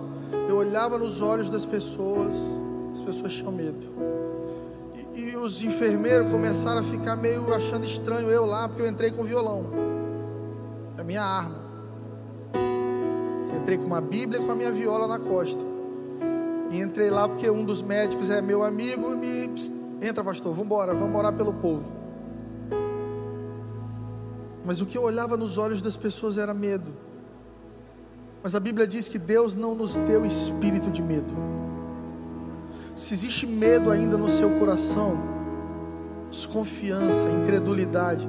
eu 0.48 0.56
olhava 0.56 0.98
nos 0.98 1.22
olhos 1.22 1.50
das 1.50 1.66
pessoas, 1.66 2.32
as 2.94 3.02
pessoas 3.02 3.34
tinham 3.34 3.52
medo. 3.52 4.12
E 5.14 5.36
os 5.36 5.62
enfermeiros 5.62 6.32
começaram 6.32 6.80
a 6.80 6.84
ficar 6.84 7.18
meio 7.18 7.54
achando 7.54 7.86
estranho 7.86 8.30
eu 8.30 8.46
lá, 8.46 8.70
porque 8.70 8.82
eu 8.82 8.88
entrei 8.88 9.12
com 9.12 9.24
violão. 9.24 9.66
A 10.98 11.04
minha 11.04 11.22
arma. 11.22 11.60
Entrei 13.62 13.78
com 13.78 13.86
uma 13.86 14.00
Bíblia 14.00 14.42
e 14.42 14.46
com 14.46 14.52
a 14.52 14.56
minha 14.56 14.72
viola 14.72 15.08
na 15.08 15.20
costa. 15.20 15.62
E 16.72 16.80
entrei 16.80 17.10
lá 17.10 17.28
porque 17.28 17.50
um 17.50 17.66
dos 17.66 17.82
médicos 17.82 18.30
é 18.30 18.42
meu 18.42 18.64
amigo 18.64 19.12
e 19.14 19.16
me. 19.18 19.81
Entra, 20.02 20.24
pastor, 20.24 20.52
vamos 20.52 20.66
embora, 20.66 20.94
vamos 20.94 21.18
orar 21.18 21.34
pelo 21.34 21.54
povo. 21.54 21.92
Mas 24.66 24.82
o 24.82 24.86
que 24.86 24.98
eu 24.98 25.04
olhava 25.04 25.38
nos 25.38 25.58
olhos 25.58 25.82
das 25.82 25.96
pessoas 25.96 26.38
era 26.38 26.54
medo. 26.54 26.92
Mas 28.44 28.56
a 28.56 28.60
Bíblia 28.60 28.88
diz 28.88 29.08
que 29.08 29.20
Deus 29.20 29.56
não 29.56 29.76
nos 29.76 29.96
deu 29.98 30.26
espírito 30.26 30.90
de 30.90 31.02
medo 31.02 31.52
se 32.96 33.14
existe 33.14 33.48
medo 33.48 33.90
ainda 33.90 34.18
no 34.18 34.28
seu 34.28 34.50
coração, 34.60 35.18
desconfiança, 36.30 37.28
incredulidade, 37.30 38.28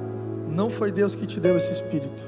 não 0.49 0.69
foi 0.69 0.91
Deus 0.91 1.15
que 1.15 1.25
te 1.25 1.39
deu 1.39 1.57
esse 1.57 1.71
espírito. 1.71 2.23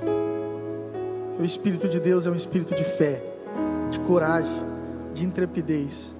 O 1.39 1.43
espírito 1.43 1.87
de 1.87 1.99
Deus 1.99 2.25
é 2.25 2.29
um 2.29 2.35
espírito 2.35 2.75
de 2.75 2.83
fé, 2.83 3.21
de 3.89 3.99
coragem, 3.99 4.63
de 5.13 5.23
intrepidez, 5.23 6.13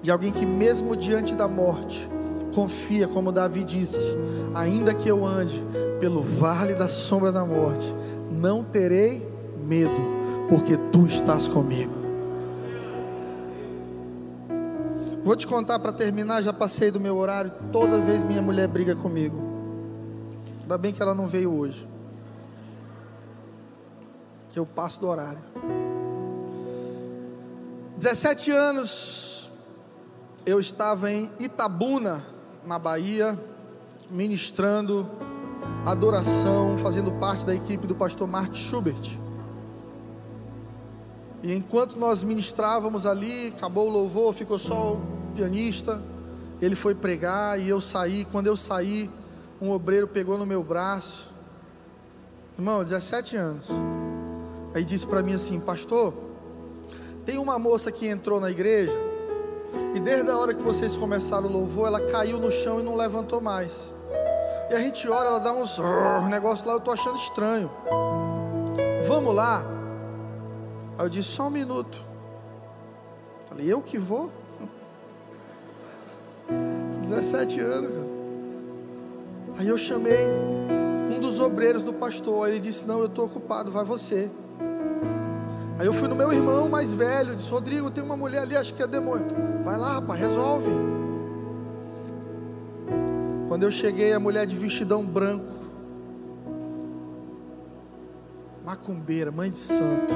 de 0.00 0.10
alguém 0.10 0.32
que 0.32 0.44
mesmo 0.44 0.96
diante 0.96 1.34
da 1.34 1.48
morte 1.48 2.08
confia, 2.52 3.08
como 3.08 3.32
Davi 3.32 3.64
disse: 3.64 4.14
ainda 4.54 4.94
que 4.94 5.08
eu 5.08 5.24
ande 5.24 5.62
pelo 6.00 6.22
vale 6.22 6.74
da 6.74 6.88
sombra 6.88 7.32
da 7.32 7.44
morte, 7.44 7.94
não 8.30 8.62
terei 8.62 9.26
medo, 9.64 9.94
porque 10.48 10.76
tu 10.90 11.06
estás 11.06 11.48
comigo. 11.48 12.02
Vou 15.22 15.36
te 15.36 15.46
contar 15.46 15.78
para 15.78 15.92
terminar, 15.92 16.42
já 16.42 16.52
passei 16.52 16.90
do 16.90 16.98
meu 16.98 17.16
horário. 17.16 17.52
Toda 17.70 17.98
vez 17.98 18.24
minha 18.24 18.42
mulher 18.42 18.66
briga 18.66 18.96
comigo. 18.96 19.36
Ainda 20.62 20.76
bem 20.76 20.92
que 20.92 21.00
ela 21.00 21.14
não 21.14 21.28
veio 21.28 21.52
hoje. 21.52 21.88
que 24.50 24.58
eu 24.58 24.66
passo 24.66 25.00
do 25.00 25.08
horário. 25.08 25.40
17 27.96 28.50
anos 28.50 29.50
eu 30.44 30.60
estava 30.60 31.10
em 31.10 31.30
Itabuna, 31.38 32.22
na 32.64 32.78
Bahia, 32.78 33.38
ministrando 34.10 35.08
adoração, 35.84 36.78
fazendo 36.78 37.10
parte 37.12 37.44
da 37.44 37.54
equipe 37.54 37.86
do 37.86 37.94
pastor 37.94 38.28
Mark 38.28 38.54
Schubert. 38.54 39.18
E 41.42 41.52
enquanto 41.52 41.96
nós 41.98 42.22
ministrávamos 42.22 43.04
ali, 43.04 43.48
acabou 43.48 43.88
o 43.88 43.92
louvor, 43.92 44.32
ficou 44.32 44.58
só 44.58 44.92
o 44.92 45.00
pianista. 45.34 46.00
Ele 46.60 46.76
foi 46.76 46.94
pregar 46.94 47.60
e 47.60 47.68
eu 47.68 47.80
saí. 47.80 48.24
Quando 48.26 48.46
eu 48.46 48.56
saí, 48.56 49.10
um 49.60 49.70
obreiro 49.70 50.06
pegou 50.06 50.38
no 50.38 50.46
meu 50.46 50.62
braço. 50.62 51.32
Irmão, 52.56 52.84
17 52.84 53.36
anos. 53.36 53.66
Aí 54.72 54.84
disse 54.84 55.04
para 55.04 55.20
mim 55.20 55.34
assim: 55.34 55.58
Pastor, 55.58 56.14
tem 57.26 57.38
uma 57.38 57.58
moça 57.58 57.90
que 57.90 58.06
entrou 58.06 58.40
na 58.40 58.50
igreja 58.50 59.11
e 59.94 60.00
desde 60.00 60.30
a 60.30 60.36
hora 60.36 60.54
que 60.54 60.62
vocês 60.62 60.96
começaram 60.96 61.48
o 61.48 61.52
louvor, 61.52 61.88
ela 61.88 62.00
caiu 62.00 62.38
no 62.38 62.50
chão 62.50 62.80
e 62.80 62.82
não 62.82 62.94
levantou 62.94 63.40
mais. 63.40 63.92
E 64.70 64.74
a 64.74 64.80
gente 64.80 65.08
ora, 65.08 65.28
ela 65.28 65.38
dá 65.38 65.52
uns 65.52 65.78
negócios 66.28 66.66
lá, 66.66 66.74
eu 66.74 66.78
estou 66.78 66.94
achando 66.94 67.16
estranho. 67.16 67.70
Vamos 69.06 69.34
lá. 69.34 69.64
Aí 70.98 71.04
eu 71.04 71.08
disse, 71.08 71.30
só 71.30 71.48
um 71.48 71.50
minuto. 71.50 71.98
Falei, 73.48 73.72
eu 73.72 73.82
que 73.82 73.98
vou? 73.98 74.30
17 77.02 77.60
anos, 77.60 77.90
cara. 77.90 78.12
Aí 79.58 79.68
eu 79.68 79.76
chamei 79.76 80.26
um 81.14 81.20
dos 81.20 81.38
obreiros 81.38 81.82
do 81.82 81.92
pastor. 81.92 82.48
Ele 82.48 82.60
disse: 82.60 82.84
Não, 82.84 83.00
eu 83.00 83.06
estou 83.06 83.26
ocupado, 83.26 83.70
vai 83.70 83.84
você. 83.84 84.30
Aí 85.82 85.88
eu 85.88 85.92
fui 85.92 86.06
no 86.06 86.14
meu 86.14 86.32
irmão 86.32 86.68
mais 86.68 86.92
velho, 86.92 87.34
disse: 87.34 87.50
Rodrigo, 87.50 87.90
tem 87.90 88.04
uma 88.04 88.16
mulher 88.16 88.42
ali, 88.42 88.56
acho 88.56 88.72
que 88.72 88.84
é 88.84 88.86
demônio. 88.86 89.26
Vai 89.64 89.76
lá, 89.76 89.94
rapaz, 89.94 90.20
resolve. 90.20 90.70
Quando 93.48 93.64
eu 93.64 93.70
cheguei, 93.72 94.12
a 94.12 94.20
mulher 94.20 94.46
de 94.46 94.54
vestidão 94.54 95.04
branco, 95.04 95.52
macumbeira, 98.64 99.32
mãe 99.32 99.50
de 99.50 99.56
santo, 99.56 100.14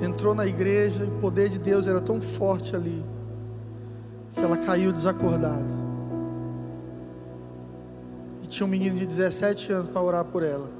entrou 0.00 0.36
na 0.36 0.46
igreja 0.46 1.02
e 1.02 1.08
o 1.08 1.18
poder 1.20 1.48
de 1.48 1.58
Deus 1.58 1.88
era 1.88 2.00
tão 2.00 2.20
forte 2.20 2.76
ali, 2.76 3.04
que 4.34 4.40
ela 4.40 4.56
caiu 4.56 4.92
desacordada. 4.92 5.80
E 8.40 8.46
tinha 8.46 8.64
um 8.64 8.70
menino 8.70 8.96
de 8.96 9.04
17 9.04 9.72
anos 9.72 9.88
para 9.88 10.00
orar 10.00 10.24
por 10.26 10.44
ela. 10.44 10.70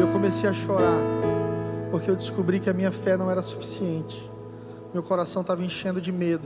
Eu 0.00 0.08
comecei 0.08 0.48
a 0.48 0.52
chorar, 0.54 1.02
porque 1.94 2.10
eu 2.10 2.16
descobri 2.16 2.58
que 2.58 2.68
a 2.68 2.72
minha 2.72 2.90
fé 2.90 3.16
não 3.16 3.30
era 3.30 3.40
suficiente. 3.40 4.28
Meu 4.92 5.00
coração 5.00 5.42
estava 5.42 5.62
enchendo 5.62 6.00
de 6.00 6.10
medo. 6.10 6.42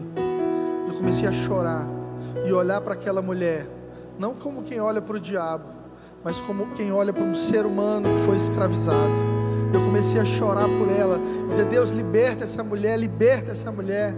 Eu 0.86 0.92
comecei 0.92 1.26
a 1.26 1.32
chorar 1.32 1.88
e 2.46 2.53
olhar 2.53 2.82
para 2.82 2.92
aquela 2.92 3.22
mulher, 3.22 3.66
não 4.18 4.34
como 4.34 4.62
quem 4.62 4.78
olha 4.78 5.01
para 5.01 5.16
o 5.16 5.18
diabo, 5.18 5.64
mas 6.22 6.38
como 6.40 6.74
quem 6.74 6.92
olha 6.92 7.14
para 7.14 7.22
um 7.24 7.34
ser 7.34 7.64
humano 7.64 8.14
que 8.14 8.26
foi 8.26 8.36
escravizado. 8.36 9.14
Eu 9.72 9.80
comecei 9.80 10.20
a 10.20 10.24
chorar 10.26 10.68
por 10.68 10.90
ela, 10.90 11.18
dizer: 11.49 11.64
Deus, 11.64 11.92
liberta 11.92 12.44
essa 12.44 12.62
mulher, 12.62 12.99
liberta 12.99 13.53
essa 13.53 13.72
mulher. 13.72 14.12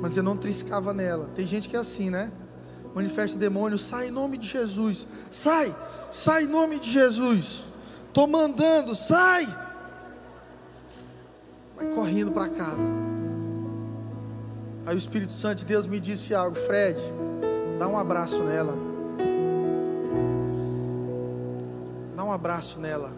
Mas 0.00 0.16
eu 0.16 0.22
não 0.22 0.38
triscava 0.38 0.94
nela. 0.94 1.28
Tem 1.34 1.46
gente 1.46 1.68
que 1.68 1.76
é 1.76 1.80
assim, 1.80 2.08
né? 2.08 2.32
Manifesta 2.94 3.36
demônio, 3.36 3.76
sai 3.76 4.08
em 4.08 4.10
nome 4.10 4.38
de 4.38 4.48
Jesus, 4.48 5.06
sai, 5.30 5.76
sai 6.10 6.44
em 6.44 6.48
nome 6.48 6.78
de 6.78 6.90
Jesus. 6.90 7.68
Estou 8.10 8.26
mandando, 8.26 8.92
sai. 8.96 9.46
Vai 11.76 11.86
correndo 11.94 12.32
para 12.32 12.48
casa. 12.48 12.82
Aí 14.84 14.96
o 14.96 14.98
Espírito 14.98 15.32
Santo 15.32 15.58
de 15.58 15.64
Deus 15.64 15.86
me 15.86 16.00
disse 16.00 16.34
algo, 16.34 16.56
Fred, 16.56 17.00
dá 17.78 17.86
um 17.86 17.96
abraço 17.96 18.42
nela. 18.42 18.76
Dá 22.16 22.24
um 22.24 22.32
abraço 22.32 22.80
nela. 22.80 23.12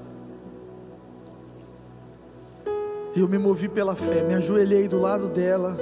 E 3.16 3.20
eu 3.20 3.26
me 3.26 3.38
movi 3.38 3.70
pela 3.70 3.97
fé, 3.97 4.22
me 4.22 4.34
ajoelhei 4.34 4.88
do 4.88 5.01
lado 5.01 5.28
dela, 5.28 5.74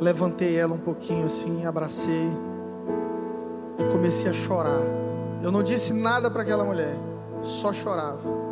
levantei 0.00 0.56
ela 0.56 0.72
um 0.72 0.78
pouquinho 0.78 1.26
assim, 1.26 1.66
abracei 1.66 2.30
e 3.78 3.92
comecei 3.92 4.30
a 4.30 4.32
chorar. 4.32 4.80
Eu 5.42 5.52
não 5.52 5.62
disse 5.62 5.92
nada 5.92 6.30
para 6.30 6.40
aquela 6.40 6.64
mulher, 6.64 7.11
só 7.42 7.72
chorava. 7.72 8.42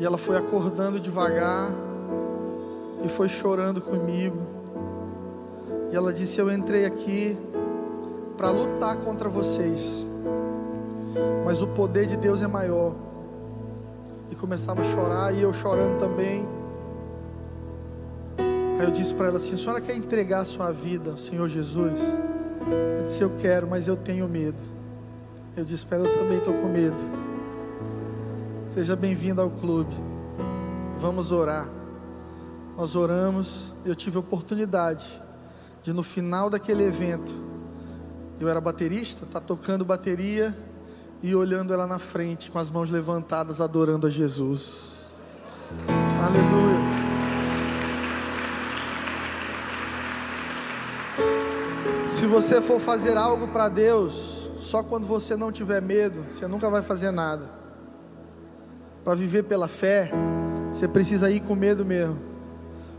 E 0.00 0.06
ela 0.06 0.16
foi 0.16 0.36
acordando 0.36 1.00
devagar 1.00 1.72
e 3.04 3.08
foi 3.08 3.28
chorando 3.28 3.80
comigo. 3.80 4.38
E 5.90 5.96
ela 5.96 6.12
disse: 6.12 6.38
Eu 6.38 6.52
entrei 6.52 6.84
aqui 6.84 7.36
para 8.36 8.50
lutar 8.50 8.96
contra 8.96 9.28
vocês, 9.28 10.06
mas 11.44 11.60
o 11.60 11.66
poder 11.66 12.06
de 12.06 12.16
Deus 12.16 12.42
é 12.42 12.46
maior. 12.46 12.94
E 14.30 14.34
começava 14.34 14.82
a 14.82 14.84
chorar 14.84 15.34
e 15.34 15.42
eu 15.42 15.52
chorando 15.52 15.98
também. 15.98 16.46
Aí 18.78 18.84
eu 18.84 18.90
disse 18.90 19.12
para 19.14 19.28
ela 19.28 19.38
assim: 19.38 19.54
A 19.54 19.58
senhora 19.58 19.80
quer 19.80 19.96
entregar 19.96 20.40
a 20.40 20.44
sua 20.44 20.70
vida 20.70 21.12
ao 21.12 21.18
Senhor 21.18 21.48
Jesus? 21.48 22.00
Eu 22.98 23.04
disse: 23.04 23.22
Eu 23.22 23.32
quero, 23.40 23.66
mas 23.66 23.88
eu 23.88 23.96
tenho 23.96 24.28
medo. 24.28 24.62
Eu 25.56 25.64
disse 25.64 25.84
para 25.84 25.98
ela: 25.98 26.08
Eu 26.08 26.18
também 26.18 26.38
estou 26.38 26.54
com 26.54 26.68
medo. 26.68 27.27
Seja 28.78 28.94
bem-vindo 28.94 29.42
ao 29.42 29.50
clube. 29.50 29.92
Vamos 30.98 31.32
orar. 31.32 31.68
Nós 32.76 32.94
oramos. 32.94 33.74
Eu 33.84 33.92
tive 33.92 34.18
a 34.18 34.20
oportunidade 34.20 35.20
de, 35.82 35.92
no 35.92 36.04
final 36.04 36.48
daquele 36.48 36.84
evento, 36.84 37.32
eu 38.38 38.48
era 38.48 38.60
baterista, 38.60 39.26
tá 39.26 39.40
tocando 39.40 39.84
bateria 39.84 40.56
e 41.20 41.34
olhando 41.34 41.74
ela 41.74 41.88
na 41.88 41.98
frente, 41.98 42.52
com 42.52 42.60
as 42.60 42.70
mãos 42.70 42.88
levantadas, 42.88 43.60
adorando 43.60 44.06
a 44.06 44.10
Jesus. 44.10 45.08
Aleluia. 46.24 46.78
Se 52.06 52.26
você 52.26 52.62
for 52.62 52.78
fazer 52.78 53.16
algo 53.16 53.48
para 53.48 53.68
Deus, 53.68 54.48
só 54.60 54.84
quando 54.84 55.04
você 55.04 55.34
não 55.34 55.50
tiver 55.50 55.82
medo, 55.82 56.26
você 56.30 56.46
nunca 56.46 56.70
vai 56.70 56.80
fazer 56.80 57.10
nada. 57.10 57.57
Para 59.08 59.14
viver 59.14 59.44
pela 59.44 59.68
fé, 59.68 60.10
você 60.70 60.86
precisa 60.86 61.30
ir 61.30 61.40
com 61.40 61.54
medo 61.54 61.82
mesmo. 61.82 62.18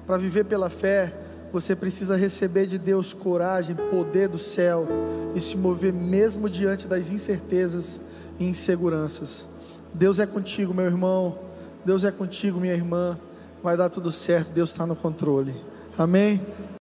Para 0.07 0.17
viver 0.17 0.43
pela 0.43 0.67
fé, 0.67 1.13
você 1.53 1.75
precisa 1.75 2.15
receber 2.15 2.65
de 2.65 2.79
Deus 2.79 3.13
coragem, 3.13 3.75
poder 3.91 4.27
do 4.27 4.39
céu 4.39 4.87
e 5.35 5.39
se 5.39 5.55
mover 5.55 5.93
mesmo 5.93 6.49
diante 6.49 6.87
das 6.87 7.11
incertezas 7.11 8.01
e 8.39 8.45
inseguranças. 8.47 9.45
Deus 9.93 10.17
é 10.17 10.25
contigo, 10.25 10.73
meu 10.73 10.85
irmão. 10.85 11.37
Deus 11.85 12.03
é 12.03 12.09
contigo, 12.09 12.59
minha 12.59 12.73
irmã. 12.73 13.15
Vai 13.61 13.77
dar 13.77 13.89
tudo 13.89 14.11
certo. 14.11 14.51
Deus 14.51 14.71
está 14.71 14.87
no 14.87 14.95
controle. 14.95 15.53
Amém? 15.95 16.41